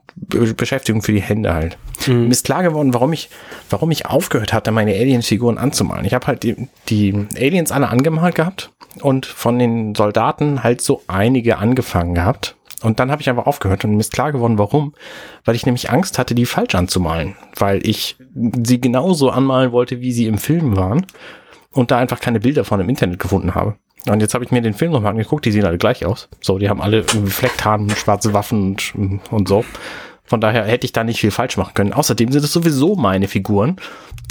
Beschäftigung 0.56 1.02
für 1.02 1.12
die 1.12 1.22
Hände 1.22 1.54
halt. 1.54 1.78
Mhm. 2.06 2.24
Mir 2.24 2.30
ist 2.30 2.44
klar 2.44 2.62
geworden, 2.62 2.94
warum 2.94 3.12
ich, 3.12 3.30
warum 3.68 3.90
ich 3.90 4.06
aufgehört 4.06 4.52
hatte, 4.52 4.70
meine 4.70 4.92
Alien-Figuren 4.92 5.58
anzumalen. 5.58 6.04
Ich 6.04 6.14
habe 6.14 6.26
halt 6.26 6.42
die, 6.42 6.68
die 6.88 7.26
Aliens 7.36 7.72
alle 7.72 7.88
angemalt 7.88 8.34
gehabt 8.34 8.70
und 9.02 9.26
von 9.26 9.58
den 9.58 9.94
Soldaten 9.94 10.62
halt 10.62 10.80
so 10.80 11.02
einige 11.06 11.58
angefangen 11.58 12.14
gehabt. 12.14 12.56
Und 12.82 12.98
dann 12.98 13.10
habe 13.10 13.20
ich 13.20 13.28
einfach 13.28 13.46
aufgehört 13.46 13.84
und 13.84 13.92
mir 13.92 14.00
ist 14.00 14.12
klar 14.12 14.32
geworden, 14.32 14.58
warum. 14.58 14.94
Weil 15.44 15.54
ich 15.54 15.66
nämlich 15.66 15.90
Angst 15.90 16.18
hatte, 16.18 16.34
die 16.34 16.46
falsch 16.46 16.74
anzumalen. 16.74 17.36
Weil 17.56 17.86
ich 17.86 18.16
sie 18.64 18.80
genauso 18.80 19.30
anmalen 19.30 19.72
wollte, 19.72 20.00
wie 20.00 20.12
sie 20.12 20.26
im 20.26 20.38
Film 20.38 20.76
waren. 20.76 21.06
Und 21.72 21.90
da 21.90 21.98
einfach 21.98 22.20
keine 22.20 22.40
Bilder 22.40 22.64
von 22.64 22.80
im 22.80 22.88
Internet 22.88 23.18
gefunden 23.18 23.54
habe. 23.54 23.76
Und 24.08 24.20
jetzt 24.20 24.34
habe 24.34 24.44
ich 24.44 24.50
mir 24.50 24.62
den 24.62 24.74
Film 24.74 24.92
nochmal 24.92 25.12
angeguckt, 25.12 25.44
die 25.44 25.52
sehen 25.52 25.64
alle 25.64 25.78
gleich 25.78 26.06
aus. 26.06 26.28
So, 26.40 26.58
die 26.58 26.68
haben 26.68 26.80
alle 26.80 26.98
irgendwie 26.98 27.30
Flecktarn, 27.30 27.90
schwarze 27.90 28.32
Waffen 28.32 28.76
und, 28.94 29.20
und 29.30 29.48
so. 29.48 29.64
Von 30.30 30.40
daher 30.40 30.64
hätte 30.64 30.84
ich 30.84 30.92
da 30.92 31.02
nicht 31.02 31.20
viel 31.20 31.32
falsch 31.32 31.56
machen 31.56 31.74
können. 31.74 31.92
Außerdem 31.92 32.30
sind 32.30 32.44
es 32.44 32.52
sowieso 32.52 32.94
meine 32.94 33.26
Figuren. 33.26 33.76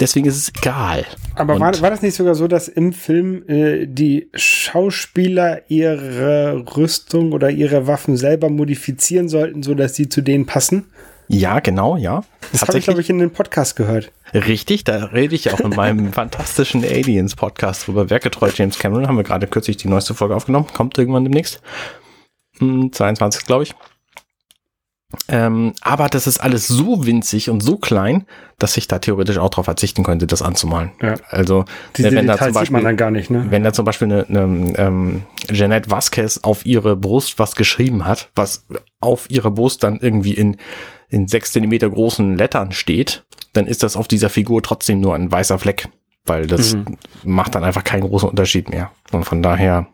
Deswegen 0.00 0.26
ist 0.26 0.38
es 0.38 0.52
egal. 0.56 1.04
Aber 1.34 1.60
war, 1.60 1.78
war 1.82 1.90
das 1.90 2.00
nicht 2.00 2.14
sogar 2.14 2.34
so, 2.34 2.48
dass 2.48 2.68
im 2.68 2.94
Film 2.94 3.46
äh, 3.48 3.86
die 3.86 4.30
Schauspieler 4.32 5.60
ihre 5.68 6.64
Rüstung 6.74 7.32
oder 7.32 7.50
ihre 7.50 7.86
Waffen 7.86 8.16
selber 8.16 8.48
modifizieren 8.48 9.28
sollten, 9.28 9.62
sodass 9.62 9.94
sie 9.94 10.08
zu 10.08 10.22
denen 10.22 10.46
passen? 10.46 10.86
Ja, 11.32 11.60
genau, 11.60 11.96
ja. 11.96 12.24
Das 12.50 12.62
habe 12.62 12.76
ich, 12.76 12.84
glaube 12.84 13.00
ich, 13.00 13.08
in 13.08 13.18
den 13.18 13.30
Podcast 13.30 13.76
gehört. 13.76 14.10
Richtig, 14.34 14.82
da 14.82 15.04
rede 15.04 15.36
ich 15.36 15.52
auch 15.52 15.60
in 15.60 15.70
meinem 15.70 16.12
fantastischen 16.12 16.82
Aliens-Podcast 16.82 17.86
drüber. 17.86 18.10
Werketreu 18.10 18.50
James 18.52 18.80
Cameron 18.80 19.06
haben 19.06 19.16
wir 19.16 19.22
gerade 19.22 19.46
kürzlich 19.46 19.76
die 19.76 19.86
neueste 19.86 20.14
Folge 20.14 20.34
aufgenommen. 20.34 20.66
Kommt 20.74 20.98
irgendwann 20.98 21.22
demnächst. 21.22 21.62
Hm, 22.58 22.92
22, 22.92 23.46
glaube 23.46 23.62
ich. 23.62 23.74
Ähm, 25.28 25.72
aber 25.82 26.08
das 26.08 26.26
ist 26.26 26.40
alles 26.40 26.66
so 26.66 27.06
winzig 27.06 27.48
und 27.48 27.62
so 27.62 27.76
klein, 27.76 28.26
dass 28.58 28.76
ich 28.76 28.88
da 28.88 28.98
theoretisch 28.98 29.38
auch 29.38 29.50
darauf 29.50 29.66
verzichten 29.66 30.02
könnte, 30.02 30.26
das 30.26 30.42
anzumalen. 30.42 30.90
Ja. 31.00 31.14
Also 31.28 31.64
Diese 31.96 32.10
wenn 32.10 32.26
Details 32.26 32.38
da 32.38 32.44
zum 32.46 32.54
Beispiel, 32.54 32.66
sieht 32.66 32.72
man 32.72 32.84
dann 32.84 32.96
gar 32.96 33.10
nicht, 33.12 33.30
ne? 33.30 33.46
Wenn 33.50 33.62
da 33.62 33.72
zum 33.72 33.84
Beispiel 33.84 34.12
eine, 34.12 34.26
eine 34.28 34.74
ähm, 34.78 35.22
Jeanette 35.48 35.90
Vasquez 35.90 36.40
auf 36.42 36.66
ihre 36.66 36.96
Brust 36.96 37.38
was 37.38 37.54
geschrieben 37.54 38.04
hat, 38.04 38.30
was 38.34 38.66
auf 39.00 39.30
ihrer 39.30 39.50
Brust 39.50 39.84
dann 39.84 39.98
irgendwie 40.00 40.34
in, 40.34 40.56
in 41.10 41.28
sechs 41.28 41.52
Zentimeter 41.52 41.90
großen 41.90 42.36
Lettern 42.36 42.72
steht, 42.72 43.24
dann 43.52 43.66
ist 43.66 43.82
das 43.82 43.96
auf 43.96 44.08
dieser 44.08 44.30
Figur 44.30 44.62
trotzdem 44.62 45.00
nur 45.00 45.14
ein 45.14 45.30
weißer 45.30 45.58
Fleck, 45.58 45.88
weil 46.24 46.46
das 46.46 46.74
mhm. 46.74 46.96
macht 47.24 47.54
dann 47.54 47.64
einfach 47.64 47.84
keinen 47.84 48.02
großen 48.02 48.28
Unterschied 48.28 48.70
mehr. 48.70 48.92
Und 49.10 49.24
von 49.24 49.42
daher 49.42 49.88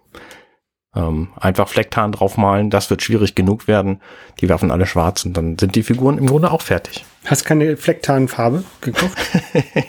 ähm, 0.95 1.29
einfach 1.37 1.69
Flecktarn 1.69 2.13
draufmalen, 2.13 2.71
das 2.71 2.91
wird 2.91 3.03
schwierig 3.03 3.35
genug 3.35 3.69
werden. 3.69 4.01
Die 4.41 4.49
werfen 4.49 4.71
alle 4.71 4.87
schwarz 4.87 5.25
und 5.25 5.37
dann 5.37 5.59
sind 5.59 5.75
die 5.75 5.83
Figuren 5.83 6.19
im 6.19 6.27
Grunde 6.27 6.51
auch 6.51 6.63
fertig. 6.63 7.05
Hast 7.27 7.45
keine 7.45 7.77
Flecktarnfarbe 7.77 8.65
gekauft? 8.81 9.19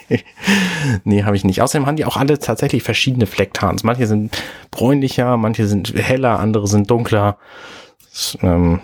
nee, 1.04 1.24
habe 1.24 1.36
ich 1.36 1.44
nicht. 1.44 1.62
Außerdem 1.62 1.86
haben 1.86 1.96
die 1.96 2.06
auch 2.06 2.18
alle 2.18 2.40
tatsächlich 2.40 2.84
verschiedene 2.84 3.26
Flecktarns. 3.26 3.84
Manche 3.84 4.08
sind 4.08 4.38
bräunlicher, 4.72 5.38
manche 5.38 5.68
sind 5.68 5.94
heller, 5.96 6.40
andere 6.40 6.68
sind 6.68 6.90
dunkler. 6.90 7.38
Das, 8.12 8.38
ähm, 8.42 8.82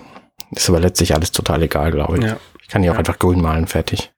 ist 0.58 0.70
aber 0.70 0.80
letztlich 0.80 1.16
alles 1.16 1.32
total 1.32 1.64
egal, 1.64 1.92
glaube 1.92 2.18
ich. 2.18 2.24
Ja. 2.24 2.38
Ich 2.62 2.68
kann 2.68 2.82
die 2.82 2.90
auch 2.90 2.94
ja. 2.94 3.00
einfach 3.00 3.20
grün 3.20 3.42
malen, 3.42 3.68
fertig. 3.68 4.12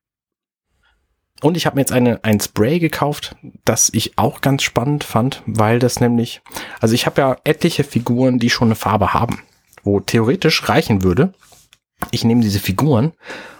Und 1.42 1.58
ich 1.58 1.66
habe 1.66 1.76
mir 1.76 1.82
jetzt 1.82 1.92
eine, 1.92 2.24
ein 2.24 2.40
Spray 2.40 2.80
gekauft, 2.80 3.36
das 3.66 3.90
ich 3.94 4.18
auch 4.18 4.42
ganz 4.42 4.64
spannend 4.64 5.04
fand, 5.04 5.44
weil 5.46 5.80
das 5.80 6.00
nämlich, 6.00 6.42
also 6.80 6.96
ich 6.96 7.06
habe 7.06 7.22
ja 7.22 7.38
etliche 7.44 7.84
Figuren, 7.84 8.40
die 8.40 8.50
schon 8.50 8.70
eine 8.70 8.76
Farbe 8.76 9.14
haben, 9.14 9.42
wo 9.84 10.00
theoretisch 10.00 10.68
reichen 10.70 11.04
würde. 11.04 11.34
Ich 12.12 12.24
nehme 12.24 12.42
diese 12.42 12.60
Figuren 12.60 13.14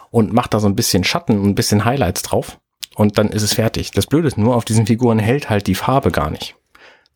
und 0.10 0.34
mache 0.34 0.50
da 0.50 0.60
so 0.60 0.68
ein 0.68 0.76
bisschen 0.76 1.04
Schatten 1.04 1.38
und 1.38 1.50
ein 1.50 1.56
bisschen 1.56 1.86
Highlights 1.86 2.24
drauf 2.24 2.60
und 2.96 3.18
dann 3.18 3.30
ist 3.30 3.44
es 3.44 3.54
fertig. 3.54 3.92
Das 3.92 4.08
Blöde 4.08 4.28
ist 4.28 4.38
nur, 4.38 4.56
auf 4.56 4.66
diesen 4.66 4.88
Figuren 4.88 5.20
hält 5.20 5.50
halt 5.50 5.68
die 5.68 5.76
Farbe 5.76 6.12
gar 6.12 6.32
nicht. 6.32 6.56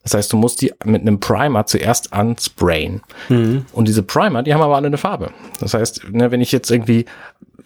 Das 0.04 0.14
heißt, 0.14 0.32
du 0.32 0.38
musst 0.38 0.62
die 0.62 0.74
mit 0.86 1.02
einem 1.02 1.20
Primer 1.20 1.66
zuerst 1.66 2.14
ansprayen. 2.14 3.02
Mhm. 3.28 3.66
Und 3.74 3.88
diese 3.88 4.04
Primer, 4.04 4.44
die 4.44 4.54
haben 4.54 4.62
aber 4.62 4.76
alle 4.76 4.88
eine 4.88 4.98
Farbe. 4.98 5.32
Das 5.60 5.74
heißt, 5.74 6.12
ne, 6.12 6.32
wenn 6.32 6.42
ich 6.42 6.52
jetzt 6.52 6.72
irgendwie 6.72 7.06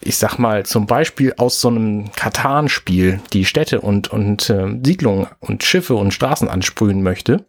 ich 0.00 0.18
sag 0.18 0.38
mal, 0.38 0.66
zum 0.66 0.86
Beispiel 0.86 1.34
aus 1.38 1.60
so 1.60 1.68
einem 1.68 2.12
Katan-Spiel 2.12 3.20
die 3.32 3.44
Städte 3.44 3.80
und, 3.80 4.08
und 4.08 4.50
äh, 4.50 4.78
Siedlungen 4.84 5.26
und 5.40 5.64
Schiffe 5.64 5.94
und 5.94 6.12
Straßen 6.12 6.48
ansprühen 6.48 7.02
möchte, 7.02 7.46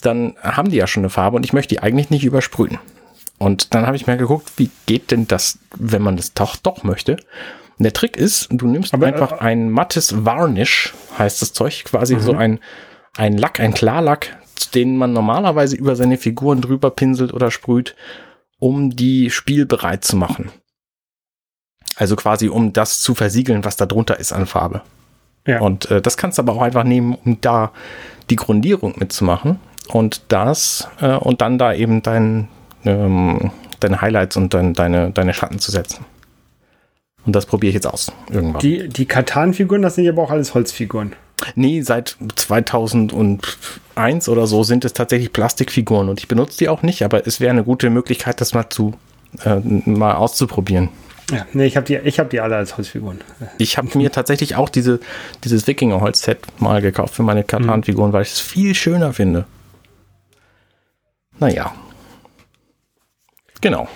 dann 0.00 0.36
haben 0.40 0.70
die 0.70 0.76
ja 0.76 0.86
schon 0.86 1.02
eine 1.02 1.10
Farbe 1.10 1.36
und 1.36 1.44
ich 1.44 1.52
möchte 1.52 1.74
die 1.74 1.80
eigentlich 1.80 2.10
nicht 2.10 2.24
übersprühen. 2.24 2.78
Und 3.38 3.74
dann 3.74 3.86
habe 3.86 3.96
ich 3.96 4.06
mir 4.06 4.16
geguckt, 4.16 4.52
wie 4.56 4.70
geht 4.86 5.10
denn 5.10 5.28
das, 5.28 5.58
wenn 5.76 6.02
man 6.02 6.16
das 6.16 6.34
doch, 6.34 6.56
doch 6.56 6.82
möchte. 6.82 7.12
Und 7.12 7.84
der 7.84 7.92
Trick 7.92 8.16
ist, 8.16 8.48
du 8.50 8.66
nimmst 8.66 8.94
Aber, 8.94 9.06
einfach 9.06 9.32
äh, 9.32 9.38
ein 9.40 9.70
mattes 9.70 10.24
Varnish, 10.24 10.94
heißt 11.18 11.42
das 11.42 11.52
Zeug, 11.52 11.84
quasi 11.84 12.16
mhm. 12.16 12.20
so 12.20 12.34
ein, 12.34 12.58
ein 13.18 13.36
Lack, 13.36 13.60
ein 13.60 13.74
Klarlack, 13.74 14.36
den 14.74 14.96
man 14.96 15.12
normalerweise 15.12 15.76
über 15.76 15.96
seine 15.96 16.16
Figuren 16.16 16.60
drüber 16.60 16.90
pinselt 16.90 17.34
oder 17.34 17.50
sprüht, 17.50 17.94
um 18.58 18.94
die 18.94 19.30
spielbereit 19.30 20.04
zu 20.04 20.16
machen. 20.16 20.50
Also 21.96 22.14
quasi, 22.16 22.48
um 22.48 22.72
das 22.72 23.00
zu 23.00 23.14
versiegeln, 23.14 23.64
was 23.64 23.76
da 23.76 23.86
drunter 23.86 24.18
ist 24.18 24.32
an 24.32 24.46
Farbe. 24.46 24.82
Ja. 25.46 25.60
Und 25.60 25.90
äh, 25.90 26.00
das 26.00 26.16
kannst 26.16 26.38
du 26.38 26.42
aber 26.42 26.52
auch 26.52 26.62
einfach 26.62 26.84
nehmen, 26.84 27.16
um 27.24 27.40
da 27.40 27.72
die 28.30 28.36
Grundierung 28.36 28.94
mitzumachen 28.98 29.58
und 29.88 30.22
das 30.28 30.88
äh, 31.00 31.16
und 31.16 31.40
dann 31.40 31.58
da 31.58 31.72
eben 31.72 32.02
dein, 32.02 32.48
ähm, 32.84 33.50
deine 33.80 34.00
Highlights 34.00 34.36
und 34.36 34.54
dein, 34.54 34.74
deine, 34.74 35.10
deine 35.10 35.34
Schatten 35.34 35.58
zu 35.58 35.72
setzen. 35.72 36.04
Und 37.26 37.34
das 37.34 37.46
probiere 37.46 37.70
ich 37.70 37.74
jetzt 37.74 37.86
aus 37.86 38.12
irgendwann. 38.30 38.60
Die, 38.60 38.88
die 38.88 39.06
Katan-Figuren, 39.06 39.82
das 39.82 39.96
sind 39.96 40.04
ja 40.04 40.12
aber 40.12 40.22
auch 40.22 40.30
alles 40.30 40.54
Holzfiguren. 40.54 41.14
Nee, 41.54 41.82
seit 41.82 42.16
2001 42.36 44.28
oder 44.28 44.46
so 44.46 44.62
sind 44.64 44.84
es 44.84 44.92
tatsächlich 44.92 45.32
Plastikfiguren 45.32 46.08
und 46.08 46.20
ich 46.20 46.28
benutze 46.28 46.58
die 46.58 46.68
auch 46.68 46.82
nicht, 46.82 47.02
aber 47.02 47.26
es 47.26 47.40
wäre 47.40 47.50
eine 47.50 47.64
gute 47.64 47.90
Möglichkeit, 47.90 48.40
das 48.40 48.54
mal 48.54 48.68
zu 48.70 48.94
äh, 49.44 49.56
mal 49.56 50.14
auszuprobieren. 50.14 50.88
Ja, 51.30 51.46
nee, 51.52 51.66
ich 51.66 51.76
habe 51.76 51.86
die, 51.86 51.96
hab 51.96 52.30
die 52.30 52.40
alle 52.40 52.56
als 52.56 52.76
Holzfiguren. 52.78 53.20
Ich 53.58 53.76
habe 53.76 53.98
mir 53.98 54.10
tatsächlich 54.10 54.56
auch 54.56 54.70
diese, 54.70 54.98
dieses 55.44 55.66
Wikinger-Holz-Set 55.66 56.38
mal 56.58 56.80
gekauft 56.80 57.14
für 57.14 57.22
meine 57.22 57.44
Katan-Figuren, 57.44 58.14
weil 58.14 58.22
ich 58.22 58.30
es 58.30 58.40
viel 58.40 58.74
schöner 58.74 59.12
finde. 59.12 59.44
Naja. 61.38 61.74
Genau. 63.60 63.88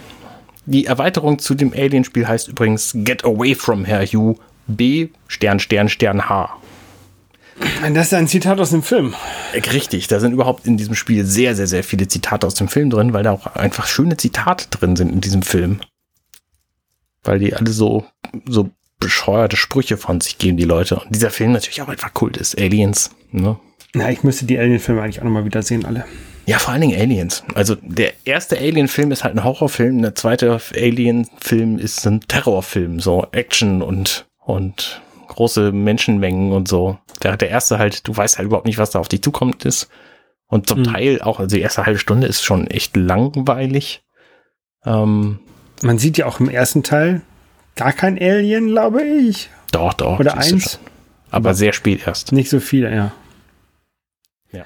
Die 0.66 0.84
Erweiterung 0.84 1.38
zu 1.38 1.54
dem 1.54 1.72
Alien-Spiel 1.72 2.28
heißt 2.28 2.48
übrigens 2.48 2.92
Get 2.94 3.24
Away 3.24 3.54
from 3.54 3.84
Her 3.84 4.04
You 4.04 4.36
B 4.66 5.08
Stern 5.26 5.58
Stern 5.58 5.88
Stern 5.88 6.28
H. 6.28 6.56
Das 7.94 8.06
ist 8.06 8.14
ein 8.14 8.28
Zitat 8.28 8.60
aus 8.60 8.70
dem 8.70 8.82
Film. 8.82 9.14
Richtig, 9.54 10.06
da 10.08 10.20
sind 10.20 10.32
überhaupt 10.32 10.66
in 10.66 10.76
diesem 10.76 10.94
Spiel 10.94 11.24
sehr, 11.24 11.54
sehr, 11.54 11.66
sehr 11.66 11.84
viele 11.84 12.08
Zitate 12.08 12.46
aus 12.46 12.54
dem 12.54 12.68
Film 12.68 12.90
drin, 12.90 13.12
weil 13.12 13.22
da 13.22 13.32
auch 13.32 13.46
einfach 13.46 13.86
schöne 13.86 14.16
Zitate 14.16 14.66
drin 14.70 14.96
sind 14.96 15.12
in 15.12 15.20
diesem 15.20 15.42
Film 15.42 15.80
weil 17.22 17.38
die 17.38 17.54
alle 17.54 17.70
so, 17.70 18.04
so 18.46 18.70
bescheuerte 18.98 19.56
Sprüche 19.56 19.96
von 19.96 20.20
sich 20.20 20.38
geben, 20.38 20.56
die 20.56 20.64
Leute. 20.64 20.96
Und 20.96 21.14
dieser 21.14 21.30
Film 21.30 21.52
natürlich 21.52 21.82
auch 21.82 21.88
einfach 21.88 22.14
Kult 22.14 22.36
ist. 22.36 22.58
Aliens, 22.58 23.10
ne? 23.30 23.58
Na, 23.94 24.10
ich 24.10 24.22
müsste 24.22 24.46
die 24.46 24.58
Alien-Filme 24.58 25.02
eigentlich 25.02 25.20
auch 25.20 25.24
nochmal 25.24 25.44
wieder 25.44 25.62
sehen, 25.62 25.84
alle. 25.84 26.04
Ja, 26.46 26.58
vor 26.58 26.72
allen 26.72 26.80
Dingen 26.80 27.00
Aliens. 27.00 27.44
Also 27.54 27.76
der 27.82 28.14
erste 28.24 28.58
Alien-Film 28.58 29.12
ist 29.12 29.22
halt 29.22 29.36
ein 29.36 29.44
Horrorfilm, 29.44 30.00
der 30.02 30.14
zweite 30.14 30.60
Alien-Film 30.74 31.78
ist 31.78 32.06
ein 32.06 32.20
Terrorfilm, 32.20 33.00
so 33.00 33.26
Action 33.32 33.82
und, 33.82 34.26
und 34.38 35.02
große 35.34 35.72
Menschenmengen 35.72 36.52
und 36.52 36.68
so. 36.68 36.98
Der, 37.22 37.36
der 37.36 37.50
erste 37.50 37.78
halt, 37.78 38.06
du 38.06 38.16
weißt 38.16 38.38
halt 38.38 38.46
überhaupt 38.46 38.66
nicht, 38.66 38.78
was 38.78 38.90
da 38.90 38.98
auf 38.98 39.08
dich 39.08 39.22
zukommt 39.22 39.64
ist. 39.64 39.88
Und 40.46 40.66
zum 40.66 40.80
mhm. 40.80 40.84
Teil 40.84 41.22
auch, 41.22 41.40
also 41.40 41.56
die 41.56 41.62
erste 41.62 41.86
halbe 41.86 41.98
Stunde 41.98 42.26
ist 42.26 42.42
schon 42.42 42.66
echt 42.66 42.96
langweilig. 42.96 44.04
Ähm, 44.84 45.40
man 45.82 45.98
sieht 45.98 46.18
ja 46.18 46.26
auch 46.26 46.40
im 46.40 46.48
ersten 46.48 46.82
Teil 46.82 47.22
gar 47.76 47.92
kein 47.92 48.18
Alien, 48.18 48.68
glaube 48.68 49.02
ich. 49.02 49.48
Doch, 49.72 49.94
doch. 49.94 50.20
Oder 50.20 50.36
eins. 50.36 50.78
Aber, 51.30 51.48
Aber 51.48 51.54
sehr 51.54 51.72
spät 51.72 52.06
erst. 52.06 52.32
Nicht 52.32 52.50
so 52.50 52.60
viele, 52.60 52.94
ja. 52.94 53.12
Ja. 54.52 54.64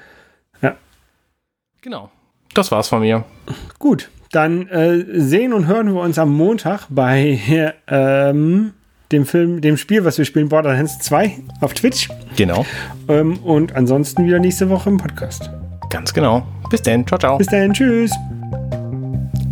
Ja. 0.61 0.75
Genau. 1.81 2.11
Das 2.53 2.71
war's 2.71 2.89
von 2.89 3.01
mir. 3.01 3.23
Gut. 3.79 4.09
Dann 4.31 4.67
äh, 4.67 5.05
sehen 5.07 5.53
und 5.53 5.67
hören 5.67 5.93
wir 5.93 6.01
uns 6.01 6.19
am 6.19 6.33
Montag 6.33 6.87
bei 6.89 7.39
ähm, 7.87 8.73
dem 9.11 9.25
Film, 9.25 9.61
dem 9.61 9.77
Spiel, 9.77 10.03
was 10.05 10.17
wir 10.17 10.25
spielen, 10.25 10.49
Borderlands 10.49 10.99
2 10.99 11.37
auf 11.61 11.73
Twitch. 11.73 12.09
Genau. 12.35 12.65
Ähm, 13.07 13.37
und 13.39 13.75
ansonsten 13.75 14.25
wieder 14.25 14.39
nächste 14.39 14.69
Woche 14.69 14.89
im 14.89 14.97
Podcast. 14.97 15.49
Ganz 15.89 16.13
genau. 16.13 16.45
Bis 16.69 16.81
dann. 16.81 17.07
Ciao, 17.07 17.17
ciao. 17.17 17.37
Bis 17.37 17.47
dann. 17.47 17.73
Tschüss. 17.73 18.11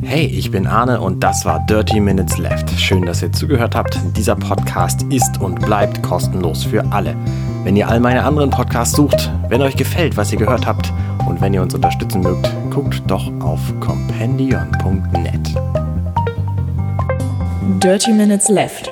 Hey, 0.02 0.26
ich 0.26 0.52
bin 0.52 0.68
Arne 0.68 1.02
und 1.02 1.24
das 1.24 1.46
war 1.46 1.66
Dirty 1.66 2.00
Minutes 2.00 2.38
Left. 2.38 2.70
Schön, 2.80 3.04
dass 3.06 3.24
ihr 3.24 3.32
zugehört 3.32 3.76
habt. 3.76 3.98
Dieser 4.16 4.36
Podcast 4.36 5.02
ist 5.04 5.42
und 5.42 5.60
bleibt 5.66 6.04
kostenlos 6.04 6.64
für 6.64 6.84
alle. 6.92 7.16
Wenn 7.64 7.76
ihr 7.76 7.88
all 7.88 8.00
meine 8.00 8.24
anderen 8.24 8.52
Podcasts 8.52 8.96
sucht, 8.96 9.32
wenn 9.50 9.64
euch 9.64 9.76
gefällt, 9.76 10.16
was 10.16 10.32
ihr 10.32 10.38
gehört 10.38 10.68
habt 10.68 10.94
und 11.28 11.42
wenn 11.42 11.56
ihr 11.56 11.62
uns 11.62 11.74
unterstützen 11.74 12.22
mögt, 12.22 12.48
guckt 12.70 13.02
doch 13.08 13.32
auf 13.42 13.60
compendion.net. 13.80 15.56
Dirty 17.82 18.12
Minutes 18.12 18.50
Left 18.50 18.92